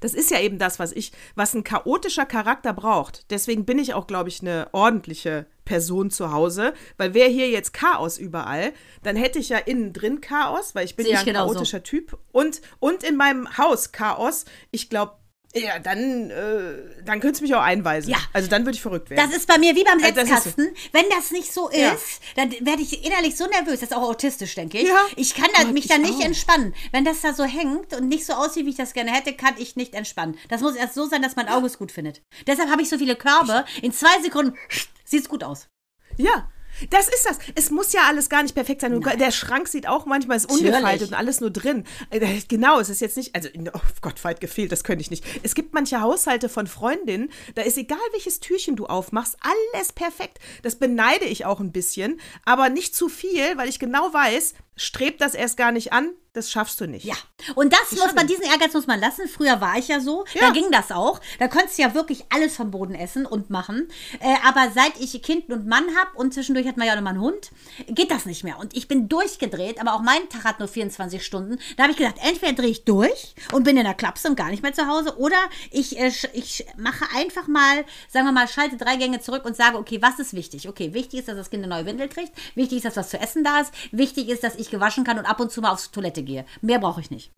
das 0.00 0.14
ist 0.14 0.30
ja 0.30 0.40
eben 0.40 0.58
das, 0.58 0.78
was 0.78 0.92
ich, 0.92 1.12
was 1.34 1.52
ein 1.52 1.62
chaotischer 1.62 2.24
Charakter 2.24 2.72
braucht. 2.72 3.30
Deswegen 3.30 3.66
bin 3.66 3.78
ich 3.78 3.92
auch, 3.92 4.06
glaube 4.06 4.30
ich, 4.30 4.40
eine 4.40 4.68
ordentliche 4.72 5.44
Person 5.66 6.10
zu 6.10 6.32
Hause, 6.32 6.72
weil 6.96 7.12
wäre 7.12 7.28
hier 7.28 7.50
jetzt 7.50 7.74
Chaos 7.74 8.16
überall, 8.16 8.72
dann 9.02 9.14
hätte 9.14 9.38
ich 9.38 9.50
ja 9.50 9.58
innen 9.58 9.92
drin 9.92 10.22
Chaos, 10.22 10.74
weil 10.74 10.86
ich 10.86 10.96
bin 10.96 11.04
Sehe 11.04 11.14
ja 11.14 11.20
ein 11.20 11.34
chaotischer 11.34 11.82
Typ 11.82 12.18
und 12.32 12.62
und 12.80 13.04
in 13.04 13.16
meinem 13.16 13.58
Haus 13.58 13.92
Chaos. 13.92 14.46
Ich 14.70 14.88
glaube, 14.88 15.12
ja, 15.54 15.78
dann, 15.78 16.30
äh, 16.30 17.04
dann 17.04 17.20
könntest 17.20 17.40
du 17.40 17.44
mich 17.44 17.54
auch 17.54 17.62
einweisen. 17.62 18.10
Ja. 18.10 18.18
Also 18.32 18.48
dann 18.48 18.64
würde 18.64 18.76
ich 18.76 18.82
verrückt 18.82 19.10
werden. 19.10 19.28
Das 19.28 19.36
ist 19.36 19.46
bei 19.46 19.58
mir 19.58 19.74
wie 19.76 19.84
beim 19.84 19.98
Äh, 19.98 20.12
das 20.12 20.24
ist 20.24 20.28
so. 20.28 20.34
Setzkasten. 20.34 20.74
Wenn 20.92 21.04
das 21.10 21.30
nicht 21.30 21.52
so 21.52 21.68
ist, 21.68 21.78
Ja. 21.78 21.92
dann 22.36 22.50
werde 22.66 22.82
ich 22.82 23.04
innerlich 23.04 23.36
so 23.36 23.46
nervös. 23.46 23.80
Das 23.80 23.90
ist 23.90 23.96
auch 23.96 24.02
autistisch, 24.08 24.54
denke 24.54 24.78
ich. 24.78 24.88
Ja. 24.88 25.04
Ich 25.16 25.34
kann 25.34 25.48
da, 25.54 25.64
Gott, 25.64 25.72
mich 25.74 25.84
ich 25.84 25.90
da 25.90 25.98
nicht 25.98 26.14
auch. 26.14 26.24
entspannen. 26.24 26.74
Wenn 26.92 27.04
das 27.04 27.20
da 27.20 27.34
so 27.34 27.44
hängt 27.44 27.92
und 27.94 28.08
nicht 28.08 28.24
so 28.24 28.32
aussieht, 28.34 28.64
wie 28.66 28.70
ich 28.70 28.76
das 28.76 28.92
gerne 28.94 29.12
hätte, 29.12 29.34
kann 29.34 29.54
ich 29.58 29.76
nicht 29.76 29.94
entspannen. 29.94 30.38
Das 30.48 30.60
muss 30.60 30.74
erst 30.74 30.94
so 30.94 31.06
sein, 31.06 31.22
dass 31.22 31.36
mein 31.36 31.48
Auge 31.48 31.66
es 31.66 31.78
gut 31.78 31.92
findet. 31.92 32.22
Deshalb 32.46 32.70
habe 32.70 32.82
ich 32.82 32.88
so 32.88 32.98
viele 32.98 33.16
Körbe. 33.16 33.64
In 33.82 33.92
zwei 33.92 34.20
Sekunden 34.22 34.56
sieht 35.04 35.22
es 35.22 35.28
gut 35.28 35.44
aus. 35.44 35.68
Ja. 36.16 36.48
Das 36.90 37.08
ist 37.08 37.26
das. 37.26 37.38
Es 37.54 37.70
muss 37.70 37.92
ja 37.92 38.02
alles 38.08 38.28
gar 38.28 38.42
nicht 38.42 38.54
perfekt 38.54 38.80
sein. 38.80 38.94
Und 38.94 39.04
Der 39.20 39.30
Schrank 39.30 39.68
sieht 39.68 39.86
auch 39.88 40.06
manchmal 40.06 40.36
ist 40.36 40.50
ungefaltet 40.50 41.08
und 41.08 41.14
alles 41.14 41.40
nur 41.40 41.50
drin. 41.50 41.84
Äh, 42.10 42.40
Genau, 42.48 42.80
es 42.80 42.88
ist 42.88 43.00
jetzt 43.00 43.16
nicht, 43.16 43.34
also, 43.34 43.48
oh 43.72 43.80
Gott, 44.00 44.22
weit 44.24 44.40
gefehlt, 44.40 44.72
das 44.72 44.84
könnte 44.84 45.02
ich 45.02 45.10
nicht. 45.10 45.24
Es 45.42 45.54
gibt 45.54 45.74
manche 45.74 46.00
Haushalte 46.00 46.48
von 46.48 46.66
Freundinnen, 46.66 47.30
da 47.54 47.62
ist 47.62 47.76
egal, 47.78 47.98
welches 48.12 48.40
Türchen 48.40 48.76
du 48.76 48.86
aufmachst, 48.86 49.36
alles 49.40 49.92
perfekt. 49.92 50.38
Das 50.62 50.76
beneide 50.76 51.24
ich 51.24 51.44
auch 51.44 51.60
ein 51.60 51.72
bisschen, 51.72 52.20
aber 52.44 52.68
nicht 52.68 52.94
zu 52.94 53.08
viel, 53.08 53.56
weil 53.56 53.68
ich 53.68 53.78
genau 53.78 54.12
weiß, 54.12 54.54
streb 54.76 55.18
das 55.18 55.34
erst 55.34 55.56
gar 55.56 55.72
nicht 55.72 55.92
an, 55.92 56.10
das 56.34 56.50
schaffst 56.50 56.80
du 56.80 56.86
nicht. 56.86 57.04
Ja, 57.04 57.14
und 57.56 57.74
das 57.74 57.90
muss 57.92 58.00
schon 58.06 58.14
man, 58.14 58.26
diesen 58.26 58.44
Ehrgeiz 58.44 58.72
muss 58.72 58.86
man 58.86 58.98
lassen. 58.98 59.28
Früher 59.28 59.60
war 59.60 59.76
ich 59.76 59.88
ja 59.88 60.00
so, 60.00 60.24
Ja. 60.32 60.46
da 60.46 60.50
ging 60.50 60.70
das 60.70 60.90
auch. 60.90 61.20
Da 61.38 61.46
konntest 61.46 61.76
du 61.76 61.82
ja 61.82 61.92
wirklich 61.92 62.24
alles 62.30 62.56
vom 62.56 62.70
Boden 62.70 62.94
essen 62.94 63.26
und 63.26 63.50
machen. 63.50 63.88
Äh, 64.20 64.36
aber 64.42 64.70
seit 64.74 64.98
ich 64.98 65.20
Kind 65.22 65.50
und 65.50 65.66
Mann 65.66 65.84
habe 65.94 66.16
und 66.16 66.32
zwischendurch 66.32 66.66
hat 66.66 66.78
man 66.78 66.86
ja 66.86 66.94
noch 66.96 67.02
mal 67.02 67.10
einen 67.10 67.20
Hund, 67.20 67.50
geht 67.88 68.10
das 68.10 68.24
nicht 68.24 68.44
mehr. 68.44 68.58
Und 68.58 68.74
ich 68.74 68.88
bin 68.88 69.10
durchgedreht, 69.10 69.78
aber 69.78 69.92
auch 69.92 70.00
mein 70.00 70.26
Tag 70.30 70.44
hat 70.44 70.58
nur 70.58 70.68
24 70.68 71.22
Stunden. 71.22 71.58
Da 71.76 71.82
habe 71.82 71.92
ich 71.92 71.98
gedacht, 71.98 72.16
entweder 72.26 72.54
drehe 72.54 72.70
ich 72.70 72.84
durch 72.86 73.34
und 73.52 73.64
bin 73.64 73.76
in 73.76 73.84
der 73.84 73.92
Klapse 73.92 74.26
und 74.28 74.36
gar 74.36 74.48
nicht 74.48 74.62
mehr 74.62 74.72
zu 74.72 74.86
Hause 74.88 75.18
oder 75.18 75.36
ich, 75.70 75.98
äh, 75.98 76.10
ich 76.32 76.64
mache 76.78 77.04
einfach 77.14 77.46
mal, 77.46 77.84
sagen 78.08 78.24
wir 78.24 78.32
mal, 78.32 78.48
schalte 78.48 78.78
drei 78.78 78.96
Gänge 78.96 79.20
zurück 79.20 79.44
und 79.44 79.54
sage, 79.54 79.76
okay, 79.76 80.00
was 80.00 80.18
ist 80.18 80.32
wichtig? 80.32 80.66
Okay, 80.66 80.94
wichtig 80.94 81.20
ist, 81.20 81.28
dass 81.28 81.36
das 81.36 81.50
Kind 81.50 81.62
eine 81.62 81.74
neue 81.74 81.84
Windel 81.84 82.08
kriegt. 82.08 82.32
Wichtig 82.54 82.78
ist, 82.78 82.86
dass 82.86 82.96
was 82.96 83.10
zu 83.10 83.20
essen 83.20 83.44
da 83.44 83.60
ist. 83.60 83.70
Wichtig 83.90 84.30
ist, 84.30 84.42
dass 84.42 84.54
ich 84.54 84.61
gewaschen 84.70 85.04
kann 85.04 85.18
und 85.18 85.26
ab 85.26 85.40
und 85.40 85.50
zu 85.50 85.60
mal 85.60 85.70
aufs 85.72 85.90
Toilette 85.90 86.22
gehe. 86.22 86.44
Mehr 86.60 86.78
brauche 86.78 87.00
ich 87.00 87.10
nicht. 87.10 87.30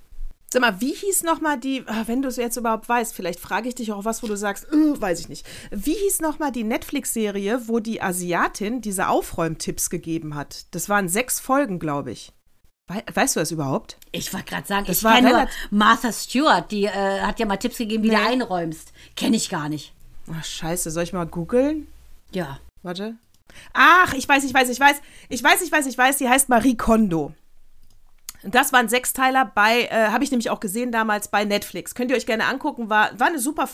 Sag 0.52 0.60
mal, 0.60 0.80
wie 0.80 0.92
hieß 0.94 1.24
nochmal 1.24 1.58
die, 1.58 1.82
ah, 1.86 2.04
wenn 2.06 2.22
du 2.22 2.28
es 2.28 2.36
jetzt 2.36 2.56
überhaupt 2.56 2.88
weißt, 2.88 3.12
vielleicht 3.12 3.40
frage 3.40 3.68
ich 3.68 3.74
dich 3.74 3.90
auch 3.92 4.04
was, 4.04 4.22
wo 4.22 4.28
du 4.28 4.36
sagst, 4.36 4.66
äh, 4.72 5.00
weiß 5.00 5.18
ich 5.20 5.28
nicht. 5.28 5.44
Wie 5.72 5.94
hieß 5.94 6.20
nochmal 6.20 6.52
die 6.52 6.62
Netflix-Serie, 6.62 7.66
wo 7.66 7.80
die 7.80 8.00
Asiatin 8.00 8.80
diese 8.80 9.08
Aufräumtipps 9.08 9.90
gegeben 9.90 10.36
hat? 10.36 10.66
Das 10.70 10.88
waren 10.88 11.08
sechs 11.08 11.40
Folgen, 11.40 11.80
glaube 11.80 12.12
ich. 12.12 12.32
Wei 12.86 13.02
weißt 13.12 13.34
du 13.34 13.40
das 13.40 13.50
überhaupt? 13.50 13.96
Ich 14.12 14.32
wollte 14.32 14.46
gerade 14.46 14.66
sagen, 14.66 14.84
Das 14.86 14.98
ich 14.98 15.04
war 15.04 15.14
kenne 15.16 15.30
nur 15.30 15.48
Martha 15.70 16.12
Stewart, 16.12 16.70
die 16.70 16.84
äh, 16.84 17.20
hat 17.22 17.40
ja 17.40 17.46
mal 17.46 17.56
Tipps 17.56 17.78
gegeben, 17.78 18.04
wie 18.04 18.10
du 18.10 18.14
Nee. 18.16 18.20
einräumst. 18.22 18.92
Kenne 19.16 19.36
ich 19.36 19.48
gar 19.48 19.68
nicht. 19.68 19.92
Ach, 20.32 20.44
scheiße, 20.44 20.90
soll 20.90 21.02
ich 21.02 21.12
mal 21.12 21.26
googeln? 21.26 21.88
Ja. 22.30 22.58
Warte. 22.82 23.16
Ach, 23.72 24.14
ich 24.14 24.28
weiß, 24.28 24.44
ich 24.44 24.54
weiß, 24.54 24.68
ich 24.68 24.80
weiß. 24.80 25.00
Ich 25.28 25.42
weiß, 25.42 25.62
ich 25.62 25.72
weiß, 25.72 25.86
ich 25.86 25.98
weiß, 25.98 26.16
die 26.18 26.28
heißt 26.28 26.48
Marie 26.48 26.76
Kondo. 26.76 27.32
Das 28.46 28.72
waren 28.74 28.88
Sechsteiler 28.88 29.50
bei, 29.54 29.84
äh, 29.84 30.08
habe 30.08 30.22
ich 30.22 30.30
nämlich 30.30 30.50
auch 30.50 30.60
gesehen 30.60 30.92
damals 30.92 31.28
bei 31.28 31.44
Netflix. 31.44 31.94
Könnt 31.94 32.10
ihr 32.10 32.16
euch 32.16 32.26
gerne 32.26 32.44
angucken, 32.44 32.90
war, 32.90 33.18
war 33.18 33.28
eine 33.28 33.38
super, 33.38 33.68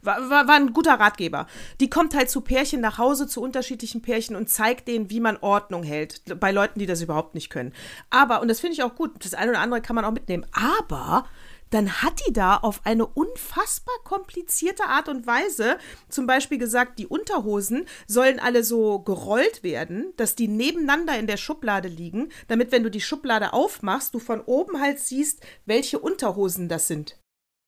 war, 0.00 0.30
war, 0.30 0.46
war 0.46 0.54
ein 0.54 0.72
guter 0.72 0.94
Ratgeber. 0.94 1.46
Die 1.80 1.90
kommt 1.90 2.14
halt 2.14 2.30
zu 2.30 2.40
Pärchen 2.40 2.80
nach 2.80 2.98
Hause, 2.98 3.26
zu 3.26 3.42
unterschiedlichen 3.42 4.00
Pärchen 4.00 4.36
und 4.36 4.48
zeigt 4.48 4.86
denen, 4.86 5.10
wie 5.10 5.18
man 5.18 5.38
Ordnung 5.38 5.82
hält. 5.82 6.22
Bei 6.38 6.52
Leuten, 6.52 6.78
die 6.78 6.86
das 6.86 7.02
überhaupt 7.02 7.34
nicht 7.34 7.50
können. 7.50 7.72
Aber, 8.10 8.40
und 8.42 8.48
das 8.48 8.60
finde 8.60 8.74
ich 8.74 8.84
auch 8.84 8.94
gut, 8.94 9.24
das 9.24 9.34
eine 9.34 9.50
oder 9.50 9.60
andere 9.60 9.82
kann 9.82 9.96
man 9.96 10.04
auch 10.04 10.12
mitnehmen. 10.12 10.46
Aber 10.52 11.24
dann 11.72 12.02
hat 12.02 12.20
die 12.28 12.32
da 12.32 12.56
auf 12.58 12.82
eine 12.84 13.06
unfassbar 13.06 13.94
komplizierte 14.04 14.84
Art 14.84 15.08
und 15.08 15.26
Weise 15.26 15.78
zum 16.08 16.26
Beispiel 16.26 16.58
gesagt, 16.58 16.98
die 16.98 17.06
Unterhosen 17.06 17.86
sollen 18.06 18.38
alle 18.38 18.62
so 18.62 19.00
gerollt 19.00 19.62
werden, 19.62 20.12
dass 20.16 20.36
die 20.36 20.48
nebeneinander 20.48 21.18
in 21.18 21.26
der 21.26 21.38
Schublade 21.38 21.88
liegen, 21.88 22.28
damit, 22.48 22.72
wenn 22.72 22.82
du 22.82 22.90
die 22.90 23.00
Schublade 23.00 23.52
aufmachst, 23.52 24.14
du 24.14 24.18
von 24.18 24.40
oben 24.42 24.80
halt 24.80 25.00
siehst, 25.00 25.40
welche 25.64 25.98
Unterhosen 25.98 26.68
das 26.68 26.88
sind. 26.88 27.18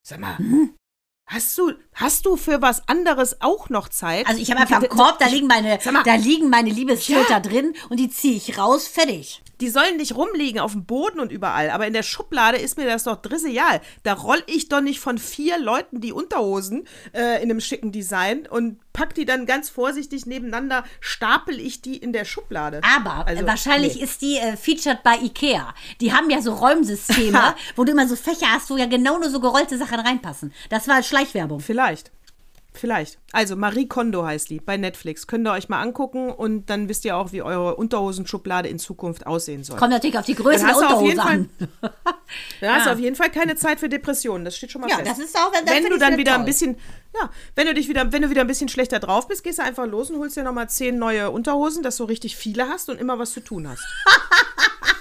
Sag 0.07 0.19
mal, 0.19 0.37
hast 1.27 1.57
du, 1.57 1.73
hast 1.95 2.27
du 2.27 2.37
für 2.37 2.61
was 2.61 2.87
anderes 2.87 3.41
auch 3.41 3.69
noch 3.69 3.89
Zeit? 3.89 4.27
Also 4.27 4.39
ich 4.39 4.51
habe 4.51 4.61
einfach 4.61 4.77
einen 4.77 4.89
Korb, 4.89 5.17
da 5.17 5.27
liegen 5.27 5.47
meine, 5.47 5.79
mal. 5.91 6.03
da 6.03 6.13
liegen 6.15 6.49
meine 6.51 6.69
Liebesfilter 6.69 7.29
Ja. 7.31 7.39
drin 7.39 7.73
und 7.89 7.99
die 7.99 8.09
ziehe 8.09 8.35
ich 8.35 8.59
raus, 8.59 8.87
fertig. 8.87 9.41
Die 9.61 9.69
sollen 9.69 9.97
nicht 9.97 10.15
rumliegen 10.15 10.59
auf 10.59 10.73
dem 10.73 10.85
Boden 10.85 11.19
und 11.19 11.31
überall, 11.31 11.69
aber 11.69 11.87
in 11.87 11.93
der 11.93 12.03
Schublade 12.03 12.57
ist 12.57 12.77
mir 12.77 12.85
das 12.85 13.03
doch 13.03 13.21
drisseal. 13.21 13.81
Da 14.03 14.13
roll 14.13 14.41
ich 14.47 14.69
doch 14.69 14.81
nicht 14.81 14.99
von 14.99 15.17
vier 15.17 15.57
Leuten 15.57 16.01
die 16.01 16.11
Unterhosen 16.11 16.87
äh, 17.13 17.41
in 17.41 17.49
einem 17.49 17.61
schicken 17.61 17.91
Design 17.91 18.47
und 18.47 18.79
pack 18.93 19.13
die 19.13 19.25
dann 19.25 19.45
ganz 19.45 19.69
vorsichtig 19.69 20.25
nebeneinander, 20.25 20.85
stapel 20.99 21.59
ich 21.59 21.81
die 21.81 21.97
in 21.97 22.13
der 22.13 22.25
Schublade. 22.25 22.81
Aber 22.95 23.27
Also, 23.27 23.43
äh, 23.43 23.47
wahrscheinlich 23.47 23.95
nee. 23.95 24.03
ist 24.03 24.21
die 24.21 24.37
äh, 24.37 24.55
featured 24.55 25.03
bei 25.03 25.17
Ikea. 25.17 25.73
Die 26.01 26.13
haben 26.13 26.29
ja 26.29 26.41
so 26.41 26.53
Räumsysteme, 26.53 27.55
wo 27.75 27.83
du 27.83 27.91
immer 27.91 28.07
so 28.07 28.15
Fächer 28.15 28.47
hast, 28.51 28.69
wo 28.69 28.77
ja 28.77 28.85
genau 28.85 29.19
nur 29.19 29.29
so 29.29 29.39
gerollte 29.39 29.77
Sachen 29.77 29.99
reinpassen. 29.99 30.53
Das 30.69 30.87
war 30.87 31.03
Schleichwerbung. 31.03 31.59
Vielleicht. 31.59 32.11
Vielleicht. 32.77 33.17
Also 33.31 33.55
Marie 33.55 33.87
Kondo 33.87 34.25
heißt 34.25 34.49
die 34.49 34.59
bei 34.59 34.77
Netflix. 34.77 35.27
Könnt 35.27 35.47
ihr 35.47 35.51
euch 35.53 35.69
mal 35.69 35.81
angucken 35.81 36.29
und 36.29 36.69
dann 36.69 36.89
wisst 36.89 37.05
ihr 37.05 37.15
auch, 37.17 37.31
wie 37.31 37.41
eure 37.41 37.75
Unterhosenschublade 37.75 38.69
in 38.69 38.77
Zukunft 38.79 39.25
aussehen 39.25 39.63
soll. 39.63 39.77
Kommt 39.77 39.91
natürlich 39.91 40.17
auf 40.19 40.25
die 40.25 40.35
Größe 40.35 40.59
Dann 40.65 40.67
der 40.67 40.77
Unterhose 40.77 41.21
an. 41.21 41.49
Da 42.61 42.75
hast 42.75 42.85
du 42.87 42.91
auf 42.91 42.99
jeden 42.99 43.15
Fall 43.15 43.29
keine 43.31 43.55
Zeit 43.55 43.79
für 43.79 43.89
Depressionen. 43.89 44.45
Das 44.45 44.55
steht 44.57 44.71
schon 44.71 44.81
mal 44.81 44.89
Ja, 44.89 44.97
fest. 44.97 45.11
das 45.11 45.19
ist 45.19 45.37
auch- 45.37 45.51
wenn 45.53 45.65
finde 45.67 45.89
du 45.89 45.97
dann 45.97 46.13
wieder 46.13 46.17
wieder 46.17 46.31
ein 46.33 46.37
toll. 46.39 46.45
bisschen, 46.45 46.77
ja, 47.19 47.29
wenn 47.55 47.67
du 47.67 47.73
dich 47.73 47.87
wieder, 47.87 48.11
wenn 48.11 48.21
du 48.21 48.29
wieder 48.29 48.41
ein 48.41 48.47
bisschen 48.47 48.69
schlechter 48.69 48.99
drauf 48.99 49.27
bist, 49.27 49.43
gehst 49.43 49.59
du 49.59 49.63
einfach 49.63 49.85
los 49.87 50.09
und 50.11 50.19
holst 50.19 50.35
dir 50.35 50.43
nochmal 50.43 50.69
zehn 50.69 50.97
neue 50.99 51.31
Unterhosen, 51.31 51.81
dass 51.83 51.97
du 51.97 52.03
richtig 52.03 52.35
viele 52.35 52.67
hast 52.67 52.89
und 52.89 52.99
immer 52.99 53.17
was 53.19 53.31
zu 53.31 53.39
tun 53.39 53.67
hast. 53.69 53.83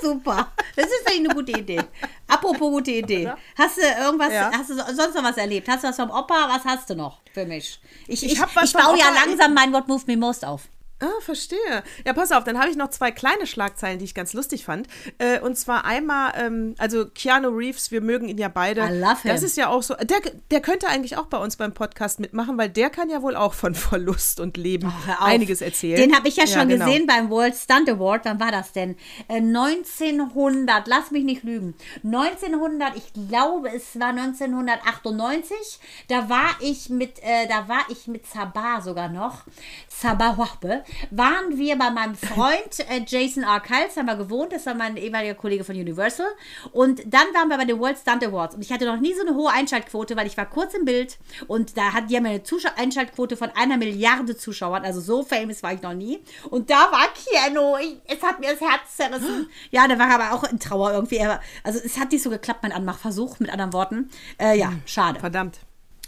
Super. 0.00 0.52
Das 0.76 0.86
ist 0.86 1.06
eigentlich 1.06 1.30
eine 1.30 1.34
gute 1.34 1.52
Idee. 1.52 1.80
Apropos 2.28 2.58
gute 2.70 2.90
Idee. 2.92 3.30
Hast 3.58 3.76
du 3.76 3.82
irgendwas, 3.82 4.32
Ja. 4.32 4.50
hast 4.56 4.70
du 4.70 4.74
so- 4.74 4.94
sonst 4.94 5.14
noch 5.14 5.24
was 5.24 5.36
erlebt? 5.36 5.68
Hast 5.68 5.84
du 5.84 5.88
was 5.88 5.96
vom 5.96 6.10
Opa? 6.10 6.48
Was 6.48 6.64
hast 6.64 6.88
du 6.90 6.94
noch 6.94 7.20
für 7.32 7.44
mich? 7.44 7.80
Ich, 8.06 8.22
Ich 8.24 8.32
ich, 8.32 8.40
ich 8.40 8.72
baue 8.72 8.98
ja 8.98 9.10
Opa. 9.10 9.24
langsam 9.26 9.54
mein 9.54 9.72
What 9.72 9.88
Moved 9.88 10.06
Me 10.08 10.16
Most 10.16 10.44
auf. 10.44 10.62
Ah, 11.02 11.20
verstehe. 11.20 11.82
Ja, 12.06 12.12
pass 12.12 12.30
auf, 12.30 12.44
dann 12.44 12.60
habe 12.60 12.70
ich 12.70 12.76
noch 12.76 12.88
zwei 12.90 13.10
kleine 13.10 13.48
Schlagzeilen, 13.48 13.98
die 13.98 14.04
ich 14.04 14.14
ganz 14.14 14.34
lustig 14.34 14.64
fand. 14.64 14.86
Äh, 15.18 15.40
und 15.40 15.58
zwar 15.58 15.84
einmal, 15.84 16.32
ähm, 16.36 16.76
also 16.78 17.06
Keanu 17.06 17.48
Reeves, 17.48 17.90
wir 17.90 18.00
mögen 18.00 18.28
ihn 18.28 18.38
ja 18.38 18.46
beide. 18.46 18.82
I 18.82 19.00
love 19.00 19.22
him. 19.22 19.32
Das 19.32 19.42
ist 19.42 19.56
ja 19.56 19.68
auch 19.68 19.82
so, 19.82 19.94
der, 19.94 20.20
der 20.52 20.60
könnte 20.60 20.86
eigentlich 20.86 21.16
auch 21.16 21.26
bei 21.26 21.38
uns 21.38 21.56
beim 21.56 21.74
Podcast 21.74 22.20
mitmachen, 22.20 22.56
weil 22.56 22.68
der 22.68 22.88
kann 22.88 23.10
ja 23.10 23.20
wohl 23.20 23.34
auch 23.34 23.54
von 23.54 23.74
Verlust 23.82 24.38
und 24.38 24.56
Leben 24.56 24.86
auf. 24.86 25.20
einiges 25.20 25.60
erzählen. 25.60 25.96
Den 25.96 26.14
habe 26.14 26.28
ich 26.28 26.36
ja 26.36 26.46
schon 26.46 26.68
genau. 26.68 26.84
gesehen 26.84 27.08
beim 27.08 27.30
World 27.30 27.56
Stunt 27.56 27.88
Award. 27.88 28.24
Wann 28.24 28.38
war 28.38 28.52
das 28.52 28.70
denn? 28.70 28.96
Äh, 29.26 29.38
1900, 29.38 30.86
lass 30.86 31.10
mich 31.10 31.24
nicht 31.24 31.42
lügen. 31.42 31.74
1900, 32.04 32.96
ich 32.96 33.12
glaube, 33.28 33.70
es 33.74 33.98
war 33.98 34.10
1998. 34.10 35.80
Da 36.06 36.28
war 36.28 36.50
ich 36.60 36.90
mit, 36.90 37.18
äh, 37.24 37.48
da 37.48 37.68
war 37.68 37.84
ich 37.88 38.06
mit 38.06 38.24
Sabah 38.24 38.80
sogar 38.80 39.08
noch. 39.08 39.42
Sabah 39.88 40.38
Wahbe. 40.38 40.84
Waren 41.10 41.56
wir 41.58 41.76
bei 41.76 41.90
meinem 41.90 42.14
Freund 42.14 42.80
äh, 42.88 43.02
Jason 43.06 43.42
R. 43.42 43.60
Kiles, 43.60 43.96
haben 43.96 44.06
wir 44.06 44.16
gewohnt. 44.16 44.52
Das 44.52 44.66
war 44.66 44.74
mein 44.74 44.96
ehemaliger 44.96 45.34
Kollege 45.34 45.64
von 45.64 45.76
Universal. 45.76 46.26
Und 46.72 47.02
dann 47.06 47.26
waren 47.34 47.48
wir 47.48 47.56
bei 47.56 47.64
den 47.64 47.78
World 47.78 47.98
Stunt 47.98 48.24
Awards. 48.24 48.54
Und 48.54 48.62
ich 48.62 48.72
hatte 48.72 48.86
noch 48.86 48.98
nie 48.98 49.14
so 49.14 49.22
eine 49.22 49.34
hohe 49.34 49.50
Einschaltquote, 49.50 50.16
weil 50.16 50.26
ich 50.26 50.36
war 50.36 50.46
kurz 50.46 50.74
im 50.74 50.84
Bild. 50.84 51.18
Und 51.46 51.76
da 51.76 51.92
hat 51.92 52.10
die 52.10 52.16
haben 52.16 52.26
eine 52.26 52.42
Zuschau 52.42 52.70
Einschaltquote 52.76 53.36
von 53.36 53.50
einer 53.50 53.76
Milliarde 53.76 54.36
Zuschauern. 54.36 54.84
Also 54.84 55.00
so 55.00 55.22
famous 55.22 55.62
war 55.62 55.72
ich 55.72 55.82
noch 55.82 55.94
nie. 55.94 56.20
Und 56.50 56.70
da 56.70 56.90
war 56.90 57.08
Keanu. 57.14 57.76
Ich, 57.78 57.96
es 58.06 58.22
hat 58.22 58.40
mir 58.40 58.50
das 58.52 58.60
Herz 58.60 58.96
zerrissen. 58.96 59.48
Ja, 59.70 59.86
der 59.88 59.98
war 59.98 60.10
aber 60.10 60.34
auch 60.34 60.44
in 60.44 60.58
Trauer 60.58 60.92
irgendwie. 60.92 61.20
Also 61.62 61.80
es 61.84 61.98
hat 61.98 62.12
nicht 62.12 62.22
so 62.22 62.30
geklappt, 62.30 62.60
mein 62.62 62.72
Anmachversuch, 62.72 63.38
mit 63.40 63.50
anderen 63.50 63.72
Worten. 63.72 64.10
Äh, 64.38 64.58
ja, 64.58 64.72
schade. 64.86 65.20
Verdammt. 65.20 65.58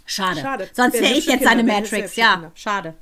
Schade. 0.07 0.41
Schade. 0.41 0.69
Sonst 0.73 0.95
wäre 0.95 1.15
ich 1.15 1.27
jetzt 1.27 1.45
seine 1.45 1.65
Matrix. 1.65 2.17
Ja, 2.17 2.53
schade. 2.55 2.95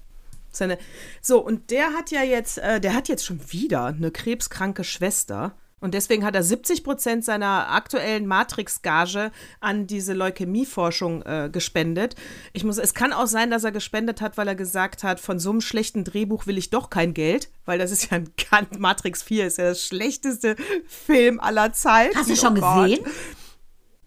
Seine, 0.53 0.79
so, 1.21 1.41
und 1.41 1.71
der 1.71 1.93
hat 1.95 2.11
ja 2.11 2.23
jetzt, 2.23 2.59
äh, 2.59 2.81
der 2.81 2.95
hat 2.95 3.09
jetzt 3.09 3.25
schon 3.25 3.41
wieder 3.51 3.87
eine 3.87 4.11
krebskranke 4.11 4.85
Schwester. 4.85 5.57
Und 5.83 5.95
deswegen 5.95 6.25
hat 6.25 6.37
er 6.37 6.45
70 6.45 6.85
Prozent 6.85 7.25
seiner 7.25 7.71
aktuellen 7.71 8.25
Matrix-Gage 8.29 9.33
an 9.59 9.89
diese 9.89 10.13
Leukämieforschung 10.13 11.23
äh, 11.23 11.51
gespendet. 11.51 12.15
Ich 12.53 12.63
muss, 12.63 12.79
es 12.79 12.95
kann 12.95 13.13
auch 13.13 13.27
sein, 13.27 13.51
dass 13.51 13.65
er 13.65 13.73
gespendet 13.73 14.21
hat, 14.21 14.37
weil 14.37 14.47
er 14.47 14.55
gesagt 14.55 15.03
hat, 15.03 15.19
von 15.19 15.41
so 15.41 15.51
einem 15.51 15.61
schlechten 15.61 16.05
Drehbuch 16.05 16.47
will 16.47 16.57
ich 16.57 16.71
doch 16.71 16.89
kein 16.89 17.15
Geld, 17.15 17.51
weil 17.65 17.81
das 17.81 17.91
ist 17.91 18.13
ja 18.13 18.19
ein 18.19 18.31
Kant, 18.37 18.79
Matrix 18.79 19.25
4 19.25 19.49
ist 19.49 19.59
ja 19.59 19.65
das 19.71 19.85
schlechteste 19.85 20.55
Film 20.87 21.41
aller 21.41 21.73
Zeiten. 21.73 22.17
Hast 22.17 22.31
du 22.31 22.37
schon 22.37 22.63
Oh 22.63 22.85
gesehen? 22.85 23.05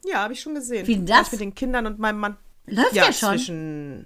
Ja, 0.06 0.20
habe 0.20 0.32
ich 0.32 0.40
schon 0.40 0.56
gesehen. 0.56 0.88
Wie 0.88 1.04
das? 1.04 1.28
ich 1.28 1.32
Mit 1.34 1.42
den 1.42 1.56
Kindern 1.56 1.88
und 1.88 2.00
meinem 2.00 2.20
Mann. 2.20 2.38
Läuft 2.68 2.94
ja, 2.94 3.08
der 3.08 3.12
schon? 3.12 3.30
Zwischen, 3.32 4.06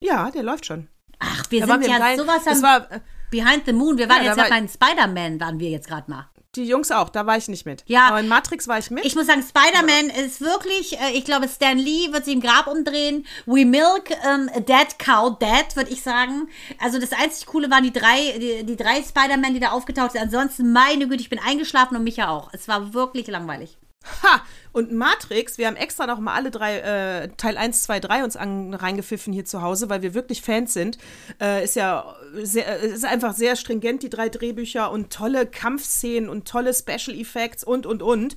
ja, 0.00 0.30
der 0.30 0.42
läuft 0.42 0.64
schon. 0.64 0.88
Ach, 1.20 1.44
wir 1.50 1.60
Da 1.60 1.66
sind 1.66 1.86
ja 1.86 1.98
geilen- 1.98 2.18
sowas 2.18 2.46
am 2.46 2.62
war, 2.62 2.88
Behind 3.30 3.64
the 3.64 3.72
Moon. 3.72 3.96
Wir 3.96 4.08
waren 4.08 4.24
Ja, 4.24 4.34
jetzt 4.34 4.38
ja 4.38 4.48
bei 4.48 4.66
Spider-Man, 4.66 5.38
waren 5.40 5.60
wir 5.60 5.70
jetzt 5.70 5.86
gerade 5.86 6.10
mal. 6.10 6.28
Die 6.56 6.64
Jungs 6.64 6.90
auch, 6.90 7.10
da 7.10 7.26
war 7.26 7.36
ich 7.36 7.46
nicht 7.46 7.64
mit. 7.64 7.84
Ja. 7.86 8.08
Aber 8.08 8.18
in 8.18 8.26
Matrix 8.26 8.66
war 8.66 8.76
ich 8.78 8.90
mit. 8.90 9.04
Ich 9.04 9.14
muss 9.14 9.26
sagen, 9.26 9.40
Spider-Man 9.40 10.10
ist 10.10 10.40
wirklich, 10.40 10.98
äh, 11.00 11.12
ich 11.12 11.24
glaube, 11.24 11.46
Stan 11.48 11.78
Lee 11.78 12.12
wird 12.12 12.24
sich 12.24 12.34
im 12.34 12.40
Grab 12.40 12.66
umdrehen. 12.66 13.24
We 13.46 13.64
milk 13.64 14.10
ähm, 14.26 14.50
a 14.52 14.58
dead 14.58 14.98
cow 14.98 15.38
dead, 15.38 15.76
würde 15.76 15.90
ich 15.92 16.02
sagen. 16.02 16.48
Also 16.80 16.98
das 16.98 17.12
einzig 17.12 17.46
Coole 17.46 17.70
waren 17.70 17.84
die 17.84 17.92
drei, 17.92 18.36
die, 18.36 18.64
die 18.66 18.74
drei 18.76 19.00
Spider-Man, 19.00 19.54
die 19.54 19.60
da 19.60 19.70
aufgetaucht 19.70 20.10
sind. 20.12 20.22
Ansonsten, 20.22 20.72
meine 20.72 21.06
Güte, 21.06 21.22
ich 21.22 21.30
bin 21.30 21.38
eingeschlafen 21.38 21.96
und 21.96 22.02
Micha 22.02 22.28
auch. 22.28 22.50
Es 22.52 22.66
war 22.66 22.94
wirklich 22.94 23.28
langweilig. 23.28 23.78
Ha! 24.22 24.42
Und 24.72 24.92
Matrix, 24.92 25.58
wir 25.58 25.66
haben 25.66 25.76
extra 25.76 26.06
noch 26.06 26.20
mal 26.20 26.34
alle 26.34 26.50
drei, 26.50 26.78
äh, 26.78 27.28
Teil 27.36 27.56
1, 27.56 27.82
2, 27.82 28.00
3 28.00 28.24
uns 28.24 28.36
an, 28.36 28.72
reingepfiffen 28.72 29.32
hier 29.32 29.44
zu 29.44 29.62
Hause, 29.62 29.88
weil 29.90 30.02
wir 30.02 30.14
wirklich 30.14 30.42
Fans 30.42 30.72
sind. 30.72 30.96
Äh, 31.40 31.64
ist 31.64 31.74
ja 31.74 32.14
sehr, 32.34 32.82
äh, 32.82 32.86
ist 32.86 33.04
einfach 33.04 33.34
sehr 33.34 33.56
stringent, 33.56 34.02
die 34.04 34.10
drei 34.10 34.28
Drehbücher 34.28 34.90
und 34.92 35.12
tolle 35.12 35.46
Kampfszenen 35.46 36.30
und 36.30 36.46
tolle 36.46 36.72
Special 36.72 37.18
Effects 37.18 37.64
und, 37.64 37.84
und, 37.84 38.02
und. 38.02 38.36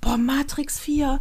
Boah, 0.00 0.16
Matrix 0.16 0.78
4. 0.78 1.20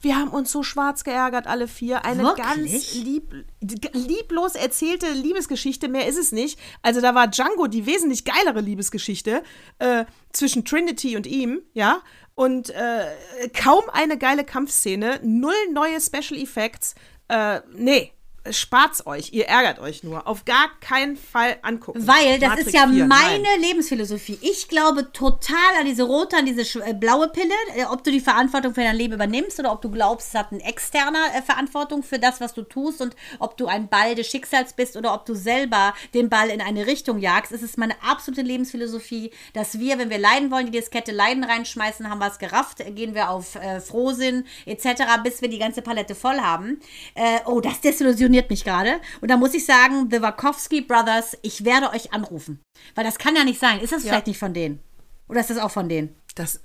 Wir 0.00 0.16
haben 0.16 0.28
uns 0.28 0.52
so 0.52 0.62
schwarz 0.62 1.04
geärgert, 1.04 1.46
alle 1.46 1.66
vier. 1.66 2.04
Eine 2.04 2.22
Wirklich? 2.22 2.46
ganz 2.46 2.94
lieb, 2.94 3.44
lieblos 3.92 4.54
erzählte 4.54 5.10
Liebesgeschichte, 5.10 5.88
mehr 5.88 6.06
ist 6.06 6.18
es 6.18 6.32
nicht. 6.32 6.60
Also 6.82 7.00
da 7.00 7.14
war 7.14 7.28
Django 7.28 7.66
die 7.66 7.86
wesentlich 7.86 8.24
geilere 8.24 8.60
Liebesgeschichte 8.60 9.42
äh, 9.78 10.04
zwischen 10.32 10.64
Trinity 10.64 11.16
und 11.16 11.26
ihm, 11.26 11.60
ja. 11.72 12.02
Und 12.36 12.70
äh, 12.70 13.06
kaum 13.52 13.84
eine 13.92 14.18
geile 14.18 14.44
Kampfszene, 14.44 15.20
null 15.24 15.54
neue 15.72 16.00
Special 16.00 16.38
Effects. 16.38 16.94
Äh, 17.28 17.60
nee, 17.74 18.12
spart's 18.52 19.06
euch, 19.06 19.32
ihr 19.32 19.46
ärgert 19.46 19.78
euch 19.78 20.02
nur. 20.02 20.26
Auf 20.26 20.44
gar 20.44 20.68
keinen 20.80 21.16
Fall 21.16 21.56
angucken. 21.62 22.06
Weil 22.06 22.38
das 22.38 22.50
Matrix 22.50 22.68
ist 22.68 22.74
ja 22.74 22.88
4, 22.88 23.06
meine 23.06 23.42
nein. 23.42 23.60
Lebensphilosophie. 23.60 24.38
Ich 24.42 24.68
glaube 24.68 25.12
total 25.12 25.56
an 25.78 25.86
diese 25.86 26.02
rote, 26.04 26.36
an 26.36 26.46
diese 26.46 26.62
äh, 26.84 26.94
blaue 26.94 27.28
Pille. 27.28 27.54
Äh, 27.74 27.84
Ob 27.84 28.04
du 28.04 28.10
die 28.10 28.20
Verantwortung 28.20 28.74
für 28.74 28.82
dein 28.82 28.96
Leben 28.96 29.14
übernimmst 29.14 29.58
oder 29.58 29.72
ob 29.72 29.82
du 29.82 29.90
glaubst, 29.90 30.28
es 30.28 30.34
hat 30.34 30.52
ein 30.52 30.60
externer 30.60 31.24
äh, 31.34 31.42
Verantwortung 31.42 32.02
für 32.02 32.18
das, 32.18 32.40
was 32.40 32.54
du 32.54 32.62
tust 32.62 33.00
und 33.00 33.16
ob 33.38 33.56
du 33.56 33.66
ein 33.66 33.88
Ball 33.88 34.14
des 34.14 34.26
Schicksals 34.28 34.72
bist 34.72 34.96
oder 34.96 35.14
ob 35.14 35.26
du 35.26 35.34
selber 35.34 35.94
den 36.14 36.28
Ball 36.28 36.50
in 36.50 36.60
eine 36.60 36.86
Richtung 36.86 37.18
jagst. 37.18 37.52
Es 37.52 37.62
ist 37.62 37.78
meine 37.78 37.94
absolute 38.02 38.42
Lebensphilosophie, 38.42 39.30
dass 39.52 39.78
wir, 39.78 39.98
wenn 39.98 40.10
wir 40.10 40.18
leiden 40.18 40.50
wollen, 40.50 40.66
die 40.66 40.72
Diskette 40.72 41.12
Leiden 41.12 41.44
reinschmeißen, 41.44 42.08
haben 42.10 42.18
wir 42.18 42.28
es 42.28 42.38
gerafft, 42.38 42.78
gehen 42.94 43.14
wir 43.14 43.30
auf 43.30 43.54
äh, 43.56 43.80
Frohsinn 43.80 44.44
etc., 44.66 45.02
bis 45.22 45.42
wir 45.42 45.48
die 45.48 45.58
ganze 45.58 45.82
Palette 45.82 46.14
voll 46.14 46.38
haben. 46.38 46.80
Äh, 47.14 47.40
oh, 47.46 47.60
das 47.60 47.80
desillusioniert 47.80 48.35
mich 48.50 48.64
gerade. 48.64 49.00
Und 49.20 49.30
da 49.30 49.36
muss 49.36 49.54
ich 49.54 49.64
sagen, 49.64 50.08
The 50.10 50.22
Wachowski 50.22 50.82
Brothers, 50.82 51.36
ich 51.42 51.64
werde 51.64 51.90
euch 51.90 52.12
anrufen. 52.12 52.60
Weil 52.94 53.04
das 53.04 53.18
kann 53.18 53.36
ja 53.36 53.44
nicht 53.44 53.60
sein. 53.60 53.80
Ist 53.80 53.92
das 53.92 54.02
vielleicht 54.02 54.26
nicht 54.26 54.38
von 54.38 54.54
denen? 54.54 54.80
Oder 55.28 55.40
ist 55.40 55.50
das 55.50 55.58
auch 55.58 55.70
von 55.70 55.88
denen? 55.88 56.14
Das, 56.34 56.60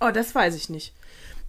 oh, 0.00 0.10
das 0.10 0.34
weiß 0.34 0.54
ich 0.54 0.68
nicht. 0.68 0.94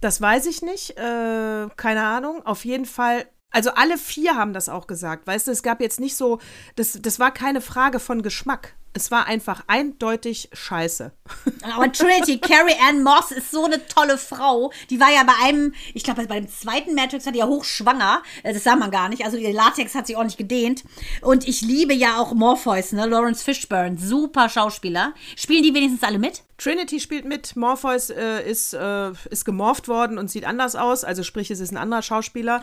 Das 0.00 0.20
weiß 0.20 0.46
ich 0.46 0.62
nicht. 0.62 0.98
Äh, 0.98 1.68
keine 1.76 2.02
Ahnung. 2.02 2.44
Auf 2.44 2.64
jeden 2.64 2.86
Fall. 2.86 3.26
Also 3.50 3.70
alle 3.70 3.98
vier 3.98 4.36
haben 4.36 4.52
das 4.52 4.68
auch 4.68 4.86
gesagt. 4.86 5.26
Weißt 5.26 5.46
du, 5.46 5.50
es 5.50 5.62
gab 5.62 5.80
jetzt 5.80 6.00
nicht 6.00 6.16
so, 6.16 6.38
das, 6.76 6.98
das 7.00 7.18
war 7.18 7.32
keine 7.32 7.60
Frage 7.60 7.98
von 7.98 8.22
Geschmack. 8.22 8.74
Es 8.92 9.10
war 9.10 9.26
einfach 9.26 9.62
eindeutig 9.66 10.50
scheiße. 10.52 11.12
Aber 11.74 11.92
Trinity, 11.92 12.38
Carrie 12.38 12.74
Ann 12.88 13.02
Moss 13.02 13.30
ist 13.30 13.50
so 13.50 13.64
eine 13.64 13.86
tolle 13.86 14.18
Frau. 14.18 14.72
Die 14.90 14.98
war 14.98 15.10
ja 15.12 15.22
bei 15.24 15.32
einem, 15.46 15.74
ich 15.94 16.02
glaube, 16.02 16.26
bei 16.26 16.40
dem 16.40 16.48
zweiten 16.48 16.94
Matrix 16.94 17.24
war 17.24 17.32
die 17.32 17.38
ja 17.38 17.46
hochschwanger. 17.46 18.22
Äh, 18.42 18.52
Das 18.52 18.64
sah 18.64 18.76
man 18.76 18.90
gar 18.90 19.08
nicht. 19.08 19.24
Also 19.24 19.36
ihr 19.36 19.52
Latex 19.52 19.94
hat 19.94 20.06
sich 20.06 20.16
ordentlich 20.16 20.38
gedehnt. 20.38 20.84
Und 21.22 21.46
ich 21.46 21.60
liebe 21.60 21.94
ja 21.94 22.18
auch 22.18 22.32
Morpheus, 22.32 22.92
ne? 22.92 23.06
Lawrence 23.06 23.44
Fishburne. 23.44 23.98
Super 23.98 24.48
Schauspieler. 24.48 25.14
Spielen 25.36 25.62
die 25.62 25.74
wenigstens 25.74 26.02
alle 26.02 26.18
mit? 26.18 26.42
Trinity 26.58 27.00
spielt 27.00 27.24
mit, 27.24 27.56
Morpheus 27.56 28.10
äh, 28.10 28.42
ist, 28.42 28.74
äh, 28.74 29.12
ist 29.30 29.46
gemorpht 29.46 29.88
worden 29.88 30.18
und 30.18 30.30
sieht 30.30 30.44
anders 30.44 30.76
aus, 30.76 31.04
also 31.04 31.22
sprich, 31.22 31.50
es 31.50 31.58
ist 31.58 31.72
ein 31.72 31.78
anderer 31.78 32.02
Schauspieler. 32.02 32.60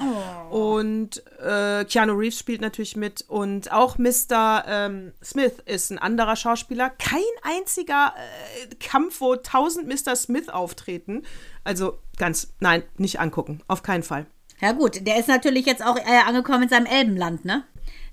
Und 0.52 1.24
äh, 1.39 1.84
Keanu 1.84 2.14
Reeves 2.14 2.38
spielt 2.38 2.62
natürlich 2.62 2.95
mit 2.95 3.26
und 3.28 3.72
auch 3.72 3.97
Mr. 3.97 4.64
Ähm, 4.68 5.14
Smith 5.24 5.54
ist 5.66 5.89
ein 5.89 5.97
anderer 5.97 6.16
Schauspieler. 6.36 6.89
Kein 6.89 7.22
einziger 7.43 8.13
äh, 8.72 8.76
Kampf, 8.76 9.22
wo 9.22 9.36
tausend 9.36 9.88
Mr. 9.88 10.15
Smith 10.15 10.49
auftreten. 10.49 11.24
Also 11.63 11.99
ganz, 12.18 12.53
nein, 12.59 12.84
nicht 12.97 13.20
angucken, 13.20 13.61
auf 13.68 13.84
keinen 13.84 14.03
Fall. 14.03 14.26
Ja 14.59 14.72
gut, 14.72 15.05
der 15.05 15.20
ist 15.20 15.28
natürlich 15.28 15.65
jetzt 15.65 15.84
auch 15.86 15.97
äh, 15.97 16.03
angekommen 16.26 16.63
in 16.63 16.70
seinem 16.70 16.86
Elbenland, 16.88 17.45
ne? 17.45 17.63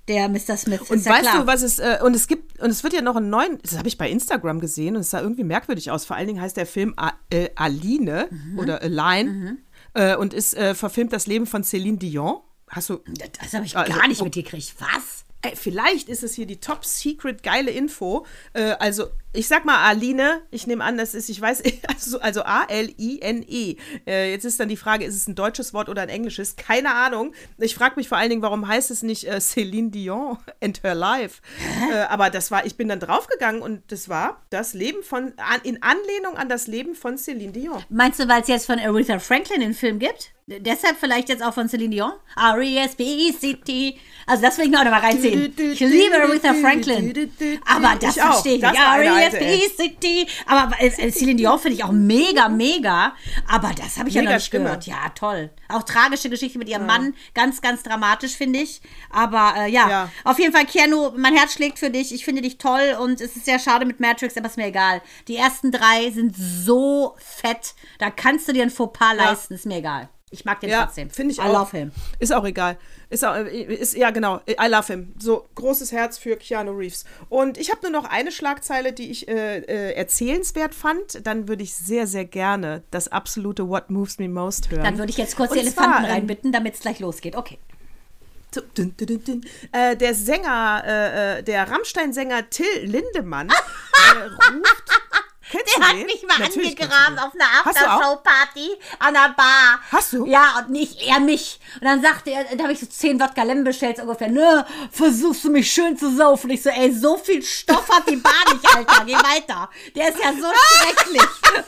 der 0.07 0.29
Mr. 0.29 0.55
Smith. 0.55 0.81
Und 0.91 0.97
ist 0.97 1.05
ja 1.07 1.13
weißt 1.13 1.21
klar. 1.23 1.41
du, 1.41 1.47
was 1.47 1.63
es, 1.63 1.79
äh, 1.79 1.97
und 2.03 2.15
es 2.15 2.27
gibt, 2.27 2.59
und 2.61 2.69
es 2.69 2.83
wird 2.83 2.93
ja 2.93 3.01
noch 3.01 3.15
einen 3.15 3.31
neuen, 3.31 3.57
das 3.63 3.75
habe 3.75 3.87
ich 3.87 3.97
bei 3.97 4.07
Instagram 4.07 4.59
gesehen 4.59 4.95
und 4.95 5.01
es 5.01 5.09
sah 5.09 5.19
irgendwie 5.19 5.43
merkwürdig 5.43 5.89
aus. 5.89 6.05
Vor 6.05 6.15
allen 6.15 6.27
Dingen 6.27 6.39
heißt 6.41 6.55
der 6.57 6.67
Film 6.67 6.93
A 6.97 7.13
äh, 7.31 7.49
Aline 7.55 8.27
Mhm. 8.29 8.59
oder 8.59 8.83
Aline 8.83 9.57
äh, 9.95 10.15
und 10.15 10.35
ist 10.35 10.53
äh, 10.55 10.75
verfilmt 10.75 11.11
das 11.11 11.25
Leben 11.25 11.47
von 11.47 11.63
Celine 11.63 11.97
Dion. 11.97 12.41
Hast 12.69 12.91
du, 12.91 12.99
Das 13.41 13.53
habe 13.53 13.65
ich 13.65 13.75
Also, 13.75 13.93
gar 13.97 14.07
nicht 14.07 14.19
wo- 14.21 14.25
mitgekriegt. 14.25 14.75
Was? 14.77 15.24
Ey, 15.45 15.55
vielleicht 15.55 16.09
ist 16.09 16.23
es 16.23 16.33
hier 16.33 16.45
die 16.45 16.59
top 16.59 16.85
secret 16.85 17.43
geile 17.43 17.71
Info. 17.71 18.25
Äh, 18.53 18.75
also, 18.79 19.07
ich 19.33 19.47
sag 19.47 19.65
mal 19.65 19.85
Aline, 19.85 20.41
ich 20.49 20.65
nehme 20.65 20.83
an, 20.83 20.97
das 20.97 21.13
ist, 21.13 21.29
ich 21.29 21.39
weiß, 21.39 21.61
also, 21.87 22.19
also 22.19 22.43
A-L-I-N-E. 22.43 23.75
Äh, 24.07 24.31
jetzt 24.31 24.45
ist 24.45 24.59
dann 24.59 24.69
die 24.69 24.77
Frage, 24.77 25.05
ist 25.05 25.15
es 25.15 25.27
ein 25.27 25.35
deutsches 25.35 25.73
Wort 25.73 25.89
oder 25.89 26.01
ein 26.01 26.09
englisches? 26.09 26.55
Keine 26.55 26.93
Ahnung. 26.93 27.33
Ich 27.57 27.75
frage 27.75 27.95
mich 27.97 28.07
vor 28.07 28.17
allen 28.17 28.29
Dingen, 28.29 28.41
warum 28.41 28.67
heißt 28.67 28.89
es 28.91 29.03
nicht 29.03 29.25
äh, 29.25 29.37
Céline 29.37 29.91
Dion 29.91 30.37
and 30.61 30.81
her 30.83 30.95
life? 30.95 31.41
Äh, 31.91 31.97
aber 32.09 32.29
das 32.29 32.49
war, 32.49 32.65
ich 32.65 32.75
bin 32.75 32.87
dann 32.87 32.99
draufgegangen 32.99 33.61
und 33.61 33.91
das 33.91 34.09
war 34.09 34.43
das 34.49 34.73
Leben 34.73 35.03
von, 35.03 35.33
an, 35.37 35.61
in 35.63 35.83
Anlehnung 35.83 36.37
an 36.37 36.49
das 36.49 36.67
Leben 36.67 36.95
von 36.95 37.17
Céline 37.17 37.51
Dion. 37.51 37.83
Meinst 37.89 38.19
du, 38.19 38.27
weil 38.27 38.41
es 38.41 38.47
jetzt 38.47 38.65
von 38.65 38.79
Aretha 38.79 39.19
Franklin 39.19 39.59
den 39.59 39.73
Film 39.73 39.99
gibt? 39.99 40.34
Deshalb 40.47 40.97
vielleicht 40.99 41.29
jetzt 41.29 41.41
auch 41.41 41.55
von 41.55 41.67
Celine 41.67 41.89
Dion? 41.89 42.11
R-E-S-P-E-C-T. 42.37 43.97
Also 44.27 44.43
das 44.43 44.59
will 44.59 44.65
ich 44.65 44.71
mir 44.71 44.79
auch 44.79 44.83
noch 44.83 44.91
mal 44.91 44.99
reinziehen. 44.99 45.51
Ich 45.57 45.79
liebe 45.79 46.21
Aretha 46.21 46.53
Franklin. 46.53 47.31
Aber 47.65 47.95
das 47.99 48.15
Ich 48.15 48.21
verstehe 48.21 48.55
ich 48.57 48.61
nicht. 48.61 48.75
R-E-S-P-E-C-T. 48.75 50.27
Aber 50.45 50.79
äh, 50.79 50.87
äh, 50.87 51.11
Celine 51.11 51.37
Dion 51.37 51.57
finde 51.57 51.77
ich 51.77 51.83
auch 51.83 51.91
mega, 51.91 52.47
mega. 52.47 53.15
Aber 53.47 53.71
das 53.75 53.97
habe 53.97 54.09
ich 54.09 54.13
ja 54.15 54.21
noch 54.21 54.33
nicht 54.33 54.45
Stimme. 54.45 54.65
gehört. 54.65 54.85
Ja, 54.85 55.09
toll. 55.15 55.49
Auch 55.67 55.81
tragische 55.81 56.29
Geschichte 56.29 56.59
mit 56.59 56.69
ihrem 56.69 56.85
Mann. 56.85 57.15
Ganz, 57.33 57.59
ganz 57.61 57.81
dramatisch, 57.81 58.35
finde 58.35 58.59
ich. 58.59 58.81
Aber 59.09 59.55
äh, 59.57 59.71
ja. 59.71 59.89
Ja. 59.89 60.09
auf 60.25 60.37
jeden 60.37 60.53
Fall, 60.53 60.65
Keanu, 60.67 61.09
mein 61.17 61.35
Herz 61.35 61.53
schlägt 61.53 61.79
für 61.79 61.89
dich. 61.89 62.13
Ich 62.13 62.23
finde 62.23 62.43
dich 62.43 62.59
toll 62.59 62.95
und 63.01 63.19
es 63.19 63.35
ist 63.35 63.45
sehr 63.45 63.57
schade 63.57 63.87
mit 63.87 63.99
Matrix, 63.99 64.37
aber 64.37 64.45
ist 64.45 64.57
mir 64.57 64.67
egal. 64.67 65.01
Die 65.27 65.37
ersten 65.37 65.71
drei 65.71 66.11
sind 66.11 66.35
so 66.37 67.15
fett. 67.17 67.73
Da 67.97 68.11
kannst 68.11 68.47
du 68.47 68.53
dir 68.53 68.61
ein 68.61 68.69
Fauxpas 68.69 69.15
leisten. 69.15 69.55
Ist 69.55 69.65
mir 69.65 69.77
egal. 69.77 70.09
Ich 70.35 70.45
mag 70.45 70.59
den 70.59 70.69
Ja, 70.69 70.83
trotzdem. 70.85 71.09
finde 71.09 71.31
ich 71.31 71.39
I 71.39 71.43
auch. 71.43 71.53
love 71.53 71.77
him. 71.77 71.91
Ist 72.19 72.33
auch 72.33 72.43
egal. 72.45 72.77
Ist 73.09 73.23
auch, 73.23 73.35
ist, 73.35 73.95
ja, 73.95 74.11
genau. 74.11 74.41
I 74.49 74.67
love 74.67 74.87
him. 74.91 75.13
So, 75.17 75.47
großes 75.55 75.91
Herz 75.93 76.17
für 76.17 76.35
Keanu 76.35 76.71
Reeves. 76.71 77.05
Und 77.29 77.57
ich 77.57 77.71
habe 77.71 77.89
nur 77.89 77.91
noch 78.01 78.09
eine 78.09 78.31
Schlagzeile, 78.31 78.91
die 78.91 79.09
ich 79.11 79.27
äh, 79.29 79.59
äh, 79.59 79.93
erzählenswert 79.93 80.75
fand. 80.75 81.25
Dann 81.25 81.47
würde 81.47 81.63
ich 81.63 81.73
sehr, 81.73 82.05
sehr 82.05 82.25
gerne 82.25 82.83
das 82.91 83.07
absolute 83.07 83.69
What 83.69 83.89
Moves 83.89 84.19
Me 84.19 84.27
Most 84.27 84.69
hören. 84.71 84.83
Dann 84.83 84.97
würde 84.97 85.11
ich 85.11 85.17
jetzt 85.17 85.37
kurz 85.37 85.51
Und 85.51 85.55
die 85.55 85.61
Elefanten 85.61 86.03
zwar, 86.03 86.09
reinbitten, 86.11 86.51
damit 86.51 86.73
es 86.75 86.81
gleich 86.81 86.99
losgeht. 86.99 87.35
Okay. 87.37 87.57
So, 88.53 88.61
dün, 88.77 88.95
dün, 88.97 89.07
dün, 89.07 89.23
dün. 89.23 89.45
Äh, 89.71 89.95
der 89.97 90.13
Sänger, 90.15 90.83
äh, 90.85 91.39
äh, 91.39 91.43
der 91.43 91.69
Rammstein-Sänger 91.69 92.49
Till 92.49 92.65
Lindemann 92.83 93.49
äh, 93.49 94.21
ruft. 94.23 94.83
Kennst 95.51 95.77
Der 95.77 95.87
hat 95.87 95.95
den? 95.95 96.05
mich 96.07 96.23
mal 96.27 96.39
Natürlich 96.39 96.69
angegraben 96.81 97.19
auf 97.19 97.31
einer? 97.35 97.67
Aftershow-Party 97.67 98.71
an 98.99 99.13
der 99.13 99.33
Bar. 99.37 99.79
Hast 99.91 100.13
du? 100.13 100.25
Ja, 100.25 100.55
und 100.59 100.69
nicht 100.71 100.99
er 101.07 101.19
mich. 101.19 101.59
Und 101.75 101.83
dann 101.85 102.01
sagte 102.01 102.31
er, 102.31 102.45
da 102.55 102.63
habe 102.63 102.73
ich 102.73 102.79
so 102.79 102.85
10 102.87 103.19
Wodka 103.19 103.43
Lem 103.43 103.63
bestellt, 103.63 103.97
so 103.97 104.03
ungefähr, 104.03 104.29
ne, 104.29 104.65
versuchst 104.91 105.43
du 105.43 105.49
mich 105.51 105.71
schön 105.71 105.97
zu 105.97 106.15
saufen. 106.15 106.49
Ich 106.49 106.63
so, 106.63 106.69
ey, 106.69 106.91
so 106.93 107.17
viel 107.17 107.43
Stoff 107.43 107.87
hat 107.89 108.09
die 108.09 108.15
Bar 108.15 108.33
nicht, 108.53 108.75
Alter, 108.75 109.05
geh 109.05 109.13
weiter. 109.15 109.69
Der 109.95 110.09
ist 110.09 110.19
ja 110.19 110.33
so 110.33 110.47
schrecklich. 110.77 111.21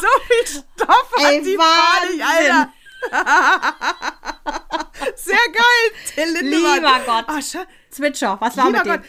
So 0.00 0.08
viel 0.26 0.46
Stoff 0.74 1.10
hat 1.18 1.30
Ey, 1.32 1.42
die 1.42 1.56
Bar 1.56 2.06
nicht, 2.10 2.24
Alter. 2.24 2.72
Sehr 5.16 5.36
geil, 5.36 5.92
Till. 6.14 6.38
Lieber 6.48 7.00
Gott. 7.04 7.24
Ah, 7.28 7.38
scha- 7.38 7.66
Zwitscher, 7.90 8.36
was 8.40 8.56
war 8.56 8.66
Lieber 8.66 8.78
mit 8.78 8.86
dem? 8.86 9.02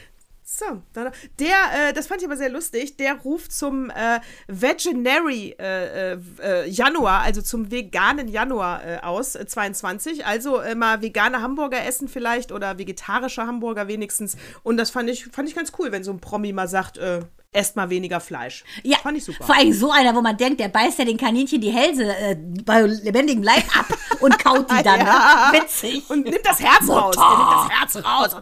So, 0.58 0.82
der, 0.93 1.49
äh, 1.89 1.93
das 1.93 2.08
fand 2.08 2.22
ich 2.22 2.28
aber 2.28 2.38
sehr 2.38 2.49
lustig, 2.49 2.95
der 2.95 3.16
ruft 3.16 3.51
zum 3.51 3.89
äh, 3.89 4.22
Veganary 4.47 5.53
äh, 5.60 6.14
äh, 6.14 6.18
äh, 6.41 6.70
Januar, 6.70 7.22
also 7.22 7.41
zum 7.41 7.72
veganen 7.72 8.30
Januar 8.30 8.86
äh, 8.86 8.97
aus, 8.99 9.36
äh, 9.36 9.45
22. 9.45 10.26
Also 10.26 10.62
mal 10.76 11.01
vegane 11.01 11.41
Hamburger 11.41 11.86
essen 11.86 12.08
vielleicht 12.08 12.53
oder 12.53 12.78
vegetarische 12.78 13.45
Hamburger 13.45 13.89
wenigstens. 13.89 14.38
Und 14.64 14.78
das 14.78 14.91
fand 14.91 15.10
ich, 15.10 15.26
fand 15.26 15.49
ich 15.49 15.56
ganz 15.56 15.74
cool, 15.78 15.91
wenn 15.91 16.06
so 16.06 16.12
ein 16.12 16.22
Promi 16.22 16.53
mal 16.53 16.70
sagt, 16.70 16.97
äh, 16.97 17.22
esst 17.56 17.76
mal 17.76 17.89
weniger 17.89 18.20
Fleisch. 18.20 18.64
Ja, 18.84 18.97
Fand 18.99 19.18
ich 19.18 19.26
super. 19.26 19.43
vor 19.45 19.56
allem 19.56 19.74
so 19.74 19.91
einer, 19.91 20.14
wo 20.16 20.22
man 20.22 20.38
denkt, 20.38 20.60
der 20.60 20.68
beißt 20.68 20.99
ja 20.99 21.06
den 21.06 21.18
Kaninchen 21.18 21.62
die 21.62 21.72
Hälse 21.72 22.16
äh, 22.16 22.36
bei 22.64 22.82
lebendigem 22.82 23.41
Leib 23.43 23.64
ab 23.78 23.86
und 24.20 24.38
kaut 24.43 24.70
die 24.70 24.76
dann. 24.84 24.99
Ja. 24.99 25.51
Ne? 25.51 25.60
Witzig. 25.62 26.08
Und 26.10 26.26
nimmt 26.26 26.45
das 26.45 26.60
Herz 26.60 26.88
raus. 26.89 27.16
Der 27.16 27.38
nimmt 27.38 27.51
das 27.51 27.70
Herz 27.70 28.06
raus. 28.06 28.36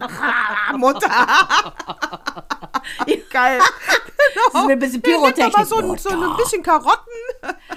Mutter. 0.77 1.09
Geil. 3.31 3.59
Das 3.59 4.63
ist 4.63 4.69
ein 4.69 4.79
bisschen 4.79 5.01
Pyrotechnik. 5.01 5.55
aber 5.55 5.65
so, 5.65 5.77
ein- 5.77 5.97
so 5.97 6.09
ein 6.09 6.37
bisschen 6.37 6.63
Karotten. 6.63 7.13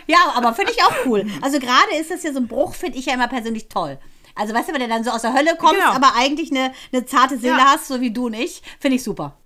Ja, 0.07 0.19
aber 0.35 0.55
finde 0.55 0.73
ich 0.73 0.83
auch 0.83 0.93
cool. 1.07 1.25
Also 1.43 1.59
gerade 1.59 1.95
ist 2.01 2.11
das 2.11 2.23
ja 2.23 2.33
so 2.33 2.39
ein 2.39 2.49
Bruch, 2.49 2.75
finde 2.75 2.99
ich 2.99 3.07
ja 3.07 3.15
immer 3.15 3.29
persönlich 3.29 3.69
toll. 3.69 3.99
Also 4.35 4.55
weißt 4.55 4.69
du, 4.69 4.75
wenn 4.75 4.81
du 4.83 4.89
dann 4.89 5.05
so 5.05 5.11
aus 5.11 5.23
der 5.23 5.33
Hölle 5.33 5.57
kommst, 5.57 5.77
Genau. 5.77 5.93
aber 5.93 6.13
eigentlich 6.17 6.51
eine, 6.51 6.73
eine 6.93 7.07
zarte 7.07 7.39
Seele 7.39 7.57
Ja. 7.59 7.65
hast, 7.73 7.89
so 7.89 8.01
wie 8.01 8.11
du 8.11 8.27
und 8.27 8.35
ich, 8.35 8.63
finde 8.81 8.97
ich 8.97 9.03
super. 9.03 9.37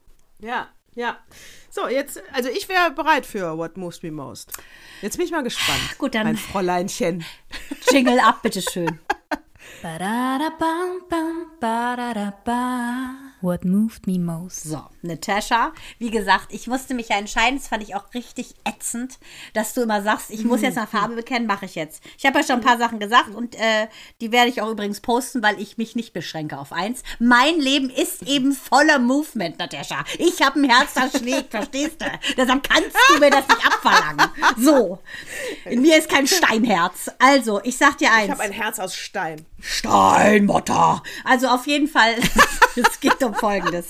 Ja, 0.40 0.68
ja. 0.94 1.16
So, 1.70 1.86
jetzt, 1.88 2.20
also 2.32 2.48
ich 2.48 2.68
wäre 2.68 2.90
bereit 2.90 3.24
für 3.24 3.56
What 3.56 3.76
Moves 3.76 4.02
Me 4.02 4.10
Most. 4.10 4.52
Jetzt 5.02 5.16
bin 5.16 5.24
ich 5.26 5.32
mal 5.32 5.42
gespannt. 5.42 5.80
Gut, 5.98 6.14
dann- 6.14 6.24
Mein 6.26 6.36
Fräuleinchen. 6.36 7.24
Jingle 7.90 8.18
ab, 8.20 8.42
bitteschön. 8.42 8.98
Ba-da-da-bam-bam, 9.82 11.46
ba-da-da-ba. 11.60 13.29
What 13.42 13.64
moved 13.64 14.06
me 14.06 14.18
most? 14.18 14.64
So, 14.64 14.82
Natascha, 15.02 15.72
wie 15.98 16.10
gesagt, 16.10 16.46
ich 16.50 16.66
musste 16.66 16.94
mich 16.94 17.08
ja 17.08 17.16
entscheiden, 17.16 17.58
das 17.58 17.68
fand 17.68 17.82
ich 17.82 17.94
auch 17.94 18.12
richtig 18.12 18.54
ätzend, 18.64 19.18
dass 19.54 19.72
du 19.72 19.80
immer 19.80 20.02
sagst, 20.02 20.30
ich 20.30 20.44
muss 20.44 20.60
jetzt 20.60 20.76
nach 20.76 20.88
Farbe 20.88 21.14
bekennen, 21.14 21.46
mache 21.46 21.64
ich 21.64 21.74
jetzt. 21.74 22.02
Ich 22.18 22.26
habe 22.26 22.38
ja 22.38 22.44
schon 22.44 22.56
ein 22.56 22.64
paar 22.64 22.76
Sachen 22.78 22.98
gesagt 22.98 23.34
und 23.34 23.54
äh, 23.54 23.88
die 24.20 24.30
werde 24.30 24.50
ich 24.50 24.60
auch 24.60 24.70
übrigens 24.70 25.00
posten, 25.00 25.42
weil 25.42 25.58
ich 25.60 25.78
mich 25.78 25.96
nicht 25.96 26.12
beschränke 26.12 26.58
auf 26.58 26.72
eins. 26.72 27.02
Mein 27.18 27.58
Leben 27.58 27.88
ist 27.88 28.22
eben 28.28 28.52
voller 28.52 28.98
Movement, 28.98 29.58
Natascha. 29.58 30.04
Ich 30.18 30.42
habe 30.42 30.60
ein 30.60 30.68
Herz, 30.68 30.94
das 30.94 31.18
schlägt, 31.18 31.50
verstehst 31.50 32.00
du? 32.00 32.06
Deshalb 32.36 32.68
kannst 32.68 32.96
du 33.08 33.20
mir 33.20 33.30
das 33.30 33.48
nicht 33.48 33.66
abverlangen. 33.66 34.30
So, 34.58 34.98
in 35.70 35.82
mir 35.82 35.96
ist 35.96 36.08
kein 36.08 36.26
Steinherz. 36.26 37.10
Also, 37.18 37.60
ich 37.62 37.76
sag 37.76 37.98
dir 37.98 38.12
eins. 38.12 38.26
Ich 38.26 38.30
habe 38.30 38.42
ein 38.42 38.52
Herz 38.52 38.78
aus 38.78 38.94
Stein. 38.94 39.46
Steinmutter. 39.60 41.02
Also 41.24 41.48
auf 41.48 41.66
jeden 41.66 41.88
Fall, 41.88 42.14
es 42.76 43.00
geht 43.00 43.22
um 43.22 43.34
Folgendes. 43.34 43.86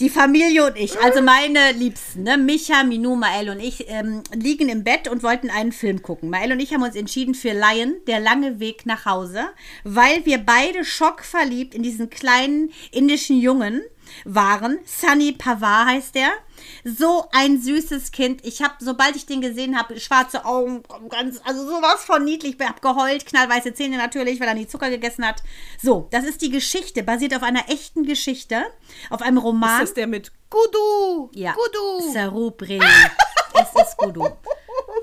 Die 0.00 0.08
Familie 0.08 0.64
und 0.64 0.78
ich, 0.78 0.98
also 1.00 1.20
meine 1.20 1.72
Liebsten, 1.72 2.22
ne, 2.22 2.38
Micha, 2.38 2.84
Minou, 2.84 3.16
Mael 3.16 3.50
und 3.50 3.60
ich, 3.60 3.84
ähm, 3.88 4.22
liegen 4.34 4.70
im 4.70 4.82
Bett 4.82 5.08
und 5.08 5.22
wollten 5.22 5.50
einen 5.50 5.72
Film 5.72 6.00
gucken. 6.00 6.30
Mael 6.30 6.52
und 6.52 6.60
ich 6.60 6.72
haben 6.72 6.82
uns 6.82 6.96
entschieden 6.96 7.34
für 7.34 7.52
Lion, 7.52 7.96
der 8.06 8.18
lange 8.18 8.60
Weg 8.60 8.86
nach 8.86 9.04
Hause, 9.04 9.44
weil 9.84 10.24
wir 10.24 10.38
beide 10.38 10.86
schockverliebt 10.86 11.74
in 11.74 11.82
diesen 11.82 12.08
kleinen 12.08 12.72
indischen 12.92 13.38
Jungen 13.38 13.82
waren. 14.24 14.78
Sunny 14.86 15.32
Pawar 15.32 15.84
heißt 15.86 16.14
der. 16.14 16.30
So 16.84 17.28
ein 17.32 17.60
süßes 17.60 18.12
Kind. 18.12 18.44
Ich 18.44 18.62
habe, 18.62 18.74
sobald 18.78 19.16
ich 19.16 19.26
den 19.26 19.40
gesehen 19.40 19.78
habe, 19.78 19.98
schwarze 20.00 20.44
Augen, 20.44 20.82
ganz, 21.08 21.40
also 21.44 21.66
sowas 21.66 22.04
von 22.04 22.24
niedlich. 22.24 22.56
Ich 22.58 22.66
habe 22.66 22.80
geheult, 22.80 23.26
knallweiße 23.26 23.74
Zähne 23.74 23.96
natürlich, 23.96 24.40
weil 24.40 24.48
er 24.48 24.54
nie 24.54 24.66
Zucker 24.66 24.90
gegessen 24.90 25.26
hat. 25.26 25.42
So, 25.80 26.08
das 26.10 26.24
ist 26.24 26.42
die 26.42 26.50
Geschichte, 26.50 27.02
basiert 27.02 27.34
auf 27.34 27.42
einer 27.42 27.68
echten 27.68 28.04
Geschichte, 28.04 28.62
auf 29.08 29.22
einem 29.22 29.38
Roman. 29.38 29.82
Ist 29.82 29.90
das 29.90 29.94
der 29.94 30.06
mit 30.06 30.32
Gudu? 30.50 31.30
ja, 31.34 31.52
Gudu. 31.52 32.12
Sarubre. 32.12 32.78
es 33.54 33.82
ist 33.82 33.96
Gudu. 33.96 34.28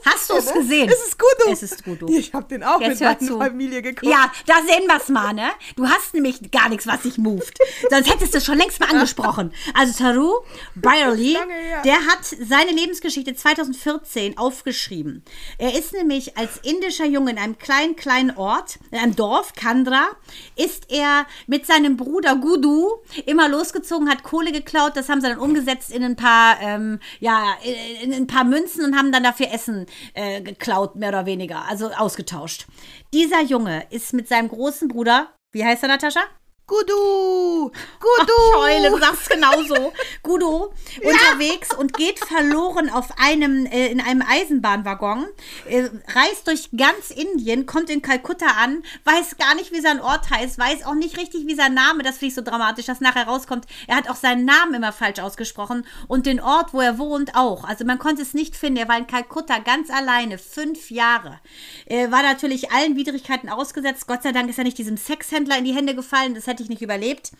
Hast 0.07 0.29
du 0.29 0.35
es 0.35 0.53
gesehen? 0.53 0.89
Es 0.89 1.07
ist 1.07 1.19
Gudu. 1.19 1.51
Es 1.51 1.63
ist 1.63 1.83
Gudu. 1.83 2.07
Ich 2.09 2.33
habe 2.33 2.47
den 2.47 2.63
auch 2.63 2.79
Jetzt 2.79 3.01
mit 3.01 3.01
meiner 3.01 3.19
zu. 3.19 3.37
Familie 3.37 3.81
geguckt. 3.81 4.11
Ja, 4.11 4.31
da 4.45 4.55
sehen 4.65 4.87
wir's 4.87 5.09
mal, 5.09 5.33
ne? 5.33 5.49
Du 5.75 5.87
hast 5.87 6.13
nämlich 6.13 6.51
gar 6.51 6.69
nichts, 6.69 6.87
was 6.87 7.01
dich 7.01 7.17
moved. 7.17 7.57
Sonst 7.89 8.11
hättest 8.11 8.33
du 8.33 8.37
es 8.37 8.45
schon 8.45 8.57
längst 8.57 8.79
mal 8.79 8.89
angesprochen. 8.89 9.53
Also 9.73 9.97
Taru 9.97 10.31
Byerly, 10.75 11.37
der 11.83 12.05
hat 12.05 12.23
seine 12.23 12.71
Lebensgeschichte 12.71 13.35
2014 13.35 14.37
aufgeschrieben. 14.37 15.23
Er 15.57 15.77
ist 15.77 15.93
nämlich 15.93 16.37
als 16.37 16.57
indischer 16.63 17.05
Junge 17.05 17.31
in 17.31 17.37
einem 17.37 17.57
kleinen, 17.57 17.95
kleinen 17.95 18.35
Ort, 18.37 18.79
in 18.91 18.99
einem 18.99 19.15
Dorf, 19.15 19.53
Kandra, 19.53 20.07
ist 20.55 20.91
er 20.91 21.25
mit 21.47 21.65
seinem 21.65 21.97
Bruder 21.97 22.35
Gudu 22.35 22.89
immer 23.25 23.49
losgezogen, 23.49 24.09
hat 24.09 24.23
Kohle 24.23 24.51
geklaut, 24.51 24.93
das 24.95 25.09
haben 25.09 25.21
sie 25.21 25.27
dann 25.27 25.39
umgesetzt 25.39 25.91
in 25.91 26.03
ein 26.03 26.15
paar, 26.15 26.57
ähm, 26.61 26.99
ja, 27.19 27.55
in, 27.63 28.11
in 28.11 28.13
ein 28.13 28.27
paar 28.27 28.43
Münzen 28.43 28.85
und 28.85 28.97
haben 28.97 29.11
dann 29.11 29.23
dafür 29.23 29.51
Essen 29.51 29.85
äh, 30.13 30.41
geklaut, 30.41 30.95
mehr 30.95 31.09
oder 31.09 31.25
weniger, 31.25 31.65
also 31.67 31.91
ausgetauscht. 31.91 32.67
Dieser 33.13 33.41
Junge 33.41 33.85
ist 33.89 34.13
mit 34.13 34.27
seinem 34.27 34.49
großen 34.49 34.87
Bruder, 34.87 35.33
wie 35.53 35.63
heißt 35.63 35.83
er, 35.83 35.89
Natascha? 35.89 36.21
Gudu! 36.69 37.71
Gudu! 37.99 38.33
Scheule, 38.53 38.91
du 38.91 38.97
sagst 38.97 39.29
genauso. 39.29 39.93
Gudo 40.21 40.73
unterwegs 41.01 41.73
und 41.73 41.93
geht 41.93 42.19
verloren 42.19 42.89
auf 42.89 43.17
einem, 43.17 43.65
äh, 43.67 43.87
in 43.87 44.01
einem 44.01 44.21
Eisenbahnwaggon, 44.21 45.27
äh, 45.69 45.89
reist 46.13 46.45
durch 46.47 46.69
ganz 46.75 47.11
Indien, 47.11 47.67
kommt 47.67 47.89
in 47.89 48.01
Kalkutta 48.01 48.47
an, 48.61 48.83
weiß 49.05 49.37
gar 49.37 49.55
nicht, 49.55 49.71
wie 49.71 49.79
sein 49.79 50.01
Ort 50.01 50.29
heißt, 50.29 50.59
weiß 50.59 50.85
auch 50.85 50.95
nicht 50.95 51.15
richtig, 51.15 51.47
wie 51.47 51.55
sein 51.55 51.73
Name, 51.73 52.03
das 52.03 52.17
finde 52.17 52.27
ich 52.27 52.35
so 52.35 52.41
dramatisch, 52.41 52.87
dass 52.87 52.99
nachher 52.99 53.27
rauskommt. 53.27 53.65
Er 53.87 53.95
hat 53.95 54.09
auch 54.09 54.17
seinen 54.17 54.43
Namen 54.43 54.73
immer 54.73 54.91
falsch 54.91 55.19
ausgesprochen 55.19 55.85
und 56.09 56.25
den 56.25 56.41
Ort, 56.41 56.73
wo 56.73 56.81
er 56.81 56.97
wohnt, 56.97 57.33
auch. 57.33 57.63
Also 57.63 57.85
man 57.85 57.97
konnte 57.97 58.23
es 58.23 58.33
nicht 58.33 58.57
finden. 58.57 58.77
Er 58.77 58.89
war 58.89 58.97
in 58.97 59.07
Kalkutta 59.07 59.59
ganz 59.59 59.89
alleine, 59.89 60.37
fünf 60.37 60.91
Jahre. 60.91 61.39
Er 61.85 62.11
war 62.11 62.23
natürlich 62.23 62.71
allen 62.71 62.97
Widrigkeiten 62.97 63.47
ausgesetzt. 63.47 64.05
Gott 64.05 64.23
sei 64.23 64.33
Dank 64.33 64.49
ist 64.49 64.57
er 64.57 64.65
nicht 64.65 64.77
diesem 64.77 64.97
Sexhändler 64.97 65.57
in 65.57 65.63
die 65.63 65.73
Hände 65.73 65.95
gefallen. 65.95 66.35
Das 66.35 66.45
hätte 66.47 66.56
ich 66.63 66.69
nicht 66.69 66.81
überlebt. 66.81 67.31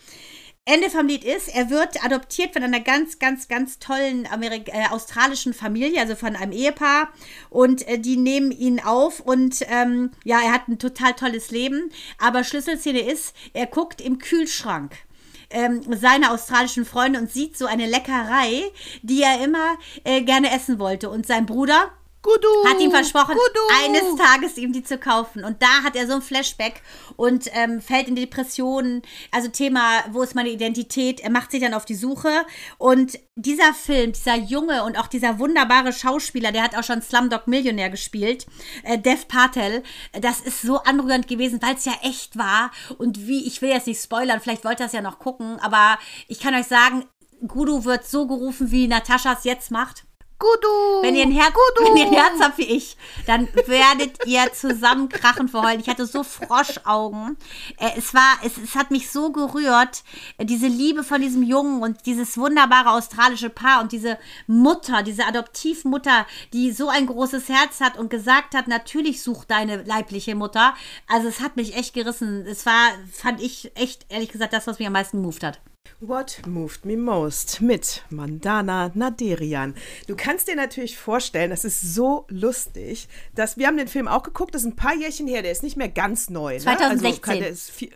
Ende 0.69 0.89
vom 0.89 1.07
Lied 1.07 1.23
ist, 1.23 1.47
er 1.47 1.69
wird 1.69 2.03
adoptiert 2.03 2.51
von 2.51 2.61
einer 2.61 2.81
ganz, 2.81 3.19
ganz, 3.19 3.47
ganz 3.47 3.79
tollen 3.79 4.27
Amerik 4.27 4.67
äh, 4.67 4.89
australischen 4.89 5.53
Familie, 5.53 6.01
also 6.01 6.15
von 6.15 6.35
einem 6.35 6.51
Ehepaar. 6.51 7.07
Und 7.49 7.87
äh, 7.87 7.97
die 7.97 8.17
nehmen 8.17 8.51
ihn 8.51 8.81
auf 8.81 9.21
und 9.21 9.65
ähm, 9.69 10.11
ja, 10.25 10.41
er 10.41 10.51
hat 10.51 10.67
ein 10.67 10.77
total 10.77 11.13
tolles 11.13 11.51
Leben. 11.51 11.89
Aber 12.17 12.43
Schlüsselszene 12.43 12.99
ist, 12.99 13.33
er 13.53 13.65
guckt 13.65 14.01
im 14.01 14.19
Kühlschrank. 14.19 14.91
Ähm, 15.49 15.83
seine 15.97 16.31
australischen 16.31 16.83
Freunde 16.83 17.19
und 17.19 17.31
sieht 17.31 17.57
so 17.57 17.65
eine 17.65 17.87
Leckerei, 17.87 18.63
die 19.03 19.21
er 19.21 19.41
immer 19.45 19.77
äh, 20.03 20.21
gerne 20.21 20.51
essen 20.51 20.79
wollte. 20.79 21.09
Und 21.09 21.25
sein 21.25 21.45
Bruder, 21.45 21.93
Gudu! 22.27 22.69
hat 22.69 22.81
ihm 22.81 22.91
versprochen, 22.91 23.35
Gudu! 23.35 23.85
eines 23.85 24.15
Tages 24.15 24.57
ihm 24.57 24.73
die 24.73 24.83
zu 24.83 24.97
kaufen. 24.97 25.45
Und 25.45 25.61
da 25.61 25.83
hat 25.83 25.95
er 25.95 26.07
so 26.07 26.13
ein 26.13 26.21
Flashback 26.21 26.81
und 27.15 27.49
ähm, 27.53 27.81
fällt 27.81 28.09
in 28.09 28.15
Depressionen. 28.15 29.01
Also 29.31 29.47
Thema, 29.47 30.03
wo 30.11 30.21
ist 30.21 30.35
meine 30.35 30.49
Identität? 30.49 31.21
Er 31.21 31.29
macht 31.29 31.51
sich 31.51 31.61
dann 31.61 31.73
auf 31.73 31.85
die 31.85 31.95
Suche. 31.95 32.45
Und 32.77 33.17
dieser 33.35 33.73
Film, 33.73 34.11
dieser 34.11 34.35
Junge 34.35 34.83
und 34.83 34.97
auch 34.97 35.07
dieser 35.07 35.39
wunderbare 35.39 35.93
Schauspieler, 35.93 36.51
der 36.51 36.63
hat 36.63 36.75
auch 36.75 36.83
schon 36.83 37.01
Slumdog 37.01 37.47
Millionär 37.47 37.89
gespielt, 37.89 38.45
äh, 38.83 38.97
Dev 38.97 39.25
Patel, 39.27 39.83
das 40.13 40.41
ist 40.41 40.61
so 40.61 40.77
anrührend 40.79 41.27
gewesen, 41.27 41.61
weil 41.61 41.75
es 41.75 41.85
ja 41.85 41.93
echt 42.03 42.37
war. 42.37 42.71
Und 42.97 43.27
wie, 43.27 43.47
ich 43.47 43.61
will 43.61 43.69
jetzt 43.69 43.87
nicht 43.87 44.01
spoilern, 44.01 44.41
vielleicht 44.41 44.65
wollt 44.65 44.79
ihr 44.79 44.85
das 44.85 44.93
ja 44.93 45.01
noch 45.01 45.19
gucken, 45.19 45.59
aber 45.61 45.97
ich 46.27 46.39
kann 46.39 46.55
euch 46.55 46.67
sagen, 46.67 47.05
Gudu 47.47 47.85
wird 47.85 48.05
so 48.07 48.27
gerufen, 48.27 48.71
wie 48.71 48.87
Natascha 48.87 49.33
es 49.33 49.43
jetzt 49.43 49.71
macht. 49.71 50.06
Gudu! 50.39 51.01
Wenn 51.01 51.15
ihr 51.15 51.23
ein 51.23 51.31
Herz, 51.31 51.53
Gudu! 51.53 51.89
wenn 51.89 51.97
ihr 51.97 52.07
ein 52.07 52.13
Herz 52.13 52.39
habt 52.39 52.59
wie 52.59 52.63
ich, 52.63 52.95
dann 53.25 53.47
werdet 53.65 54.25
ihr 54.27 54.53
zusammenkrachen 54.53 55.47
vor 55.47 55.63
Heulen. 55.63 55.79
Ich 55.79 55.89
hatte 55.89 56.05
so 56.05 56.23
Froschaugen. 56.23 57.37
Äh, 57.79 57.91
es 57.97 58.13
war, 58.13 58.37
es, 58.43 58.57
es 58.57 58.75
hat 58.75 58.91
mich 58.91 59.09
so 59.09 59.31
gerührt, 59.31 60.03
äh, 60.37 60.45
diese 60.45 60.67
Liebe 60.67 61.03
von 61.03 61.21
diesem 61.21 61.41
Jungen 61.41 61.81
und 61.81 62.05
dieses 62.05 62.37
wunderbare 62.37 62.91
australische 62.91 63.49
Paar 63.49 63.81
und 63.81 63.91
diese 63.91 64.19
Mutter, 64.45 65.01
diese 65.01 65.25
Adoptivmutter, 65.25 66.27
die 66.53 66.71
so 66.71 66.89
ein 66.89 67.07
großes 67.07 67.49
Herz 67.49 67.81
hat 67.81 67.97
und 67.97 68.09
gesagt 68.09 68.53
hat, 68.53 68.67
natürlich 68.67 69.23
such 69.23 69.45
deine 69.45 69.83
leibliche 69.83 70.35
Mutter. 70.35 70.75
Also 71.07 71.27
es 71.27 71.39
hat 71.39 71.55
mich 71.55 71.75
echt 71.75 71.95
gerissen. 71.95 72.45
Es 72.45 72.65
war, 72.67 72.91
fand 73.11 73.41
ich 73.41 73.71
echt, 73.75 74.05
ehrlich 74.09 74.29
gesagt, 74.29 74.53
das, 74.53 74.67
was 74.67 74.77
mich 74.77 74.87
am 74.87 74.93
meisten 74.93 75.19
moved 75.19 75.43
hat. 75.43 75.59
What 75.99 76.45
moved 76.45 76.85
me 76.85 76.97
most 76.97 77.61
mit 77.61 78.03
Mandana 78.09 78.91
Naderian. 78.93 79.75
Du 80.07 80.15
kannst 80.15 80.47
dir 80.47 80.55
natürlich 80.55 80.97
vorstellen, 80.97 81.49
das 81.49 81.65
ist 81.65 81.93
so 81.93 82.25
lustig, 82.29 83.07
dass 83.35 83.57
wir 83.57 83.67
haben 83.67 83.77
den 83.77 83.87
Film 83.87 84.07
auch 84.07 84.23
geguckt, 84.23 84.55
das 84.55 84.63
ist 84.63 84.67
ein 84.67 84.75
paar 84.75 84.95
Jährchen 84.95 85.27
her, 85.27 85.41
der 85.41 85.51
ist 85.51 85.63
nicht 85.63 85.77
mehr 85.77 85.89
ganz 85.89 86.29
neu. 86.29 86.53
Ne? 86.53 86.59
2016. 86.59 87.07
Also 87.07 87.21
kann, 87.21 87.39
der 87.39 87.49
ist 87.49 87.71
vier, 87.71 87.89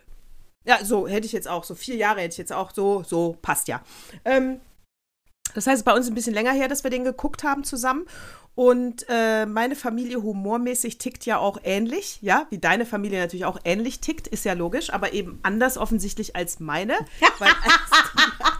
ja, 0.63 0.83
so 0.83 1.07
hätte 1.07 1.25
ich 1.25 1.33
jetzt 1.33 1.47
auch, 1.47 1.63
so 1.63 1.75
vier 1.75 1.95
Jahre 1.95 2.21
hätte 2.21 2.33
ich 2.33 2.37
jetzt 2.37 2.53
auch 2.53 2.71
so, 2.73 3.03
so 3.03 3.37
passt 3.41 3.67
ja. 3.67 3.81
Ähm, 4.25 4.59
das 5.53 5.67
heißt, 5.67 5.85
bei 5.85 5.93
uns 5.93 6.07
ein 6.07 6.15
bisschen 6.15 6.33
länger 6.33 6.51
her, 6.51 6.67
dass 6.67 6.83
wir 6.83 6.91
den 6.91 7.03
geguckt 7.03 7.43
haben 7.43 7.63
zusammen. 7.63 8.05
Und 8.53 9.05
äh, 9.07 9.45
meine 9.45 9.75
Familie 9.75 10.21
humormäßig 10.21 10.97
tickt 10.97 11.25
ja 11.25 11.37
auch 11.37 11.57
ähnlich, 11.63 12.19
ja, 12.21 12.47
wie 12.49 12.57
deine 12.57 12.85
Familie 12.85 13.19
natürlich 13.21 13.45
auch 13.45 13.57
ähnlich 13.63 14.01
tickt, 14.01 14.27
ist 14.27 14.43
ja 14.43 14.53
logisch, 14.53 14.91
aber 14.91 15.13
eben 15.13 15.39
anders 15.41 15.77
offensichtlich 15.77 16.35
als 16.35 16.59
meine. 16.59 16.95
Weil 17.39 17.49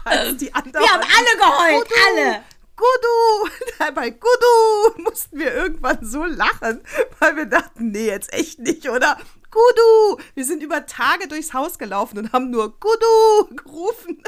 als 0.04 0.36
die, 0.38 0.52
als 0.54 0.64
die 0.64 0.74
anderen. 0.74 0.86
Wir 0.86 0.92
haben 0.92 1.02
alle 1.02 1.38
geheult, 1.38 1.88
Gudu, 1.88 2.00
alle. 2.20 2.42
Gudu! 2.74 3.92
Bei 3.94 4.10
Gudu 4.10 5.02
mussten 5.02 5.38
wir 5.38 5.54
irgendwann 5.54 5.98
so 6.02 6.24
lachen, 6.24 6.80
weil 7.20 7.36
wir 7.36 7.46
dachten, 7.46 7.90
nee, 7.90 8.06
jetzt 8.06 8.32
echt 8.32 8.58
nicht, 8.60 8.88
oder? 8.88 9.18
Gudu! 9.50 10.22
Wir 10.34 10.44
sind 10.44 10.62
über 10.62 10.86
Tage 10.86 11.28
durchs 11.28 11.52
Haus 11.52 11.78
gelaufen 11.78 12.18
und 12.18 12.32
haben 12.32 12.50
nur 12.50 12.80
Gudu 12.80 13.54
gerufen. 13.62 14.22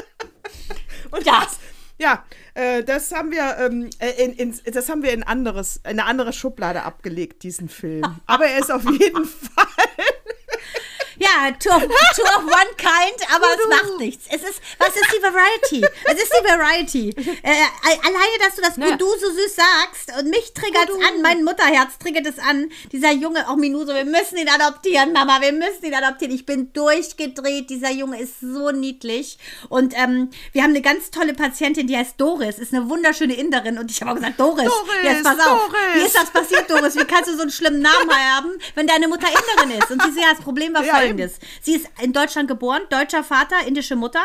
Und 1.11 1.25
Ja. 1.25 1.41
das, 1.43 1.57
ja, 1.97 2.25
äh, 2.53 2.83
das 2.83 3.11
haben 3.13 3.31
wir, 3.31 3.57
ähm, 3.59 3.89
äh, 3.99 4.23
in, 4.23 4.33
in, 4.33 4.73
das 4.73 4.89
haben 4.89 5.03
wir 5.03 5.13
in 5.13 5.23
anderes, 5.23 5.77
in 5.77 5.91
eine 5.91 6.05
andere 6.05 6.33
Schublade 6.33 6.83
abgelegt, 6.83 7.43
diesen 7.43 7.69
Film. 7.69 8.03
Aber 8.25 8.45
er 8.45 8.59
ist 8.59 8.71
auf 8.71 8.83
jeden 8.83 9.25
Fall. 9.25 9.65
Ja, 11.17 11.51
Tour 11.59 11.75
of, 11.77 11.83
Tour 12.15 12.25
of 12.37 12.43
One 12.43 12.75
Kind, 12.77 13.33
aber 13.33 13.45
es 13.57 13.69
macht 13.69 13.99
nichts. 13.99 14.25
Es 14.29 14.41
ist, 14.43 14.61
was 14.77 14.89
ist 14.89 15.07
die 15.17 15.23
Variety? 15.23 15.87
Es 16.05 16.21
ist 16.21 16.31
die 16.39 16.45
Variety. 16.45 17.09
Äh, 17.43 17.49
alleine, 18.03 18.37
dass 18.39 18.55
du 18.55 18.61
das 18.61 18.77
Naja. 18.77 18.91
Gudu 18.97 19.09
so 19.19 19.31
süß 19.31 19.55
sagst 19.55 20.19
und 20.19 20.29
mich 20.29 20.53
triggert 20.53 20.89
es 20.89 20.95
an, 20.95 21.21
mein 21.21 21.43
Mutterherz 21.43 21.97
triggert 21.99 22.25
es 22.25 22.39
an. 22.39 22.69
Dieser 22.91 23.11
Junge, 23.11 23.47
auch 23.49 23.55
Minuso, 23.55 23.93
wir 23.93 24.05
müssen 24.05 24.37
ihn 24.37 24.49
adoptieren, 24.49 25.13
Mama, 25.13 25.39
wir 25.41 25.53
müssen 25.53 25.85
ihn 25.85 25.93
adoptieren. 25.93 26.33
Ich 26.33 26.45
bin 26.45 26.73
durchgedreht, 26.73 27.69
dieser 27.69 27.91
Junge 27.91 28.19
ist 28.21 28.39
so 28.41 28.71
niedlich. 28.71 29.37
Und 29.69 29.93
ähm, 29.97 30.29
wir 30.51 30.63
haben 30.63 30.71
eine 30.71 30.81
ganz 30.81 31.11
tolle 31.11 31.33
Patientin, 31.33 31.87
die 31.87 31.95
heißt 31.97 32.15
Doris, 32.19 32.59
ist 32.59 32.73
eine 32.73 32.89
wunderschöne 32.89 33.35
Inderin. 33.35 33.77
Und 33.77 33.89
ich 33.91 34.01
habe 34.01 34.11
auch 34.11 34.15
gesagt, 34.15 34.39
Doris, 34.39 34.65
Doris, 34.65 35.03
jetzt 35.03 35.23
pass 35.23 35.39
auf, 35.39 35.67
Doris. 35.67 35.79
wie 35.95 36.05
ist 36.05 36.15
das 36.15 36.29
passiert, 36.31 36.69
Doris? 36.69 36.95
Wie 36.95 37.05
kannst 37.05 37.29
du 37.29 37.35
so 37.35 37.41
einen 37.41 37.51
schlimmen 37.51 37.81
Namen 37.81 38.11
haben, 38.11 38.51
wenn 38.75 38.87
deine 38.87 39.07
Mutter 39.07 39.27
Inderin 39.27 39.79
ist? 39.79 39.91
Und 39.91 40.01
sie 40.13 40.21
ja, 40.21 40.31
das 40.33 40.41
Problem 40.43 40.73
war 40.73 40.83
Ja, 40.83 41.04
folgendes. 41.07 41.39
Sie 41.61 41.75
ist 41.75 41.87
in 42.01 42.13
Deutschland 42.13 42.47
geboren, 42.47 42.81
deutscher 42.89 43.23
Vater, 43.23 43.55
indische 43.67 43.95
Mutter, 43.95 44.23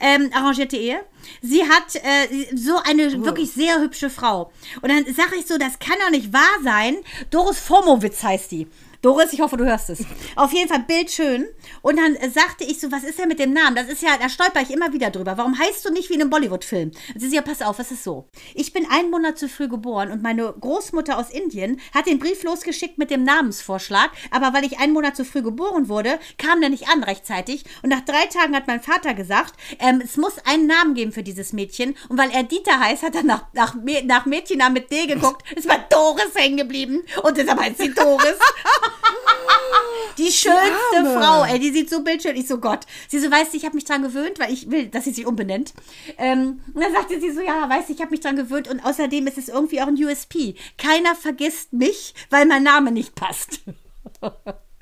ähm, 0.00 0.30
arrangierte 0.34 0.76
Ehe. 0.76 1.04
Sie 1.40 1.62
hat 1.68 1.94
äh, 1.96 2.56
so 2.56 2.78
eine 2.84 3.24
wirklich 3.24 3.52
sehr 3.52 3.80
hübsche 3.80 4.10
Frau. 4.10 4.52
Und 4.80 4.90
dann 4.90 5.04
sage 5.14 5.36
ich 5.38 5.46
so, 5.46 5.58
das 5.58 5.78
kann 5.78 5.96
doch 6.04 6.10
nicht 6.10 6.32
wahr 6.32 6.58
sein. 6.64 6.96
Doris 7.30 7.58
Formowitz 7.58 8.22
heißt 8.22 8.50
die. 8.50 8.66
Doris, 9.02 9.32
ich 9.32 9.40
hoffe, 9.40 9.56
du 9.56 9.64
hörst 9.64 9.90
es. 9.90 10.04
Auf 10.36 10.52
jeden 10.52 10.68
Fall 10.68 10.84
bildschön. 10.86 11.48
Und 11.82 11.96
dann 11.98 12.16
sagte 12.30 12.62
ich 12.62 12.78
so, 12.78 12.92
was 12.92 13.02
ist 13.02 13.18
denn 13.18 13.26
mit 13.26 13.40
dem 13.40 13.52
Namen? 13.52 13.74
Das 13.74 13.88
ist 13.88 14.00
ja, 14.00 14.16
da 14.16 14.28
stolper 14.28 14.60
ich 14.60 14.70
immer 14.70 14.92
wieder 14.92 15.10
drüber. 15.10 15.36
Warum 15.36 15.58
heißt 15.58 15.84
du 15.84 15.92
nicht 15.92 16.08
wie 16.08 16.14
in 16.14 16.20
einem 16.20 16.30
Bollywood-Film? 16.30 16.92
Und 17.12 17.20
sie 17.20 17.28
sagt, 17.28 17.34
ja, 17.34 17.42
pass 17.42 17.62
auf, 17.62 17.80
es 17.80 17.90
ist 17.90 18.04
so. 18.04 18.28
Ich 18.54 18.72
bin 18.72 18.86
einen 18.88 19.10
Monat 19.10 19.38
zu 19.38 19.48
früh 19.48 19.66
geboren 19.66 20.12
und 20.12 20.22
meine 20.22 20.52
Großmutter 20.52 21.18
aus 21.18 21.30
Indien 21.30 21.80
hat 21.92 22.06
den 22.06 22.20
Brief 22.20 22.44
losgeschickt 22.44 22.96
mit 22.96 23.10
dem 23.10 23.24
Namensvorschlag. 23.24 24.12
Aber 24.30 24.54
weil 24.54 24.64
ich 24.64 24.78
einen 24.78 24.92
Monat 24.92 25.16
zu 25.16 25.24
früh 25.24 25.42
geboren 25.42 25.88
wurde, 25.88 26.20
kam 26.38 26.60
der 26.60 26.70
nicht 26.70 26.88
an 26.88 27.02
rechtzeitig. 27.02 27.64
Und 27.82 27.88
nach 27.88 28.02
drei 28.02 28.26
Tagen 28.26 28.54
hat 28.54 28.68
mein 28.68 28.80
Vater 28.80 29.14
gesagt, 29.14 29.54
ähm, 29.80 30.00
es 30.04 30.16
muss 30.16 30.34
einen 30.46 30.68
Namen 30.68 30.94
geben 30.94 31.10
für 31.10 31.24
dieses 31.24 31.52
Mädchen. 31.52 31.96
Und 32.08 32.18
weil 32.18 32.30
er 32.30 32.44
Dieter 32.44 32.78
heißt, 32.78 33.02
hat 33.02 33.16
er 33.16 33.24
nach, 33.24 33.46
nach, 33.52 33.74
nach 34.04 34.26
Mädchennamen 34.26 34.74
mit 34.74 34.92
D 34.92 35.06
geguckt. 35.06 35.42
Es 35.56 35.66
war 35.66 35.84
Doris 35.90 36.36
hängen 36.36 36.56
geblieben. 36.56 37.02
Und 37.24 37.36
deshalb 37.36 37.58
heißt 37.58 37.78
sie 37.78 37.92
Doris. 37.92 38.38
Die 40.18 40.30
schönste 40.30 40.96
Arme. 40.96 41.18
Frau, 41.20 41.44
ey, 41.44 41.58
die 41.58 41.70
sieht 41.70 41.88
so 41.88 42.02
bildschön. 42.02 42.36
Ich 42.36 42.46
so, 42.46 42.58
Gott. 42.58 42.80
Sie 43.08 43.18
so, 43.18 43.30
weißt 43.30 43.52
du, 43.52 43.56
ich 43.56 43.64
habe 43.64 43.74
mich 43.74 43.84
dran 43.84 44.02
gewöhnt, 44.02 44.38
weil 44.38 44.52
ich 44.52 44.70
will, 44.70 44.88
dass 44.88 45.04
sie 45.04 45.12
sich 45.12 45.26
umbenennt. 45.26 45.72
Ähm, 46.18 46.60
und 46.74 46.80
dann 46.82 46.92
sagte 46.92 47.18
sie 47.20 47.30
so, 47.30 47.40
ja, 47.40 47.68
weißt 47.68 47.88
du, 47.88 47.94
ich 47.94 48.00
habe 48.00 48.10
mich 48.10 48.20
dran 48.20 48.36
gewöhnt 48.36 48.68
und 48.68 48.80
außerdem 48.84 49.26
ist 49.26 49.38
es 49.38 49.48
irgendwie 49.48 49.80
auch 49.80 49.86
ein 49.86 49.94
USP. 50.02 50.54
Keiner 50.76 51.14
vergisst 51.14 51.72
mich, 51.72 52.14
weil 52.28 52.44
mein 52.44 52.62
Name 52.62 52.92
nicht 52.92 53.14
passt. 53.14 53.60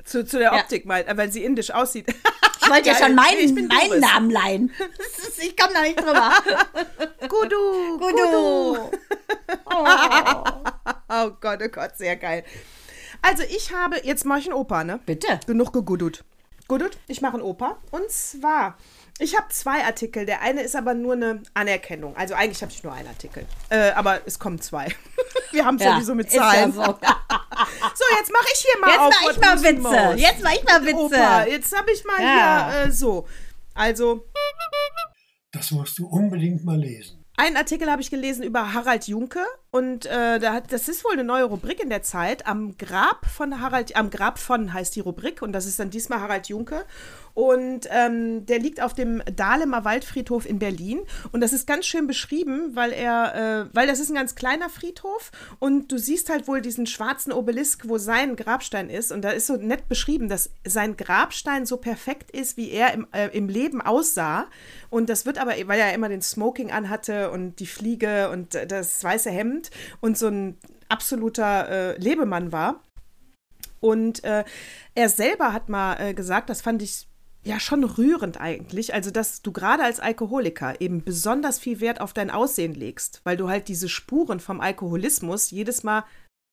Zu, 0.04 0.24
zu 0.26 0.38
der 0.38 0.52
Ja. 0.52 0.60
Optik, 0.60 0.84
mal, 0.84 1.02
äh, 1.06 1.16
weil 1.16 1.30
sie 1.30 1.44
indisch 1.44 1.70
aussieht. 1.70 2.06
Ich 2.62 2.68
wollte 2.68 2.88
ja 2.88 2.94
Geil. 2.98 3.04
schon 3.06 3.14
meinen, 3.14 3.54
bin 3.54 3.68
meinen. 3.68 4.00
Namen 4.00 4.30
leihen. 4.30 4.72
Ich 5.38 5.56
komme 5.56 5.72
da 5.74 5.82
nicht 5.82 5.98
drüber. 5.98 6.32
Gudu, 7.28 7.98
Gudu. 7.98 8.90
Oh 11.08 11.30
Gott, 11.40 11.60
oh 11.64 11.68
Gott, 11.68 11.96
sehr 11.96 12.16
geil. 12.16 12.44
Also 13.22 13.42
ich 13.44 13.72
habe, 13.74 14.00
jetzt 14.04 14.24
mache 14.24 14.40
ich 14.40 14.46
einen 14.46 14.54
Opa, 14.54 14.84
ne? 14.84 15.00
Bitte. 15.06 15.40
Genug 15.46 15.72
gegudut. 15.72 16.24
Gudut, 16.68 16.98
ich 17.08 17.20
mache 17.20 17.34
einen 17.34 17.42
Opa. 17.42 17.78
Und 17.90 18.08
zwar, 18.10 18.76
ich 19.18 19.36
habe 19.36 19.48
zwei 19.50 19.84
Artikel. 19.84 20.24
Der 20.24 20.40
eine 20.40 20.62
ist 20.62 20.76
aber 20.76 20.94
nur 20.94 21.14
eine 21.14 21.42
Anerkennung. 21.52 22.16
Also 22.16 22.34
eigentlich 22.34 22.62
habe 22.62 22.70
ich 22.72 22.82
nur 22.84 22.92
einen 22.92 23.08
Artikel. 23.08 23.44
Äh, 23.70 23.90
aber 23.90 24.20
es 24.24 24.38
kommen 24.38 24.60
zwei. 24.60 24.86
Wir 25.50 25.64
haben 25.64 25.76
es 25.76 25.82
Ja, 25.84 25.94
sowieso 25.94 26.14
mit 26.14 26.28
ist 26.28 26.34
ja 26.34 26.42
Zahlen. 26.42 26.72
so. 26.72 26.82
So, 27.94 28.04
jetzt 28.18 28.32
mache 28.32 28.46
ich 28.54 28.60
hier 28.60 28.80
mal 28.80 28.90
Jetzt 28.90 29.00
auf. 29.00 29.14
mach 29.20 29.30
ich 29.32 29.40
mal 29.40 29.62
Witze. 29.62 29.80
Most. 29.82 30.18
Jetzt 30.18 30.42
mach 30.42 30.52
ich 30.52 30.64
mal 30.64 30.82
Witze. 30.86 30.96
Opa, 30.96 31.44
jetzt 31.46 31.76
habe 31.76 31.90
ich 31.92 32.04
mal 32.04 32.22
Ja. 32.22 32.70
hier 32.72 32.80
äh, 32.86 32.92
so. 32.92 33.26
Also, 33.74 34.26
Das 35.52 35.70
musst 35.72 35.98
du 35.98 36.06
unbedingt 36.08 36.64
mal 36.64 36.78
lesen. 36.78 37.19
Einen 37.40 37.56
Artikel 37.56 37.90
habe 37.90 38.02
ich 38.02 38.10
gelesen 38.10 38.42
über 38.42 38.74
Harald 38.74 39.08
Junke 39.08 39.40
und 39.70 40.04
äh, 40.04 40.38
da 40.38 40.52
hat, 40.52 40.74
das 40.74 40.88
ist 40.88 41.06
wohl 41.06 41.14
eine 41.14 41.24
neue 41.24 41.44
Rubrik 41.44 41.82
in 41.82 41.88
der 41.88 42.02
Zeit. 42.02 42.46
Am 42.46 42.76
Grab 42.76 43.24
von 43.24 43.62
Harald, 43.62 43.96
am 43.96 44.10
Grab 44.10 44.38
von 44.38 44.74
heißt 44.74 44.94
die 44.94 45.00
Rubrik 45.00 45.40
und 45.40 45.52
das 45.52 45.64
ist 45.64 45.80
dann 45.80 45.88
diesmal 45.88 46.20
Harald 46.20 46.48
Junke. 46.48 46.84
Und 47.40 47.88
ähm, 47.90 48.44
der 48.44 48.58
liegt 48.58 48.82
auf 48.82 48.92
dem 48.92 49.22
Dahlemer 49.34 49.86
Waldfriedhof 49.86 50.46
in 50.46 50.58
Berlin. 50.58 51.00
Und 51.32 51.40
das 51.40 51.54
ist 51.54 51.66
ganz 51.66 51.86
schön 51.86 52.06
beschrieben, 52.06 52.76
weil 52.76 52.92
er, 52.92 53.34
äh, 53.34 53.74
weil 53.74 53.86
das 53.86 53.98
ist 53.98 54.10
ein 54.10 54.14
ganz 54.14 54.34
kleiner 54.34 54.68
Friedhof 54.68 55.32
und 55.58 55.90
du 55.90 55.96
siehst 55.96 56.28
halt 56.28 56.48
wohl 56.48 56.60
diesen 56.60 56.86
schwarzen 56.86 57.32
Obelisk, 57.32 57.88
wo 57.88 57.96
sein 57.96 58.36
Grabstein 58.36 58.90
ist. 58.90 59.10
Und 59.10 59.22
da 59.22 59.30
ist 59.30 59.46
so 59.46 59.56
nett 59.56 59.88
beschrieben, 59.88 60.28
dass 60.28 60.50
sein 60.66 60.98
Grabstein 60.98 61.64
so 61.64 61.78
perfekt 61.78 62.30
ist, 62.30 62.58
wie 62.58 62.72
er 62.72 62.92
im, 62.92 63.06
äh, 63.12 63.28
im 63.28 63.48
Leben 63.48 63.80
aussah. 63.80 64.46
Und 64.90 65.08
das 65.08 65.24
wird 65.24 65.38
aber, 65.38 65.52
weil 65.64 65.80
er 65.80 65.94
immer 65.94 66.10
den 66.10 66.20
Smoking 66.20 66.70
anhatte 66.70 67.30
und 67.30 67.58
die 67.58 67.66
Fliege 67.66 68.28
und 68.28 68.54
äh, 68.54 68.66
das 68.66 69.02
weiße 69.02 69.30
Hemd 69.30 69.70
und 70.00 70.18
so 70.18 70.26
ein 70.26 70.58
absoluter 70.90 71.70
äh, 71.70 71.98
Lebemann 71.98 72.52
war. 72.52 72.84
Und 73.80 74.24
äh, 74.24 74.44
er 74.94 75.08
selber 75.08 75.54
hat 75.54 75.70
mal 75.70 75.96
äh, 75.98 76.12
gesagt, 76.12 76.50
das 76.50 76.60
fand 76.60 76.82
ich 76.82 77.06
ja 77.42 77.58
schon 77.58 77.84
rührend 77.84 78.40
eigentlich, 78.40 78.92
also 78.92 79.10
dass 79.10 79.42
du 79.42 79.52
gerade 79.52 79.82
als 79.82 80.00
Alkoholiker 80.00 80.80
eben 80.80 81.02
besonders 81.02 81.58
viel 81.58 81.80
Wert 81.80 82.00
auf 82.00 82.12
dein 82.12 82.30
Aussehen 82.30 82.74
legst, 82.74 83.20
weil 83.24 83.36
du 83.36 83.48
halt 83.48 83.68
diese 83.68 83.88
Spuren 83.88 84.40
vom 84.40 84.60
Alkoholismus 84.60 85.50
jedes 85.50 85.82
Mal 85.82 86.04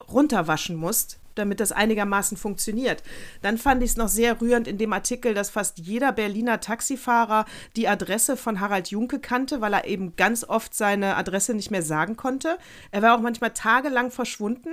runterwaschen 0.10 0.76
musst, 0.76 1.20
damit 1.36 1.60
das 1.60 1.72
einigermaßen 1.72 2.38
funktioniert. 2.38 3.04
Dann 3.42 3.58
fand 3.58 3.84
ich 3.84 3.92
es 3.92 3.98
noch 3.98 4.08
sehr 4.08 4.40
rührend 4.42 4.68
in 4.68 4.78
dem 4.78 4.94
Artikel, 4.94 5.34
dass 5.34 5.50
fast 5.50 5.80
jeder 5.80 6.12
Berliner 6.12 6.60
Taxifahrer 6.60 7.46
die 7.76 7.88
Adresse 7.88 8.38
von 8.38 8.60
Harald 8.60 8.90
Junke 8.90 9.20
kannte, 9.20 9.62
weil 9.62 9.74
er 9.74 9.86
eben 9.86 10.16
ganz 10.16 10.44
oft 10.44 10.74
seine 10.74 11.16
Adresse 11.16 11.54
nicht 11.54 11.72
mehr 11.72 11.84
sagen 11.84 12.16
konnte. 12.16 12.58
Er 12.92 13.02
war 13.02 13.16
auch 13.16 13.22
manchmal 13.22 13.52
tagelang 13.52 14.12
verschwunden. 14.12 14.70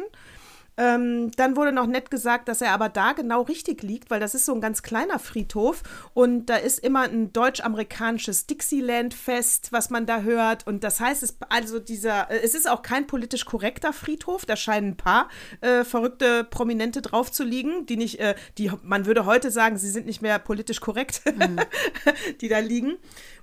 Ähm, 0.77 1.31
dann 1.37 1.57
wurde 1.57 1.73
noch 1.73 1.87
nett 1.87 2.11
gesagt, 2.11 2.49
dass 2.49 2.61
er 2.61 2.73
aber 2.73 2.89
da 2.89 3.13
genau 3.13 3.43
richtig 3.43 3.83
liegt, 3.83 4.11
weil 4.11 4.21
das 4.21 4.35
ist 4.35 4.45
so 4.45 4.55
ein 4.55 4.61
ganz 4.61 4.83
kleiner 4.83 5.19
Friedhof 5.19 5.83
und 6.15 6.47
da 6.47 6.57
ist 6.57 6.81
immer 6.81 7.03
ein 7.03 7.33
deutsch-amerikanisches 7.33 8.47
Dixieland-Fest, 8.47 9.69
was 9.71 9.91
man 9.91 10.07
da 10.07 10.23
hört. 10.23 10.67
Und 10.67 10.83
das 10.85 11.01
heißt, 11.01 11.23
es, 11.23 11.37
also 11.49 11.79
dieser, 11.79 12.31
äh, 12.31 12.41
es 12.43 12.55
ist 12.55 12.69
auch 12.69 12.83
kein 12.83 13.07
politisch 13.07 13.45
korrekter 13.45 13.93
Friedhof. 13.93 14.45
Da 14.47 14.57
scheinen 14.57 14.89
ein 14.93 14.97
paar 14.97 15.29
äh, 15.61 15.85
verrückte 15.85 16.45
Prominente 16.45 17.03
drauf 17.03 17.31
zu 17.31 17.45
liegen, 17.45 17.87
die 17.87 17.97
nicht, 17.97 18.19
äh, 18.19 18.35
die 18.59 18.71
man 18.83 19.07
würde 19.07 19.27
heute 19.27 19.51
sagen, 19.51 19.79
sie 19.79 19.91
sind 19.91 20.07
nicht 20.07 20.23
mehr 20.23 20.39
politisch 20.39 20.81
korrekt, 20.81 21.23
mhm. 21.27 21.61
die 22.41 22.49
da 22.49 22.59
liegen. 22.59 22.97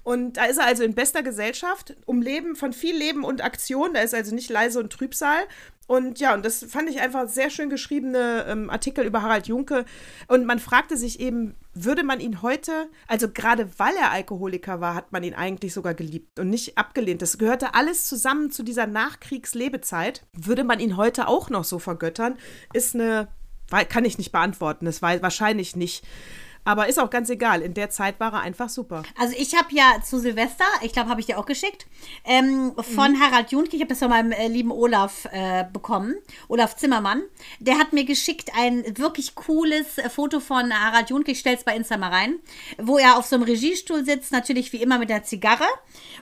Und 0.04 0.38
da 0.38 0.46
ist 0.46 0.58
er 0.58 0.66
also 0.66 0.84
in 0.84 0.96
bester 0.96 1.22
Gesellschaft, 1.22 1.96
um 2.06 2.22
Leben, 2.22 2.56
von 2.56 2.74
viel 2.74 2.96
Leben 2.96 3.24
und 3.24 3.44
Aktion. 3.44 3.94
Da 3.94 4.02
ist 4.02 4.16
also 4.16 4.34
nicht 4.34 4.50
leise 4.50 4.80
und 4.80 4.92
Trübsal. 4.92 5.44
Und 5.92 6.20
ja, 6.20 6.34
und 6.34 6.46
das 6.46 6.64
fand 6.64 6.90
ich 6.90 7.02
einfach 7.02 7.28
sehr 7.28 7.50
schön 7.50 7.70
geschriebene 7.70 8.46
ähm, 8.48 8.70
Artikel 8.70 9.06
über 9.06 9.22
Harald 9.22 9.48
Junke. 9.48 9.84
Und 10.28 10.46
man 10.46 10.60
fragte 10.60 10.96
sich 10.96 11.20
eben, 11.20 11.56
würde 11.74 12.04
man 12.04 12.20
ihn 12.22 12.42
heute, 12.42 12.88
also 13.08 13.30
gerade 13.30 13.68
weil 13.78 13.96
er 13.98 14.12
Alkoholiker 14.12 14.80
war, 14.80 14.96
hat 14.96 15.12
man 15.12 15.24
ihn 15.24 15.34
eigentlich 15.34 15.74
sogar 15.74 15.94
geliebt 15.94 16.40
und 16.40 16.50
nicht 16.50 16.78
abgelehnt. 16.78 17.22
Das 17.22 17.38
gehörte 17.38 17.74
alles 17.74 18.06
zusammen 18.06 18.52
zu 18.52 18.64
dieser 18.64 18.88
Nachkriegslebezeit. 18.88 20.26
Würde 20.32 20.64
man 20.64 20.80
ihn 20.80 20.96
heute 20.98 21.28
auch 21.28 21.50
noch 21.50 21.66
so 21.66 21.78
vergöttern, 21.78 22.38
ist 22.74 22.96
eine, 22.96 23.28
kann 23.90 24.06
ich 24.06 24.18
nicht 24.18 24.32
beantworten. 24.32 24.86
Das 24.86 25.02
war 25.02 25.22
wahrscheinlich 25.22 25.76
nicht. 25.76 26.06
Aber 26.64 26.88
ist 26.88 27.00
auch 27.00 27.10
ganz 27.10 27.30
egal. 27.30 27.62
In 27.62 27.74
der 27.74 27.90
Zeit 27.90 28.20
war 28.20 28.34
er 28.34 28.42
einfach 28.42 28.70
super. 28.70 29.02
Also 29.18 29.36
ich 29.38 29.56
habe 29.56 29.68
ja 29.72 29.96
zu 30.04 30.20
Silvester, 30.20 30.66
ich 30.84 30.94
glaube, 30.94 31.10
habe 31.10 31.20
ich 31.20 31.26
dir 31.26 31.40
auch 31.40 31.46
geschickt, 31.46 31.88
ähm, 32.24 32.74
von 32.76 33.14
mhm. 33.14 33.20
Harald 33.20 33.52
Junke, 33.52 33.76
ich 33.76 33.82
habe 33.82 33.90
das 33.90 34.00
von 34.00 34.10
meinem 34.10 34.32
äh, 34.32 34.48
lieben 34.48 34.72
Olaf 34.72 35.28
äh, 35.32 35.66
bekommen, 35.72 36.16
Olaf 36.48 36.76
Zimmermann. 36.76 37.24
Der 37.60 37.80
hat 37.80 37.94
mir 37.94 38.06
geschickt 38.06 38.52
ein 38.56 38.84
wirklich 38.98 39.34
cooles 39.34 39.98
äh, 39.98 40.10
Foto 40.10 40.40
von 40.40 40.72
Harald 40.72 41.10
Junke, 41.10 41.32
ich 41.32 41.40
stelle 41.40 41.58
es 41.58 41.64
bei 41.64 41.76
Insta 41.76 41.98
mal 41.98 42.10
rein, 42.10 42.36
wo 42.78 42.98
er 42.98 43.18
auf 43.18 43.26
so 43.26 43.36
einem 43.36 43.46
Regiestuhl 43.46 44.06
sitzt, 44.06 44.32
natürlich 44.32 44.72
wie 44.72 44.82
immer 44.82 45.00
mit 45.00 45.10
der 45.10 45.24
Zigarre 45.24 45.66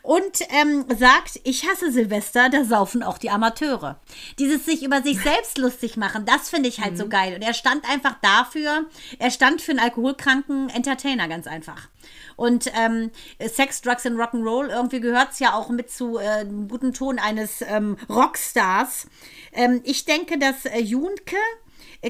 und 0.03 0.39
ähm, 0.49 0.85
sagt, 0.97 1.41
ich 1.43 1.67
hasse 1.67 1.91
Silvester, 1.91 2.49
da 2.49 2.63
saufen 2.63 3.03
auch 3.03 3.17
die 3.17 3.29
Amateure. 3.29 3.99
Dieses 4.37 4.65
sich 4.65 4.83
über 4.83 5.01
sich 5.01 5.19
selbst 5.21 5.57
lustig 5.57 5.97
machen, 5.97 6.23
das 6.25 6.49
finde 6.49 6.69
ich 6.69 6.79
halt 6.79 6.93
mhm. 6.93 6.97
so 6.97 7.09
geil. 7.09 7.35
Und 7.35 7.41
er 7.41 7.53
stand 7.53 7.89
einfach 7.89 8.15
dafür, 8.21 8.85
er 9.17 9.31
stand 9.31 9.61
für 9.61 9.71
einen 9.71 9.79
Alkoholkranken 9.79 10.28
kranken 10.30 10.69
Entertainer, 10.69 11.27
ganz 11.27 11.47
einfach. 11.47 11.89
Und 12.36 12.71
ähm, 12.75 13.11
Sex, 13.39 13.82
Drugs 13.82 14.05
and 14.05 14.17
Rock'n'Roll, 14.17 14.69
irgendwie 14.69 14.99
gehört 14.99 15.32
es 15.32 15.39
ja 15.39 15.53
auch 15.53 15.69
mit 15.69 15.89
zu 15.89 16.17
äh, 16.17 16.45
guten 16.67 16.93
Ton 16.93 17.19
eines 17.19 17.61
ähm, 17.61 17.97
Rockstars. 18.07 19.07
Ähm, 19.53 19.82
ich 19.84 20.05
denke, 20.05 20.38
dass 20.38 20.65
äh, 20.65 20.80
Junke 20.80 21.36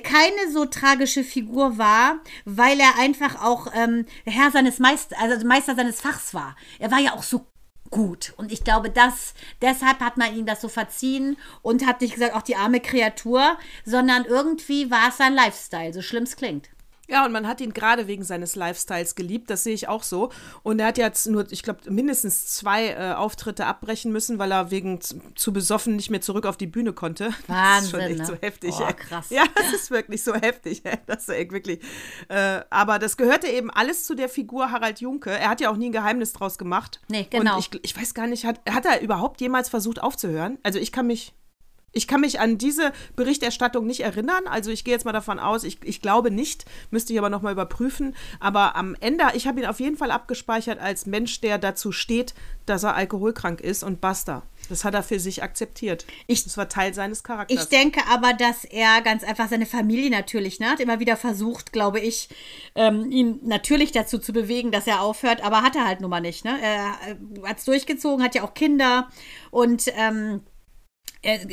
keine 0.04 0.52
so 0.52 0.66
tragische 0.66 1.24
Figur 1.24 1.78
war, 1.78 2.20
weil 2.46 2.80
er 2.80 3.00
einfach 3.00 3.42
auch 3.42 3.68
ähm, 3.74 4.06
Herr 4.26 4.52
seines 4.52 4.78
Meister, 4.80 5.16
also 5.20 5.48
Meister 5.48 5.76
seines 5.76 6.02
Fachs 6.02 6.34
war. 6.34 6.56
Er 6.78 6.92
war 6.92 7.00
ja 7.00 7.14
auch 7.14 7.24
so 7.24 7.48
gut. 7.90 8.34
Und 8.38 8.52
ich 8.52 8.64
glaube, 8.64 8.92
dass 8.92 9.34
deshalb 9.62 10.00
hat 10.00 10.18
man 10.18 10.36
ihm 10.36 10.46
das 10.46 10.62
so 10.62 10.68
verziehen 10.68 11.38
und 11.64 11.88
hat 11.88 12.02
nicht 12.02 12.14
gesagt, 12.14 12.36
auch 12.36 12.44
die 12.44 12.56
arme 12.56 12.82
Kreatur, 12.82 13.58
sondern 13.84 14.26
irgendwie 14.26 14.92
war 14.92 15.10
es 15.10 15.18
sein 15.18 15.34
Lifestyle, 15.34 15.94
so 15.94 16.02
schlimm 16.04 16.24
es 16.24 16.36
klingt. 16.36 16.70
Ja, 17.10 17.26
und 17.26 17.32
man 17.32 17.48
hat 17.48 17.60
ihn 17.60 17.74
gerade 17.74 18.08
wegen 18.08 18.24
seines 18.24 18.56
Lifestyles 18.56 19.16
geliebt, 19.16 19.50
das 19.50 19.64
sehe 19.64 19.74
ich 19.74 19.88
auch 19.88 20.04
so. 20.04 20.30
Und 20.62 20.80
er 20.80 20.88
hat 20.88 20.98
jetzt 21.00 21.28
nur, 21.28 21.52
ich 21.52 21.64
glaube, 21.64 21.80
mindestens 21.90 22.48
zwei 22.48 22.90
äh, 22.90 23.14
Auftritte 23.14 23.66
abbrechen 23.66 24.12
müssen, 24.12 24.38
weil 24.38 24.52
er 24.52 24.70
wegen 24.70 25.02
zu, 25.02 25.20
zu, 25.36 25.52
besoffen 25.52 25.96
nicht 25.96 26.12
mehr 26.12 26.22
zurück 26.22 26.46
auf 26.46 26.56
die 26.56 26.68
Bühne 26.68 26.94
konnte. 26.94 27.34
Wahnsinn, 27.48 27.58
das 27.68 27.84
ist 27.84 27.90
schon 27.90 28.00
echt 28.02 28.20
ne? 28.20 28.26
so 28.26 28.36
heftig. 28.40 28.76
Oh, 28.80 28.94
krass. 28.96 29.30
Ja, 29.32 29.44
das 29.56 29.74
ist 29.74 29.90
wirklich 29.90 30.24
so 30.24 30.36
heftig. 30.36 30.84
Das 31.08 31.24
ist 31.24 31.30
echt 31.30 31.52
wirklich. 31.52 31.80
Äh, 32.28 32.62
aber 32.70 33.00
das 33.00 33.18
gehörte 33.18 33.48
eben 33.48 33.72
alles 33.72 34.06
zu 34.06 34.14
der 34.14 34.30
Figur 34.30 34.72
Harald 34.72 35.02
Junke. 35.02 35.32
Er 35.32 35.50
hat 35.50 35.62
ja 35.62 35.72
auch 35.72 35.78
nie 35.78 35.90
ein 35.90 35.92
Geheimnis 35.92 36.34
draus 36.34 36.58
gemacht. 36.58 37.02
Nee, 37.08 37.28
genau. 37.30 37.56
Und 37.56 37.60
ich, 37.60 37.84
ich 37.84 37.98
weiß 37.98 38.14
gar 38.14 38.28
nicht, 38.28 38.46
hat, 38.46 38.62
hat 38.70 38.86
er 38.86 39.02
überhaupt 39.02 39.42
jemals 39.42 39.70
versucht 39.70 40.02
aufzuhören? 40.02 40.60
Also 40.64 40.78
ich 40.78 40.92
kann 40.92 41.08
mich 41.08 41.34
ich 41.92 42.08
kann 42.08 42.22
mich 42.22 42.40
an 42.40 42.58
diese 42.58 42.92
Berichterstattung 43.16 43.86
nicht 43.86 44.02
erinnern. 44.02 44.48
Also 44.48 44.72
ich 44.72 44.84
gehe 44.84 44.94
jetzt 44.94 45.06
mal 45.06 45.12
davon 45.12 45.40
aus, 45.40 45.64
ich, 45.64 45.80
ich 45.84 46.02
glaube 46.02 46.32
nicht, 46.32 46.66
müsste 46.92 47.14
ich 47.14 47.20
aber 47.20 47.30
nochmal 47.30 47.54
überprüfen. 47.54 48.16
Aber 48.40 48.76
am 48.76 48.96
Ende, 49.00 49.26
ich 49.34 49.48
habe 49.48 49.60
ihn 49.60 49.66
auf 49.66 49.80
jeden 49.80 49.98
Fall 49.98 50.12
abgespeichert 50.12 50.80
als 50.80 51.06
Mensch, 51.06 51.42
der 51.42 51.58
dazu 51.58 51.92
steht, 51.92 52.34
dass 52.66 52.84
er 52.84 52.96
alkoholkrank 52.96 53.62
ist 53.62 53.84
und 53.84 54.00
basta. 54.02 54.44
Das 54.70 54.84
hat 54.84 54.94
er 54.94 55.02
für 55.02 55.20
sich 55.20 55.42
akzeptiert. 55.42 56.06
Ich, 56.28 56.44
das 56.44 56.58
war 56.58 56.70
Teil 56.70 56.94
seines 56.94 57.24
Charakters. 57.24 57.64
Ich 57.64 57.70
denke 57.70 58.02
aber, 58.08 58.34
dass 58.34 58.66
er 58.66 59.02
ganz 59.02 59.24
einfach 59.24 59.50
seine 59.50 59.66
Familie 59.66 60.12
natürlich, 60.12 60.60
ne, 60.60 60.70
hat 60.70 60.80
immer 60.80 61.00
wieder 61.00 61.18
versucht, 61.18 61.74
glaube 61.74 62.00
ich, 62.00 62.30
ähm, 62.76 63.10
ihn 63.12 63.40
natürlich 63.44 63.92
dazu 63.92 64.20
zu 64.20 64.34
bewegen, 64.34 64.72
dass 64.72 64.86
er 64.86 65.02
aufhört, 65.02 65.44
aber 65.44 65.64
hat 65.64 65.76
er 65.76 65.88
halt 65.88 66.02
nun 66.02 66.10
mal 66.10 66.22
nicht. 66.22 66.46
Ne? 66.46 66.58
Er 66.62 66.98
äh, 67.08 67.48
hat 67.48 67.58
es 67.58 67.66
durchgezogen, 67.66 68.24
hat 68.24 68.36
ja 68.36 68.44
auch 68.44 68.54
Kinder 68.54 69.10
und 69.50 69.86
ähm, 69.96 70.42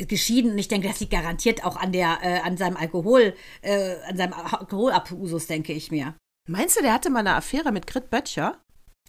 geschieden 0.07 0.51
und 0.51 0.57
ich 0.57 0.67
denke, 0.67 0.87
das 0.87 0.99
liegt 0.99 1.11
garantiert 1.11 1.63
auch 1.65 1.75
an 1.75 1.91
der, 1.91 2.19
äh, 2.21 2.39
an 2.39 2.57
seinem 2.57 2.77
Alkohol, 2.77 3.35
äh, 3.61 3.95
an 4.07 4.17
seinem 4.17 4.33
Alkoholabusus, 4.33 5.47
denke 5.47 5.73
ich 5.73 5.91
mir. 5.91 6.15
Meinst 6.47 6.77
du, 6.77 6.81
der 6.81 6.93
hatte 6.93 7.09
mal 7.09 7.19
eine 7.19 7.35
Affäre 7.35 7.71
mit 7.71 7.87
Grit 7.87 8.09
Böttcher? 8.09 8.61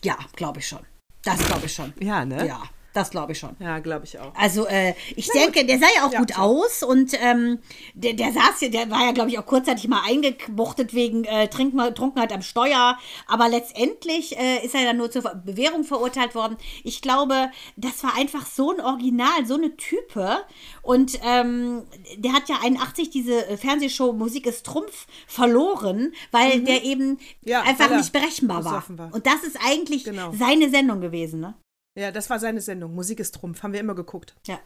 Ja, 0.03 0.18
glaube 0.34 0.59
ich 0.59 0.66
schon. 0.66 0.80
Das 1.22 1.38
glaube 1.46 1.66
ich 1.66 1.74
schon. 1.74 1.92
Ja, 2.01 2.24
ne? 2.24 2.46
Ja. 2.46 2.62
Das 2.95 3.11
glaube 3.11 3.32
ich 3.32 3.39
schon. 3.39 3.55
Ja, 3.61 3.78
glaube 3.80 4.07
ich 4.07 4.18
auch. 4.18 4.34
Also, 4.34 4.66
äh, 4.66 4.95
ich 5.14 5.28
Na 5.32 5.41
denke, 5.41 5.61
gut. 5.61 5.68
der 5.68 5.78
sah 5.78 5.86
ja 5.95 6.07
auch 6.07 6.12
ja, 6.12 6.18
gut 6.20 6.32
klar. 6.32 6.47
aus 6.47 6.82
und 6.82 7.12
ähm, 7.20 7.59
der, 7.95 8.14
der 8.14 8.32
saß 8.32 8.61
ja, 8.62 8.68
der 8.68 8.91
war 8.91 9.05
ja, 9.05 9.12
glaube 9.12 9.30
ich, 9.30 9.39
auch 9.39 9.47
kurzzeitig 9.47 9.89
mal 9.89 10.03
eingebuchtet 10.07 10.95
wegen 10.95 11.24
äh, 11.24 11.49
Trunkenheit 11.49 12.32
am 12.32 12.43
Steuer. 12.43 12.99
Aber 13.26 13.49
letztendlich 13.49 14.39
äh, 14.39 14.64
ist 14.64 14.74
er 14.74 14.84
dann 14.84 14.97
nur 14.97 15.11
zur 15.11 15.22
Bewährung 15.22 15.84
verurteilt 15.84 16.34
worden. 16.34 16.57
Ich 16.82 17.03
glaube, 17.03 17.51
das 17.76 18.03
war 18.03 18.16
einfach 18.16 18.47
so 18.47 18.72
ein 18.72 18.80
Original, 18.80 19.45
so 19.45 19.55
eine 19.55 19.76
Type. 19.76 20.39
Und 20.82 21.18
ähm, 21.24 21.82
der 22.16 22.32
hat 22.32 22.49
ja 22.49 22.57
81 22.62 23.11
diese 23.11 23.47
äh, 23.49 23.57
Fernsehshow 23.57 24.12
Musik 24.12 24.47
ist 24.47 24.64
Trumpf 24.64 25.07
verloren, 25.26 26.14
weil 26.30 26.61
mhm. 26.61 26.64
der 26.64 26.84
eben 26.84 27.18
ja, 27.43 27.62
einfach 27.62 27.91
nicht 27.91 28.12
berechenbar 28.12 28.64
war. 28.64 28.84
war. 28.89 29.12
Und 29.12 29.26
das 29.26 29.43
ist 29.45 29.59
eigentlich 29.64 30.05
genau. 30.05 30.32
seine 30.32 30.70
Sendung 30.70 31.01
gewesen, 31.01 31.41
ne? 31.41 31.55
Ja, 31.99 32.12
das 32.12 32.30
war 32.30 32.38
seine 32.38 32.61
Sendung. 32.61 32.94
Musik 32.94 33.18
ist 33.18 33.34
Trumpf. 33.34 33.62
Haben 33.62 33.72
wir 33.72 33.80
immer 33.80 33.96
geguckt. 33.96 34.36
Ja. 34.46 34.61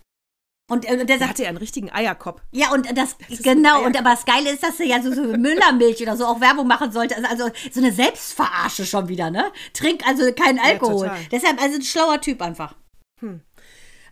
Und, 0.70 0.89
äh, 0.89 1.01
und 1.01 1.09
der 1.09 1.18
sagt, 1.18 1.30
hatte 1.30 1.43
ja 1.43 1.49
einen 1.49 1.59
richtigen 1.59 1.91
Eierkopf. 1.91 2.43
Ja, 2.53 2.72
und 2.72 2.87
das, 2.97 3.16
das 3.28 3.43
genau, 3.43 3.85
und 3.85 3.99
aber 3.99 4.11
das 4.11 4.24
Geile 4.24 4.51
ist, 4.51 4.62
dass 4.62 4.78
er 4.78 4.87
ja 4.87 5.03
so, 5.03 5.12
so 5.12 5.22
Müllermilch 5.22 6.01
oder 6.03 6.16
so 6.16 6.26
auch 6.26 6.41
Werbung 6.41 6.66
machen 6.66 6.93
sollte. 6.93 7.16
Also, 7.16 7.28
also 7.28 7.51
so 7.70 7.80
eine 7.80 7.93
Selbstverarsche 7.93 8.85
schon 8.85 9.09
wieder, 9.09 9.30
ne? 9.30 9.51
Trink 9.72 10.07
also 10.07 10.30
keinen 10.33 10.59
Alkohol. 10.59 11.07
Ja, 11.07 11.16
Deshalb, 11.30 11.61
also 11.61 11.76
ein 11.76 11.83
schlauer 11.83 12.20
Typ 12.20 12.43
einfach. 12.43 12.76
Hm. 13.20 13.41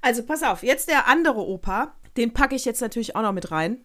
Also 0.01 0.23
pass 0.23 0.43
auf, 0.43 0.63
jetzt 0.63 0.89
der 0.89 1.07
andere 1.07 1.47
Opa, 1.47 1.95
den 2.17 2.33
packe 2.33 2.57
ich 2.57 2.65
jetzt 2.65 2.81
natürlich 2.81 3.17
auch 3.17 3.23
noch 3.23 3.33
mit 3.33 3.51
rein. 3.51 3.85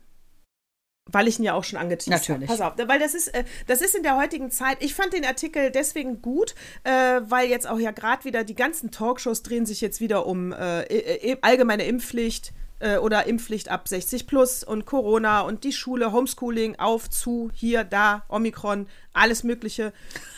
Weil 1.12 1.28
ich 1.28 1.38
ihn 1.38 1.44
ja 1.44 1.54
auch 1.54 1.64
schon 1.64 1.78
angeteased 1.78 2.30
habe. 2.30 2.46
Pass 2.46 2.62
auf, 2.62 2.74
weil 2.78 3.00
das 3.00 3.14
ist, 3.14 3.28
äh, 3.28 3.44
das 3.68 3.82
ist 3.82 3.96
in 3.96 4.04
der 4.04 4.18
heutigen 4.18 4.50
Zeit, 4.50 4.78
ich 4.80 4.96
fand 4.96 5.14
den 5.14 5.24
Artikel 5.24 5.70
deswegen 5.70 6.22
gut, 6.22 6.56
äh, 6.84 6.92
weil 7.22 7.48
jetzt 7.48 7.68
auch 7.68 7.78
ja 7.80 7.92
gerade 7.92 8.26
wieder 8.26 8.44
die 8.44 8.56
ganzen 8.56 8.90
Talkshows 8.90 9.44
drehen 9.44 9.66
sich 9.66 9.82
jetzt 9.82 10.00
wieder 10.02 10.26
um 10.26 10.52
äh, 10.52 11.38
allgemeine 11.42 11.86
Impfpflicht, 11.86 12.54
äh, 12.80 12.98
oder 12.98 13.26
Impfpflicht 13.26 13.70
ab 13.70 13.88
60 13.88 14.28
plus 14.28 14.64
und 14.64 14.86
Corona 14.86 15.42
und 15.42 15.64
die 15.64 15.74
Schule, 15.74 16.12
Homeschooling, 16.12 16.78
auf, 16.78 17.10
zu, 17.10 17.50
hier, 17.54 17.84
da, 17.84 18.24
Omikron, 18.30 18.88
alles 19.14 19.44
Mögliche. 19.44 19.94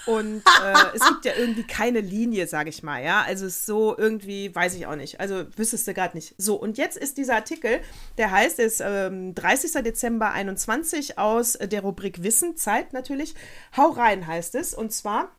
Und 0.05 0.43
äh, 0.63 0.73
es 0.95 1.07
gibt 1.07 1.25
ja 1.25 1.33
irgendwie 1.37 1.63
keine 1.63 2.01
Linie, 2.01 2.47
sage 2.47 2.69
ich 2.69 2.83
mal, 2.83 3.03
ja. 3.03 3.23
Also 3.23 3.45
es 3.45 3.57
ist 3.57 3.65
so 3.65 3.97
irgendwie, 3.97 4.53
weiß 4.53 4.75
ich 4.75 4.87
auch 4.87 4.95
nicht. 4.95 5.19
Also 5.19 5.45
wüsstest 5.55 5.87
du 5.87 5.93
gerade 5.93 6.15
nicht. 6.15 6.35
So, 6.37 6.55
und 6.55 6.77
jetzt 6.77 6.97
ist 6.97 7.17
dieser 7.17 7.35
Artikel, 7.35 7.79
der 8.17 8.31
heißt, 8.31 8.59
ist 8.59 8.81
ähm, 8.83 9.33
30. 9.35 9.83
Dezember 9.83 10.31
21 10.31 11.17
aus 11.17 11.53
der 11.53 11.81
Rubrik 11.81 12.23
Wissen, 12.23 12.55
Zeit 12.55 12.93
natürlich. 12.93 13.35
Hau 13.75 13.89
rein 13.89 14.27
heißt 14.27 14.55
es. 14.55 14.73
Und 14.73 14.93
zwar 14.93 15.31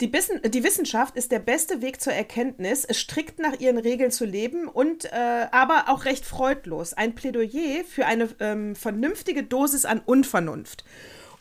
die, 0.00 0.06
Bissen, 0.06 0.40
die, 0.42 0.64
Wissenschaft 0.64 1.16
ist 1.16 1.32
der 1.32 1.38
beste 1.38 1.82
Weg 1.82 2.00
zur 2.00 2.12
Erkenntnis, 2.12 2.86
strikt 2.92 3.38
nach 3.38 3.58
ihren 3.60 3.78
Regeln 3.78 4.10
zu 4.10 4.24
leben 4.24 4.68
und 4.68 5.04
äh, 5.06 5.46
aber 5.50 5.84
auch 5.88 6.04
recht 6.04 6.24
freudlos. 6.24 6.94
Ein 6.94 7.14
Plädoyer 7.14 7.84
für 7.84 8.06
eine 8.06 8.28
ähm, 8.40 8.76
vernünftige 8.76 9.42
Dosis 9.42 9.84
an 9.84 10.00
Unvernunft. 10.04 10.84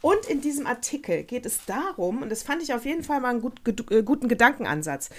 Und 0.01 0.25
in 0.27 0.41
diesem 0.41 0.67
Artikel 0.67 1.23
geht 1.23 1.45
es 1.45 1.65
darum, 1.65 2.21
und 2.21 2.29
das 2.29 2.43
fand 2.43 2.61
ich 2.61 2.73
auf 2.73 2.85
jeden 2.85 3.03
Fall 3.03 3.19
mal 3.19 3.29
einen 3.29 3.41
gut, 3.41 3.61
äh, 3.91 4.03
guten 4.03 4.27
Gedankenansatz, 4.27 5.09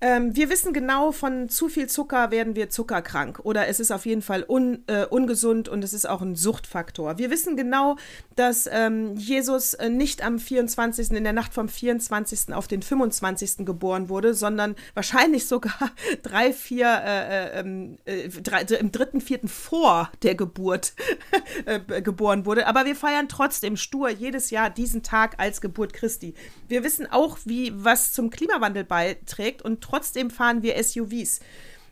ähm, 0.00 0.34
wir 0.36 0.50
wissen 0.50 0.72
genau, 0.72 1.12
von 1.12 1.48
zu 1.48 1.68
viel 1.68 1.88
Zucker 1.88 2.30
werden 2.30 2.56
wir 2.56 2.68
zuckerkrank 2.68 3.40
oder 3.42 3.68
es 3.68 3.80
ist 3.80 3.90
auf 3.90 4.06
jeden 4.06 4.22
Fall 4.22 4.44
un, 4.46 4.82
äh, 4.86 5.06
ungesund 5.06 5.68
und 5.68 5.82
es 5.84 5.92
ist 5.92 6.08
auch 6.08 6.20
ein 6.20 6.34
Suchtfaktor. 6.34 7.16
Wir 7.18 7.30
wissen 7.30 7.56
genau, 7.56 7.96
dass 8.36 8.68
ähm, 8.70 9.16
Jesus 9.16 9.74
äh, 9.74 9.88
nicht 9.88 10.22
am 10.22 10.38
24., 10.38 11.12
in 11.12 11.24
der 11.24 11.32
Nacht 11.32 11.54
vom 11.54 11.68
24. 11.68 12.52
auf 12.52 12.66
den 12.66 12.82
25. 12.82 13.64
geboren 13.64 14.08
wurde, 14.08 14.34
sondern 14.34 14.74
wahrscheinlich 14.94 15.46
sogar 15.46 15.92
drei, 16.22 16.52
vier, 16.52 16.86
äh, 16.86 17.58
äh, 17.58 17.60
ähm, 17.60 17.98
äh 18.04 18.28
drei, 18.28 18.62
im 18.62 18.90
dritten, 18.90 19.20
vierten 19.20 19.48
vor 19.48 20.10
der 20.22 20.34
Geburt 20.34 20.94
äh, 21.66 22.02
geboren 22.02 22.46
wurde. 22.46 22.66
Aber 22.66 22.84
wir 22.84 22.96
feiern 22.96 23.28
trotzdem 23.28 23.76
stur 23.76 24.08
jedes 24.10 24.50
Jahr 24.50 24.70
diesen 24.70 25.02
Tag 25.02 25.36
als 25.38 25.60
Geburt 25.60 25.92
Christi. 25.92 26.34
Wir 26.68 26.82
wissen 26.82 27.06
auch, 27.10 27.38
wie 27.44 27.72
was 27.74 28.12
zum 28.12 28.30
Klimawandel 28.30 28.84
beiträgt 28.84 29.62
und 29.62 29.83
trotzdem 29.84 30.30
fahren 30.30 30.62
wir 30.62 30.82
SUVs. 30.82 31.40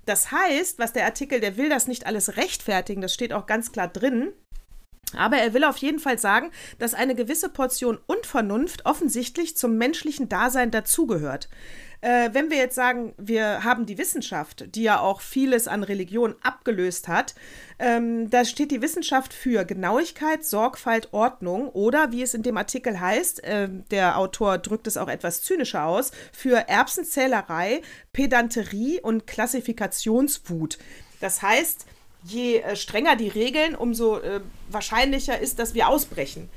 Das 0.06 0.32
heißt, 0.32 0.78
was 0.78 0.92
der 0.92 1.04
Artikel, 1.04 1.40
der 1.40 1.56
will 1.56 1.68
das 1.68 1.86
nicht 1.86 2.06
alles 2.06 2.36
rechtfertigen, 2.36 3.02
das 3.02 3.14
steht 3.14 3.32
auch 3.32 3.46
ganz 3.46 3.70
klar 3.70 3.88
drin. 3.88 4.32
Aber 5.16 5.36
er 5.36 5.52
will 5.52 5.64
auf 5.64 5.76
jeden 5.76 5.98
Fall 5.98 6.18
sagen, 6.18 6.50
dass 6.78 6.94
eine 6.94 7.14
gewisse 7.14 7.50
Portion 7.50 7.98
Unvernunft 8.06 8.86
offensichtlich 8.86 9.56
zum 9.56 9.76
menschlichen 9.76 10.28
Dasein 10.28 10.70
dazugehört. 10.70 11.50
Äh, 12.02 12.30
wenn 12.32 12.50
wir 12.50 12.56
jetzt 12.56 12.74
sagen, 12.74 13.14
wir 13.16 13.62
haben 13.62 13.86
die 13.86 13.96
Wissenschaft, 13.96 14.74
die 14.74 14.82
ja 14.82 14.98
auch 14.98 15.20
vieles 15.20 15.68
an 15.68 15.84
Religion 15.84 16.34
abgelöst 16.42 17.06
hat, 17.06 17.36
ähm, 17.78 18.28
da 18.28 18.44
steht 18.44 18.72
die 18.72 18.82
Wissenschaft 18.82 19.32
für 19.32 19.64
Genauigkeit, 19.64 20.44
Sorgfalt, 20.44 21.12
Ordnung 21.12 21.68
oder, 21.68 22.10
wie 22.10 22.22
es 22.22 22.34
in 22.34 22.42
dem 22.42 22.56
Artikel 22.56 22.98
heißt, 22.98 23.44
äh, 23.44 23.68
der 23.92 24.18
Autor 24.18 24.58
drückt 24.58 24.88
es 24.88 24.96
auch 24.96 25.06
etwas 25.06 25.42
zynischer 25.42 25.86
aus, 25.86 26.10
für 26.32 26.68
Erbsenzählerei, 26.68 27.82
Pedanterie 28.12 29.00
und 29.00 29.28
Klassifikationswut. 29.28 30.78
Das 31.20 31.40
heißt, 31.40 31.86
je 32.24 32.58
äh, 32.58 32.74
strenger 32.74 33.14
die 33.14 33.28
Regeln, 33.28 33.76
umso 33.76 34.18
äh, 34.18 34.40
wahrscheinlicher 34.68 35.38
ist, 35.38 35.60
dass 35.60 35.74
wir 35.74 35.86
ausbrechen. 35.86 36.50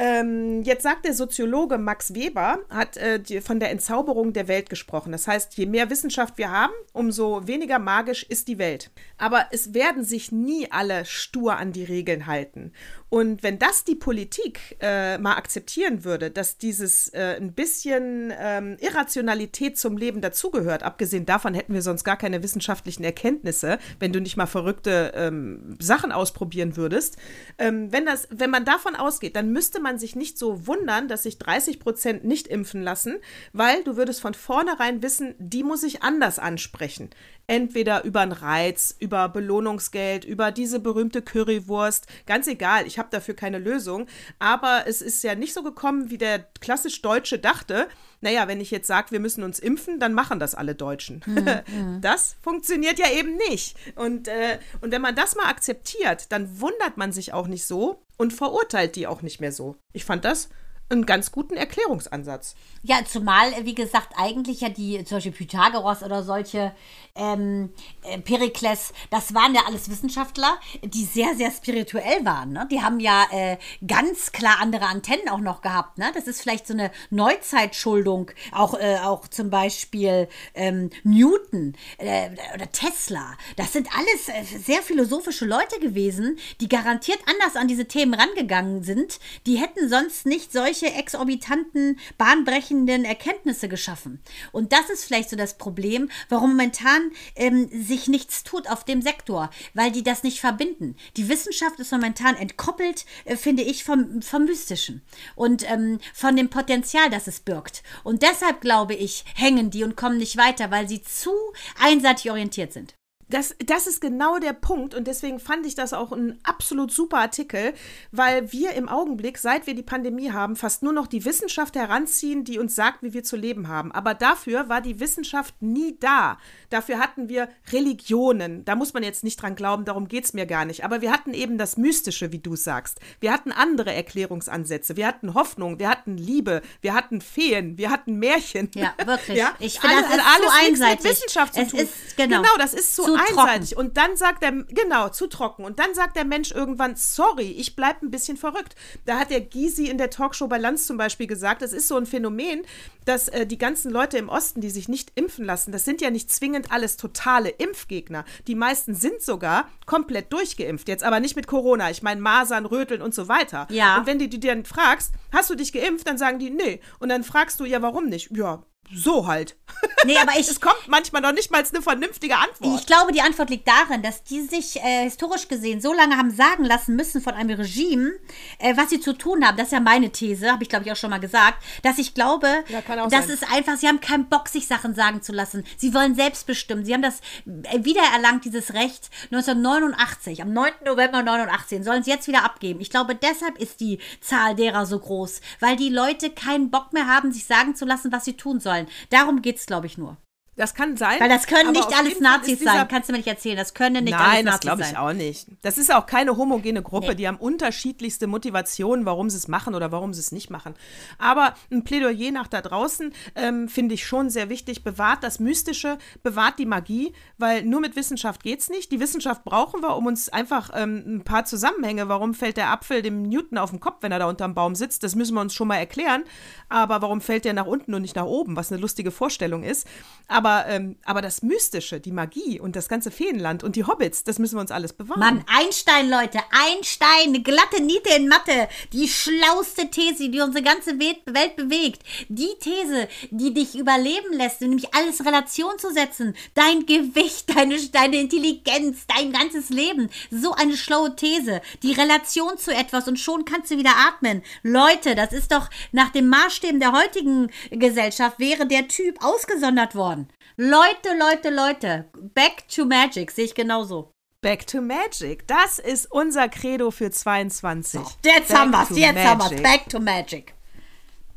Ähm, 0.00 0.62
jetzt 0.62 0.84
sagt 0.84 1.04
der 1.06 1.12
Soziologe 1.12 1.76
Max 1.76 2.14
Weber, 2.14 2.60
hat 2.70 2.96
äh, 2.96 3.18
die, 3.18 3.40
von 3.40 3.58
der 3.58 3.72
Entzauberung 3.72 4.32
der 4.32 4.46
Welt 4.46 4.70
gesprochen. 4.70 5.10
Das 5.10 5.26
heißt, 5.26 5.58
je 5.58 5.66
mehr 5.66 5.90
Wissenschaft 5.90 6.38
wir 6.38 6.52
haben, 6.52 6.72
umso 6.92 7.48
weniger 7.48 7.80
magisch 7.80 8.22
ist 8.22 8.46
die 8.46 8.58
Welt. 8.58 8.92
Aber 9.16 9.46
es 9.50 9.74
werden 9.74 10.04
sich 10.04 10.30
nie 10.30 10.70
alle 10.70 11.04
stur 11.04 11.56
an 11.56 11.72
die 11.72 11.82
Regeln 11.82 12.28
halten. 12.28 12.72
Und 13.10 13.42
wenn 13.42 13.58
das 13.58 13.84
die 13.84 13.94
Politik 13.94 14.76
äh, 14.80 15.16
mal 15.18 15.36
akzeptieren 15.36 16.04
würde, 16.04 16.30
dass 16.30 16.58
dieses 16.58 17.08
äh, 17.14 17.36
ein 17.40 17.52
bisschen 17.52 18.32
ähm, 18.38 18.76
Irrationalität 18.80 19.78
zum 19.78 19.96
Leben 19.96 20.20
dazugehört, 20.20 20.82
abgesehen 20.82 21.24
davon 21.24 21.54
hätten 21.54 21.72
wir 21.72 21.80
sonst 21.80 22.04
gar 22.04 22.18
keine 22.18 22.42
wissenschaftlichen 22.42 23.04
Erkenntnisse, 23.04 23.78
wenn 23.98 24.12
du 24.12 24.20
nicht 24.20 24.36
mal 24.36 24.46
verrückte 24.46 25.12
ähm, 25.14 25.76
Sachen 25.80 26.12
ausprobieren 26.12 26.76
würdest. 26.76 27.16
Ähm, 27.56 27.90
wenn, 27.92 28.04
das, 28.04 28.28
wenn 28.30 28.50
man 28.50 28.66
davon 28.66 28.94
ausgeht, 28.94 29.36
dann 29.36 29.52
müsste 29.52 29.80
man 29.80 29.98
sich 29.98 30.14
nicht 30.14 30.36
so 30.36 30.66
wundern, 30.66 31.08
dass 31.08 31.22
sich 31.22 31.38
30 31.38 31.80
Prozent 31.80 32.24
nicht 32.24 32.46
impfen 32.46 32.82
lassen, 32.82 33.16
weil 33.54 33.82
du 33.84 33.96
würdest 33.96 34.20
von 34.20 34.34
vornherein 34.34 35.02
wissen, 35.02 35.34
die 35.38 35.62
muss 35.62 35.82
ich 35.82 36.02
anders 36.02 36.38
ansprechen 36.38 37.10
entweder 37.48 38.04
über 38.04 38.20
einen 38.20 38.32
Reiz, 38.32 38.94
über 39.00 39.28
Belohnungsgeld, 39.28 40.24
über 40.24 40.52
diese 40.52 40.78
berühmte 40.78 41.22
Currywurst, 41.22 42.06
ganz 42.26 42.46
egal, 42.46 42.86
ich 42.86 42.98
habe 42.98 43.08
dafür 43.10 43.34
keine 43.34 43.58
Lösung, 43.58 44.06
aber 44.38 44.84
es 44.86 45.02
ist 45.02 45.24
ja 45.24 45.34
nicht 45.34 45.54
so 45.54 45.62
gekommen, 45.62 46.10
wie 46.10 46.18
der 46.18 46.40
klassisch 46.60 47.02
Deutsche 47.02 47.38
dachte, 47.38 47.88
naja, 48.20 48.48
wenn 48.48 48.60
ich 48.60 48.70
jetzt 48.70 48.86
sage, 48.86 49.12
wir 49.12 49.20
müssen 49.20 49.42
uns 49.44 49.58
impfen, 49.58 49.98
dann 49.98 50.12
machen 50.12 50.38
das 50.38 50.54
alle 50.54 50.74
Deutschen. 50.74 51.22
Mhm, 51.26 52.00
das 52.02 52.36
funktioniert 52.42 52.98
ja 52.98 53.10
eben 53.10 53.36
nicht. 53.48 53.76
Und, 53.94 54.28
äh, 54.28 54.58
und 54.80 54.92
wenn 54.92 55.02
man 55.02 55.14
das 55.14 55.34
mal 55.34 55.46
akzeptiert, 55.46 56.30
dann 56.30 56.60
wundert 56.60 56.96
man 56.96 57.12
sich 57.12 57.32
auch 57.32 57.46
nicht 57.46 57.64
so 57.64 58.02
und 58.16 58.32
verurteilt 58.32 58.96
die 58.96 59.06
auch 59.06 59.22
nicht 59.22 59.40
mehr 59.40 59.52
so. 59.52 59.76
Ich 59.92 60.04
fand 60.04 60.24
das 60.24 60.50
einen 60.90 61.06
ganz 61.06 61.32
guten 61.32 61.54
Erklärungsansatz. 61.54 62.54
Ja, 62.82 63.04
zumal, 63.04 63.52
wie 63.64 63.74
gesagt, 63.74 64.14
eigentlich 64.16 64.60
ja 64.60 64.68
die, 64.68 65.04
zum 65.04 65.18
Beispiel 65.18 65.32
Pythagoras 65.32 66.02
oder 66.02 66.22
solche 66.22 66.72
ähm, 67.14 67.70
äh, 68.02 68.18
Perikles, 68.18 68.92
das 69.10 69.34
waren 69.34 69.54
ja 69.54 69.62
alles 69.66 69.90
Wissenschaftler, 69.90 70.58
die 70.82 71.04
sehr, 71.04 71.34
sehr 71.34 71.50
spirituell 71.50 72.24
waren. 72.24 72.52
Ne? 72.52 72.66
Die 72.70 72.80
haben 72.80 73.00
ja 73.00 73.26
äh, 73.30 73.58
ganz 73.86 74.32
klar 74.32 74.58
andere 74.60 74.86
Antennen 74.86 75.28
auch 75.28 75.40
noch 75.40 75.60
gehabt. 75.60 75.98
Ne? 75.98 76.10
Das 76.14 76.26
ist 76.26 76.40
vielleicht 76.40 76.66
so 76.66 76.72
eine 76.72 76.90
Neuzeitschuldung. 77.10 78.30
Auch, 78.52 78.74
äh, 78.74 78.98
auch 78.98 79.28
zum 79.28 79.50
Beispiel 79.50 80.28
ähm, 80.54 80.90
Newton 81.02 81.74
äh, 81.98 82.30
oder 82.54 82.70
Tesla. 82.72 83.36
Das 83.56 83.72
sind 83.72 83.88
alles 83.94 84.28
äh, 84.28 84.58
sehr 84.58 84.82
philosophische 84.82 85.44
Leute 85.44 85.80
gewesen, 85.80 86.38
die 86.60 86.68
garantiert 86.68 87.18
anders 87.26 87.56
an 87.56 87.68
diese 87.68 87.86
Themen 87.86 88.14
rangegangen 88.14 88.82
sind. 88.84 89.18
Die 89.46 89.56
hätten 89.56 89.88
sonst 89.88 90.24
nicht 90.24 90.52
solche 90.52 90.77
exorbitanten, 90.86 91.98
bahnbrechenden 92.16 93.04
Erkenntnisse 93.04 93.68
geschaffen. 93.68 94.20
Und 94.52 94.72
das 94.72 94.90
ist 94.90 95.04
vielleicht 95.04 95.30
so 95.30 95.36
das 95.36 95.58
Problem, 95.58 96.10
warum 96.28 96.50
momentan 96.50 97.12
ähm, 97.36 97.68
sich 97.70 98.08
nichts 98.08 98.44
tut 98.44 98.68
auf 98.68 98.84
dem 98.84 99.02
Sektor, 99.02 99.50
weil 99.74 99.92
die 99.92 100.02
das 100.02 100.22
nicht 100.22 100.40
verbinden. 100.40 100.96
Die 101.16 101.28
Wissenschaft 101.28 101.78
ist 101.78 101.92
momentan 101.92 102.36
entkoppelt, 102.36 103.06
äh, 103.24 103.36
finde 103.36 103.62
ich, 103.62 103.84
vom, 103.84 104.22
vom 104.22 104.44
Mystischen 104.44 105.02
und 105.36 105.68
ähm, 105.70 105.98
von 106.14 106.36
dem 106.36 106.50
Potenzial, 106.50 107.10
das 107.10 107.26
es 107.26 107.40
birgt. 107.40 107.82
Und 108.04 108.22
deshalb 108.22 108.60
glaube 108.60 108.94
ich, 108.94 109.24
hängen 109.34 109.70
die 109.70 109.84
und 109.84 109.96
kommen 109.96 110.18
nicht 110.18 110.36
weiter, 110.36 110.70
weil 110.70 110.88
sie 110.88 111.02
zu 111.02 111.32
einseitig 111.80 112.30
orientiert 112.30 112.72
sind. 112.72 112.97
Das, 113.30 113.54
das 113.64 113.86
ist 113.86 114.00
genau 114.00 114.38
der 114.38 114.54
Punkt 114.54 114.94
und 114.94 115.06
deswegen 115.06 115.38
fand 115.38 115.66
ich 115.66 115.74
das 115.74 115.92
auch 115.92 116.12
ein 116.12 116.38
absolut 116.44 116.90
super 116.90 117.18
Artikel, 117.18 117.74
weil 118.10 118.52
wir 118.52 118.72
im 118.72 118.88
Augenblick, 118.88 119.38
seit 119.38 119.66
wir 119.66 119.74
die 119.74 119.82
Pandemie 119.82 120.32
haben, 120.32 120.56
fast 120.56 120.82
nur 120.82 120.92
noch 120.92 121.06
die 121.06 121.24
Wissenschaft 121.24 121.76
heranziehen, 121.76 122.44
die 122.44 122.58
uns 122.58 122.74
sagt, 122.74 123.02
wie 123.02 123.12
wir 123.12 123.24
zu 123.24 123.36
leben 123.36 123.68
haben. 123.68 123.92
Aber 123.92 124.14
dafür 124.14 124.68
war 124.68 124.80
die 124.80 125.00
Wissenschaft 125.00 125.54
nie 125.60 125.96
da. 126.00 126.38
Dafür 126.70 126.98
hatten 126.98 127.28
wir 127.28 127.48
Religionen. 127.72 128.64
Da 128.64 128.76
muss 128.76 128.94
man 128.94 129.02
jetzt 129.02 129.24
nicht 129.24 129.40
dran 129.40 129.54
glauben, 129.54 129.84
darum 129.84 130.08
geht 130.08 130.24
es 130.24 130.32
mir 130.32 130.46
gar 130.46 130.64
nicht. 130.64 130.84
Aber 130.84 131.00
wir 131.00 131.12
hatten 131.12 131.34
eben 131.34 131.58
das 131.58 131.76
Mystische, 131.76 132.32
wie 132.32 132.38
du 132.38 132.56
sagst. 132.56 133.00
Wir 133.20 133.32
hatten 133.32 133.52
andere 133.52 133.92
Erklärungsansätze. 133.92 134.96
Wir 134.96 135.06
hatten 135.06 135.34
Hoffnung, 135.34 135.78
wir 135.78 135.88
hatten 135.88 136.16
Liebe, 136.16 136.62
wir 136.80 136.94
hatten 136.94 137.20
Feen, 137.20 137.76
wir 137.78 137.90
hatten 137.90 138.18
Märchen. 138.18 138.70
Ja, 138.74 138.94
wirklich. 139.04 139.38
Ja? 139.38 139.54
Ich 139.60 139.78
finde, 139.78 140.02
das 140.02 140.10
ist 140.16 140.24
alles 140.24 140.48
zu 140.48 140.66
einseitig. 140.66 141.04
mit 141.04 141.12
Wissenschaft 141.12 141.54
zu 141.54 141.60
es 141.60 141.68
tun. 141.68 141.80
Ist, 141.80 142.16
genau, 142.16 142.42
genau, 142.42 142.56
das 142.58 142.74
ist 142.74 142.96
so 142.96 143.04
zu 143.04 143.17
einseitig. 143.20 143.70
trocken. 143.70 143.86
Und 143.86 143.96
dann 143.96 144.16
sagt 144.16 144.42
er, 144.42 144.52
genau, 144.52 145.08
zu 145.08 145.26
trocken. 145.26 145.64
Und 145.64 145.78
dann 145.78 145.94
sagt 145.94 146.16
der 146.16 146.24
Mensch 146.24 146.50
irgendwann, 146.50 146.96
sorry, 146.96 147.50
ich 147.50 147.76
bleibe 147.76 148.06
ein 148.06 148.10
bisschen 148.10 148.36
verrückt. 148.36 148.74
Da 149.04 149.18
hat 149.18 149.30
der 149.30 149.40
Gysi 149.40 149.88
in 149.88 149.98
der 149.98 150.10
Talkshow 150.10 150.48
bei 150.48 150.58
Lanz 150.58 150.86
zum 150.86 150.96
Beispiel 150.96 151.26
gesagt, 151.26 151.62
das 151.62 151.72
ist 151.72 151.88
so 151.88 151.96
ein 151.96 152.06
Phänomen, 152.06 152.62
dass 153.04 153.28
äh, 153.28 153.46
die 153.46 153.58
ganzen 153.58 153.90
Leute 153.90 154.18
im 154.18 154.28
Osten, 154.28 154.60
die 154.60 154.70
sich 154.70 154.88
nicht 154.88 155.12
impfen 155.14 155.44
lassen, 155.44 155.72
das 155.72 155.84
sind 155.84 156.00
ja 156.00 156.10
nicht 156.10 156.30
zwingend 156.30 156.70
alles 156.70 156.96
totale 156.96 157.48
Impfgegner. 157.48 158.24
Die 158.46 158.54
meisten 158.54 158.94
sind 158.94 159.22
sogar 159.22 159.68
komplett 159.86 160.32
durchgeimpft. 160.32 160.88
Jetzt 160.88 161.04
aber 161.04 161.20
nicht 161.20 161.36
mit 161.36 161.46
Corona. 161.46 161.90
Ich 161.90 162.02
meine 162.02 162.20
Masern, 162.20 162.66
Röteln 162.66 163.02
und 163.02 163.14
so 163.14 163.28
weiter. 163.28 163.66
Ja. 163.70 163.98
Und 163.98 164.06
wenn 164.06 164.18
du 164.18 164.28
die 164.28 164.40
dann 164.40 164.64
fragst, 164.64 165.12
hast 165.32 165.50
du 165.50 165.54
dich 165.54 165.72
geimpft, 165.72 166.06
dann 166.06 166.18
sagen 166.18 166.38
die, 166.38 166.50
nee. 166.50 166.80
Und 166.98 167.08
dann 167.08 167.24
fragst 167.24 167.60
du, 167.60 167.64
ja, 167.64 167.82
warum 167.82 168.06
nicht? 168.06 168.30
Ja, 168.36 168.62
so 168.94 169.26
halt. 169.26 169.56
Nee, 170.04 170.16
aber 170.16 170.32
ich, 170.38 170.48
Es 170.48 170.60
kommt 170.60 170.88
manchmal 170.88 171.22
noch 171.22 171.32
nicht 171.32 171.50
mal 171.50 171.62
eine 171.62 171.82
vernünftige 171.82 172.36
Antwort. 172.36 172.80
Ich 172.80 172.86
glaube, 172.86 173.12
die 173.12 173.20
Antwort 173.20 173.50
liegt 173.50 173.68
darin, 173.68 174.02
dass 174.02 174.24
die 174.24 174.42
sich 174.42 174.76
äh, 174.76 175.04
historisch 175.04 175.48
gesehen 175.48 175.80
so 175.80 175.92
lange 175.92 176.16
haben 176.16 176.30
sagen 176.30 176.64
lassen 176.64 176.96
müssen 176.96 177.20
von 177.20 177.34
einem 177.34 177.58
Regime, 177.58 178.12
äh, 178.58 178.76
was 178.76 178.90
sie 178.90 179.00
zu 179.00 179.12
tun 179.12 179.44
haben. 179.46 179.56
Das 179.56 179.66
ist 179.66 179.72
ja 179.72 179.80
meine 179.80 180.10
These, 180.10 180.50
habe 180.50 180.62
ich 180.62 180.68
glaube 180.68 180.84
ich 180.86 180.92
auch 180.92 180.96
schon 180.96 181.10
mal 181.10 181.20
gesagt, 181.20 181.62
dass 181.82 181.98
ich 181.98 182.14
glaube, 182.14 182.64
Ja, 182.68 182.80
das 183.08 183.26
sein. 183.26 183.30
ist 183.34 183.52
einfach, 183.52 183.76
sie 183.76 183.88
haben 183.88 184.00
keinen 184.00 184.28
Bock, 184.28 184.48
sich 184.48 184.66
Sachen 184.66 184.94
sagen 184.94 185.22
zu 185.22 185.32
lassen. 185.32 185.64
Sie 185.76 185.92
wollen 185.94 186.14
selbst 186.14 186.46
bestimmen. 186.46 186.84
Sie 186.84 186.94
haben 186.94 187.02
das 187.02 187.20
äh, 187.46 187.84
wiedererlangt, 187.84 188.44
dieses 188.44 188.74
Recht 188.74 189.10
1989, 189.30 190.42
am 190.42 190.52
9. 190.52 190.72
November 190.84 191.18
1989, 191.18 191.84
sollen 191.84 192.02
sie 192.02 192.10
jetzt 192.10 192.28
wieder 192.28 192.44
abgeben. 192.44 192.80
Ich 192.80 192.90
glaube, 192.90 193.14
deshalb 193.14 193.58
ist 193.58 193.80
die 193.80 193.98
Zahl 194.20 194.54
derer 194.54 194.86
so 194.86 194.98
groß, 194.98 195.40
weil 195.60 195.76
die 195.76 195.90
Leute 195.90 196.30
keinen 196.30 196.70
Bock 196.70 196.92
mehr 196.92 197.06
haben, 197.06 197.32
sich 197.32 197.44
sagen 197.44 197.74
zu 197.74 197.84
lassen, 197.84 198.12
was 198.12 198.24
sie 198.24 198.34
tun 198.34 198.60
sollen. 198.60 198.77
Darum 199.10 199.42
geht 199.42 199.56
es, 199.56 199.66
glaube 199.66 199.86
ich, 199.86 199.98
nur. 199.98 200.16
Das 200.58 200.74
kann 200.74 200.96
sein. 200.96 201.20
Weil 201.20 201.28
das 201.28 201.46
können 201.46 201.70
nicht 201.70 201.96
alles 201.96 202.18
Nazis 202.18 202.58
sein. 202.58 202.88
Kannst 202.88 203.08
du 203.08 203.12
mir 203.12 203.18
nicht 203.18 203.28
erzählen. 203.28 203.56
Das 203.56 203.74
können 203.74 204.02
nicht 204.02 204.12
Nein, 204.12 204.20
alles 204.20 204.36
das 204.36 204.44
Nazis 204.44 204.60
glaube 204.60 204.80
ich 204.82 204.86
sein. 204.88 204.96
auch 204.96 205.12
nicht. 205.12 205.46
Das 205.62 205.78
ist 205.78 205.94
auch 205.94 206.04
keine 206.04 206.36
homogene 206.36 206.82
Gruppe. 206.82 207.10
Nee. 207.10 207.14
Die 207.14 207.28
haben 207.28 207.36
unterschiedlichste 207.36 208.26
Motivationen, 208.26 209.06
warum 209.06 209.30
sie 209.30 209.36
es 209.36 209.46
machen 209.46 209.76
oder 209.76 209.92
warum 209.92 210.12
sie 210.12 210.18
es 210.18 210.32
nicht 210.32 210.50
machen. 210.50 210.74
Aber 211.16 211.54
ein 211.70 211.84
Plädoyer 211.84 212.32
nach 212.32 212.48
da 212.48 212.60
draußen 212.60 213.14
ähm, 213.36 213.68
finde 213.68 213.94
ich 213.94 214.04
schon 214.04 214.30
sehr 214.30 214.48
wichtig. 214.48 214.82
Bewahrt 214.82 215.22
das 215.22 215.38
Mystische, 215.38 215.96
bewahrt 216.24 216.58
die 216.58 216.66
Magie, 216.66 217.12
weil 217.36 217.62
nur 217.62 217.80
mit 217.80 217.94
Wissenschaft 217.94 218.42
geht's 218.42 218.68
nicht. 218.68 218.90
Die 218.90 218.98
Wissenschaft 218.98 219.44
brauchen 219.44 219.80
wir, 219.80 219.96
um 219.96 220.06
uns 220.06 220.28
einfach 220.28 220.70
ähm, 220.74 221.04
ein 221.06 221.22
paar 221.22 221.44
Zusammenhänge. 221.44 222.08
Warum 222.08 222.34
fällt 222.34 222.56
der 222.56 222.70
Apfel 222.72 223.02
dem 223.02 223.22
Newton 223.22 223.58
auf 223.58 223.70
den 223.70 223.78
Kopf, 223.78 223.98
wenn 224.00 224.10
er 224.10 224.18
da 224.18 224.26
unterm 224.26 224.54
Baum 224.54 224.74
sitzt? 224.74 225.04
Das 225.04 225.14
müssen 225.14 225.34
wir 225.34 225.40
uns 225.40 225.54
schon 225.54 225.68
mal 225.68 225.76
erklären. 225.76 226.24
Aber 226.68 227.00
warum 227.00 227.20
fällt 227.20 227.44
der 227.44 227.52
nach 227.52 227.66
unten 227.66 227.94
und 227.94 228.02
nicht 228.02 228.16
nach 228.16 228.24
oben? 228.24 228.56
Was 228.56 228.72
eine 228.72 228.80
lustige 228.80 229.12
Vorstellung 229.12 229.62
ist. 229.62 229.86
Aber, 230.26 230.47
ähm, 230.68 230.96
aber 231.04 231.22
das 231.22 231.42
Mystische, 231.42 232.00
die 232.00 232.12
Magie 232.12 232.60
und 232.60 232.76
das 232.76 232.88
ganze 232.88 233.10
Feenland 233.10 233.62
und 233.64 233.76
die 233.76 233.84
Hobbits, 233.84 234.24
das 234.24 234.38
müssen 234.38 234.56
wir 234.56 234.60
uns 234.60 234.70
alles 234.70 234.92
bewahren. 234.92 235.20
Mann, 235.20 235.44
Einstein, 235.46 236.08
Leute, 236.10 236.38
Einstein, 236.50 237.42
glatte 237.42 237.82
Niete 237.82 238.10
in 238.16 238.28
Mathe, 238.28 238.68
die 238.92 239.08
schlauste 239.08 239.90
These, 239.90 240.28
die 240.30 240.40
unsere 240.40 240.64
ganze 240.64 240.98
Welt, 240.98 241.56
bewegt. 241.56 242.02
Die 242.28 242.54
These, 242.60 243.08
die 243.30 243.54
dich 243.54 243.76
überleben 243.76 244.32
lässt, 244.32 244.60
nämlich 244.60 244.94
alles 244.94 245.24
Relation 245.24 245.78
zu 245.78 245.92
setzen. 245.92 246.34
Dein 246.54 246.86
Gewicht, 246.86 247.50
deine, 247.56 247.78
deine 247.88 248.20
Intelligenz, 248.20 249.06
dein 249.06 249.32
ganzes 249.32 249.70
Leben. 249.70 250.10
So 250.30 250.52
eine 250.52 250.76
schlaue 250.76 251.14
These. 251.16 251.60
Die 251.82 251.92
Relation 251.92 252.58
zu 252.58 252.74
etwas 252.74 253.08
und 253.08 253.18
schon 253.18 253.44
kannst 253.44 253.70
du 253.70 253.78
wieder 253.78 253.94
atmen. 254.08 254.42
Leute, 254.62 255.14
das 255.14 255.32
ist 255.32 255.52
doch 255.52 255.68
nach 255.92 256.10
den 256.10 256.28
Maßstäben 256.28 256.80
der 256.80 256.92
heutigen 256.92 257.50
Gesellschaft 257.70 258.38
wäre 258.38 258.66
der 258.66 258.88
Typ 258.88 259.22
ausgesondert 259.22 259.94
worden. 259.94 260.28
Leute, 260.60 261.16
Leute, 261.16 261.50
Leute. 261.50 262.06
Back 262.34 262.66
to 262.68 262.84
Magic, 262.84 263.30
sehe 263.30 263.44
ich 263.44 263.54
genauso. 263.54 264.12
Back 264.40 264.66
to 264.66 264.80
Magic. 264.80 265.46
Das 265.46 265.78
ist 265.78 266.10
unser 266.10 266.48
Credo 266.48 266.90
für 266.90 267.12
22. 267.12 268.00
Jetzt 268.24 268.48
Back 268.48 268.58
haben 268.58 268.72
wir's, 268.72 268.88
jetzt 268.90 269.18
haben 269.24 269.38
wir's. 269.40 269.50
Magic. 269.50 269.62
Back 269.62 269.88
to 269.88 270.00
Magic. 270.00 270.54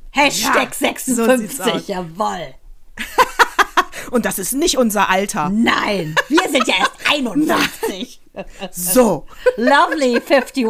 Hashtag 0.10 0.72
Ja, 0.80 0.94
so 0.98 1.38
sieht's 1.38 1.58
56, 1.58 1.72
aus. 1.74 1.88
jawoll. 1.88 2.56
Und 4.12 4.26
das 4.26 4.40
ist 4.40 4.54
nicht 4.54 4.80
unser 4.80 5.08
Alter. 5.08 5.50
Nein, 5.50 6.16
wir 6.28 6.50
sind 6.50 6.68
ja 6.68 6.74
erst 6.80 6.94
51. 7.08 8.20
So. 8.72 9.28
Lovely 9.58 10.16
51. 10.20 10.66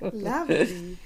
Lovely. 0.00 0.98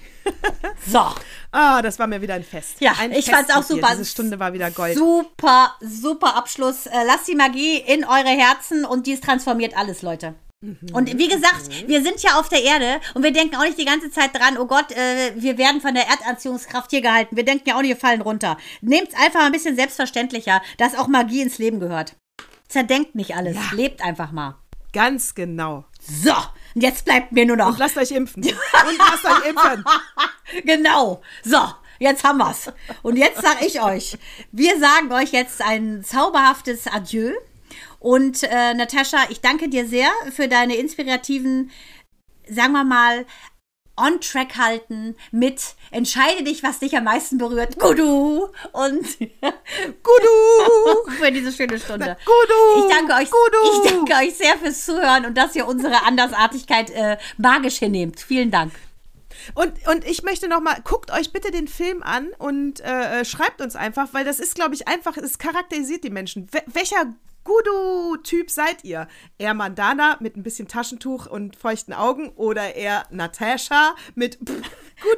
So, 0.86 1.06
Ah, 1.52 1.82
das 1.82 1.98
war 1.98 2.06
mir 2.06 2.20
wieder 2.22 2.34
ein 2.34 2.44
Fest. 2.44 2.76
Ja, 2.80 2.92
ein 3.00 3.10
ich 3.12 3.24
Fest 3.24 3.30
fand's 3.36 3.50
auch 3.50 3.58
mit 3.58 3.68
dir. 3.70 3.74
super. 3.74 3.88
Diese 3.92 4.04
Stunde 4.04 4.38
war 4.38 4.52
wieder 4.52 4.70
Gold. 4.70 4.96
super, 4.96 5.74
super 5.80 6.36
Abschluss. 6.36 6.86
Äh, 6.86 7.02
Lasst 7.06 7.26
die 7.28 7.34
Magie 7.34 7.76
in 7.78 8.04
eure 8.04 8.28
Herzen 8.28 8.84
und 8.84 9.06
dies 9.06 9.20
transformiert 9.20 9.76
alles, 9.76 10.02
Leute. 10.02 10.34
Mhm. 10.62 10.78
Und 10.92 11.18
wie 11.18 11.26
gesagt, 11.28 11.88
wir 11.88 12.02
sind 12.02 12.22
ja 12.22 12.38
auf 12.38 12.48
der 12.50 12.62
Erde 12.62 13.00
und 13.14 13.22
wir 13.22 13.32
denken 13.32 13.56
auch 13.56 13.62
nicht 13.64 13.78
die 13.78 13.84
ganze 13.86 14.10
Zeit 14.10 14.34
dran, 14.34 14.58
oh 14.58 14.66
Gott, 14.66 14.92
äh, 14.92 15.32
wir 15.34 15.56
werden 15.58 15.80
von 15.80 15.94
der 15.94 16.06
Erdanziehungskraft 16.06 16.90
hier 16.90 17.00
gehalten. 17.00 17.34
Wir 17.34 17.44
denken 17.44 17.68
ja 17.68 17.76
auch 17.76 17.80
nicht, 17.80 17.88
wir 17.88 17.96
fallen 17.96 18.20
runter. 18.20 18.58
Nehmt's 18.82 19.14
einfach 19.14 19.40
ein 19.40 19.52
bisschen 19.52 19.74
selbstverständlicher, 19.74 20.60
dass 20.76 20.94
auch 20.94 21.08
Magie 21.08 21.40
ins 21.40 21.58
Leben 21.58 21.80
gehört. 21.80 22.14
Zerdenkt 22.68 23.14
nicht 23.14 23.34
alles, 23.34 23.56
lebt 23.72 24.02
einfach 24.04 24.30
mal. 24.32 24.56
Ganz 24.92 25.34
genau. 25.34 25.84
So, 26.00 26.34
und 26.74 26.82
jetzt 26.82 27.04
bleibt 27.04 27.32
mir 27.32 27.46
nur 27.46 27.56
noch. 27.56 27.68
Und 27.68 27.78
lasst 27.78 27.96
euch 27.96 28.10
impfen. 28.10 28.44
Und 28.44 28.98
lasst 28.98 29.24
euch 29.24 29.48
impfen. 29.48 29.84
Genau. 30.64 31.22
So, 31.44 31.60
jetzt 32.00 32.24
haben 32.24 32.38
wir's. 32.38 32.72
Und 33.02 33.16
jetzt 33.16 33.40
sage 33.40 33.64
ich 33.64 33.80
euch, 33.80 34.18
wir 34.50 34.80
sagen 34.80 35.12
euch 35.12 35.30
jetzt 35.30 35.62
ein 35.62 36.02
zauberhaftes 36.02 36.88
Adieu. 36.88 37.32
Und 38.00 38.42
äh, 38.42 38.74
Natascha, 38.74 39.18
ich 39.28 39.40
danke 39.40 39.68
dir 39.68 39.86
sehr 39.86 40.10
für 40.32 40.48
deine 40.48 40.74
inspirativen, 40.74 41.70
sagen 42.48 42.72
wir 42.72 42.82
mal, 42.82 43.26
on-track 44.00 44.56
halten 44.56 45.16
mit 45.30 45.60
Entscheide 45.90 46.42
dich, 46.44 46.62
was 46.62 46.78
dich 46.78 46.96
am 46.96 47.04
meisten 47.04 47.38
berührt. 47.38 47.78
Gudu! 47.78 48.48
Und 48.72 49.18
Gudu! 50.02 51.10
für 51.18 51.32
diese 51.32 51.52
schöne 51.52 51.78
Stunde. 51.78 52.16
Gudu! 52.24 52.86
Ich 52.86 52.94
danke 52.94 53.14
euch, 53.14 53.30
Gudu! 53.30 53.84
ich 53.84 53.90
danke 53.92 54.12
euch 54.14 54.34
sehr 54.36 54.56
fürs 54.58 54.84
Zuhören 54.84 55.26
und 55.26 55.36
dass 55.36 55.54
ihr 55.56 55.66
unsere 55.66 56.04
Andersartigkeit 56.04 56.90
äh, 56.90 57.16
magisch 57.38 57.78
hinnehmt. 57.78 58.20
Vielen 58.20 58.50
Dank. 58.50 58.72
Und, 59.54 59.72
und 59.88 60.04
ich 60.04 60.22
möchte 60.22 60.48
noch 60.48 60.60
mal, 60.60 60.76
guckt 60.84 61.10
euch 61.12 61.32
bitte 61.32 61.50
den 61.50 61.66
Film 61.66 62.02
an 62.02 62.28
und 62.38 62.80
äh, 62.80 63.20
äh, 63.20 63.24
schreibt 63.24 63.60
uns 63.60 63.74
einfach, 63.74 64.08
weil 64.12 64.24
das 64.24 64.38
ist, 64.38 64.54
glaube 64.54 64.74
ich, 64.74 64.86
einfach, 64.86 65.16
es 65.16 65.38
charakterisiert 65.38 66.04
die 66.04 66.10
Menschen. 66.10 66.46
Wel- 66.50 66.62
welcher 66.66 67.14
Gudu-Typ 67.50 68.48
seid 68.48 68.84
ihr? 68.84 69.08
Eher 69.38 69.54
Mandana 69.54 70.16
mit 70.20 70.36
ein 70.36 70.44
bisschen 70.44 70.68
Taschentuch 70.68 71.26
und 71.26 71.56
feuchten 71.56 71.92
Augen 71.92 72.28
oder 72.36 72.76
eher 72.76 73.06
Natascha 73.10 73.96
mit 74.14 74.38
Gudu? 74.38 74.62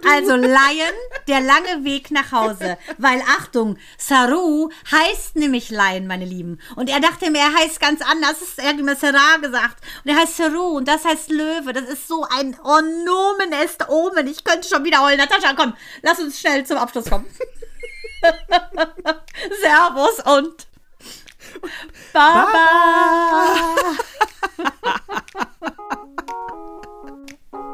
Also 0.08 0.36
Lion, 0.36 0.94
der 1.28 1.40
lange 1.40 1.84
Weg 1.84 2.10
nach 2.10 2.32
Hause. 2.32 2.78
Weil 2.98 3.20
Achtung, 3.38 3.76
Saru 3.98 4.70
heißt 4.90 5.36
nämlich 5.36 5.70
Lion, 5.70 6.06
meine 6.06 6.24
Lieben. 6.24 6.60
Und 6.76 6.88
er 6.88 7.00
dachte 7.00 7.30
mir, 7.30 7.40
er 7.40 7.52
heißt 7.52 7.80
ganz 7.80 8.00
anders. 8.00 8.36
Er 8.56 8.70
hat 8.70 8.78
immer 8.78 8.96
Sarah 8.96 9.36
gesagt. 9.38 9.84
Und 10.04 10.10
er 10.10 10.16
heißt 10.16 10.36
Saru 10.36 10.76
und 10.78 10.88
das 10.88 11.04
heißt 11.04 11.30
Löwe. 11.30 11.72
Das 11.72 11.84
ist 11.84 12.08
so 12.08 12.24
ein 12.30 12.56
Onomen 12.62 13.52
est 13.62 13.88
Omen. 13.88 14.26
Ich 14.28 14.44
könnte 14.44 14.68
schon 14.68 14.84
wiederholen. 14.84 15.18
Natascha, 15.18 15.52
komm, 15.54 15.74
lass 16.02 16.20
uns 16.20 16.40
schnell 16.40 16.64
zum 16.64 16.78
Abschluss 16.78 17.10
kommen. 17.10 17.26
Servus 19.60 20.20
und 20.38 20.71
바바. 22.12 22.56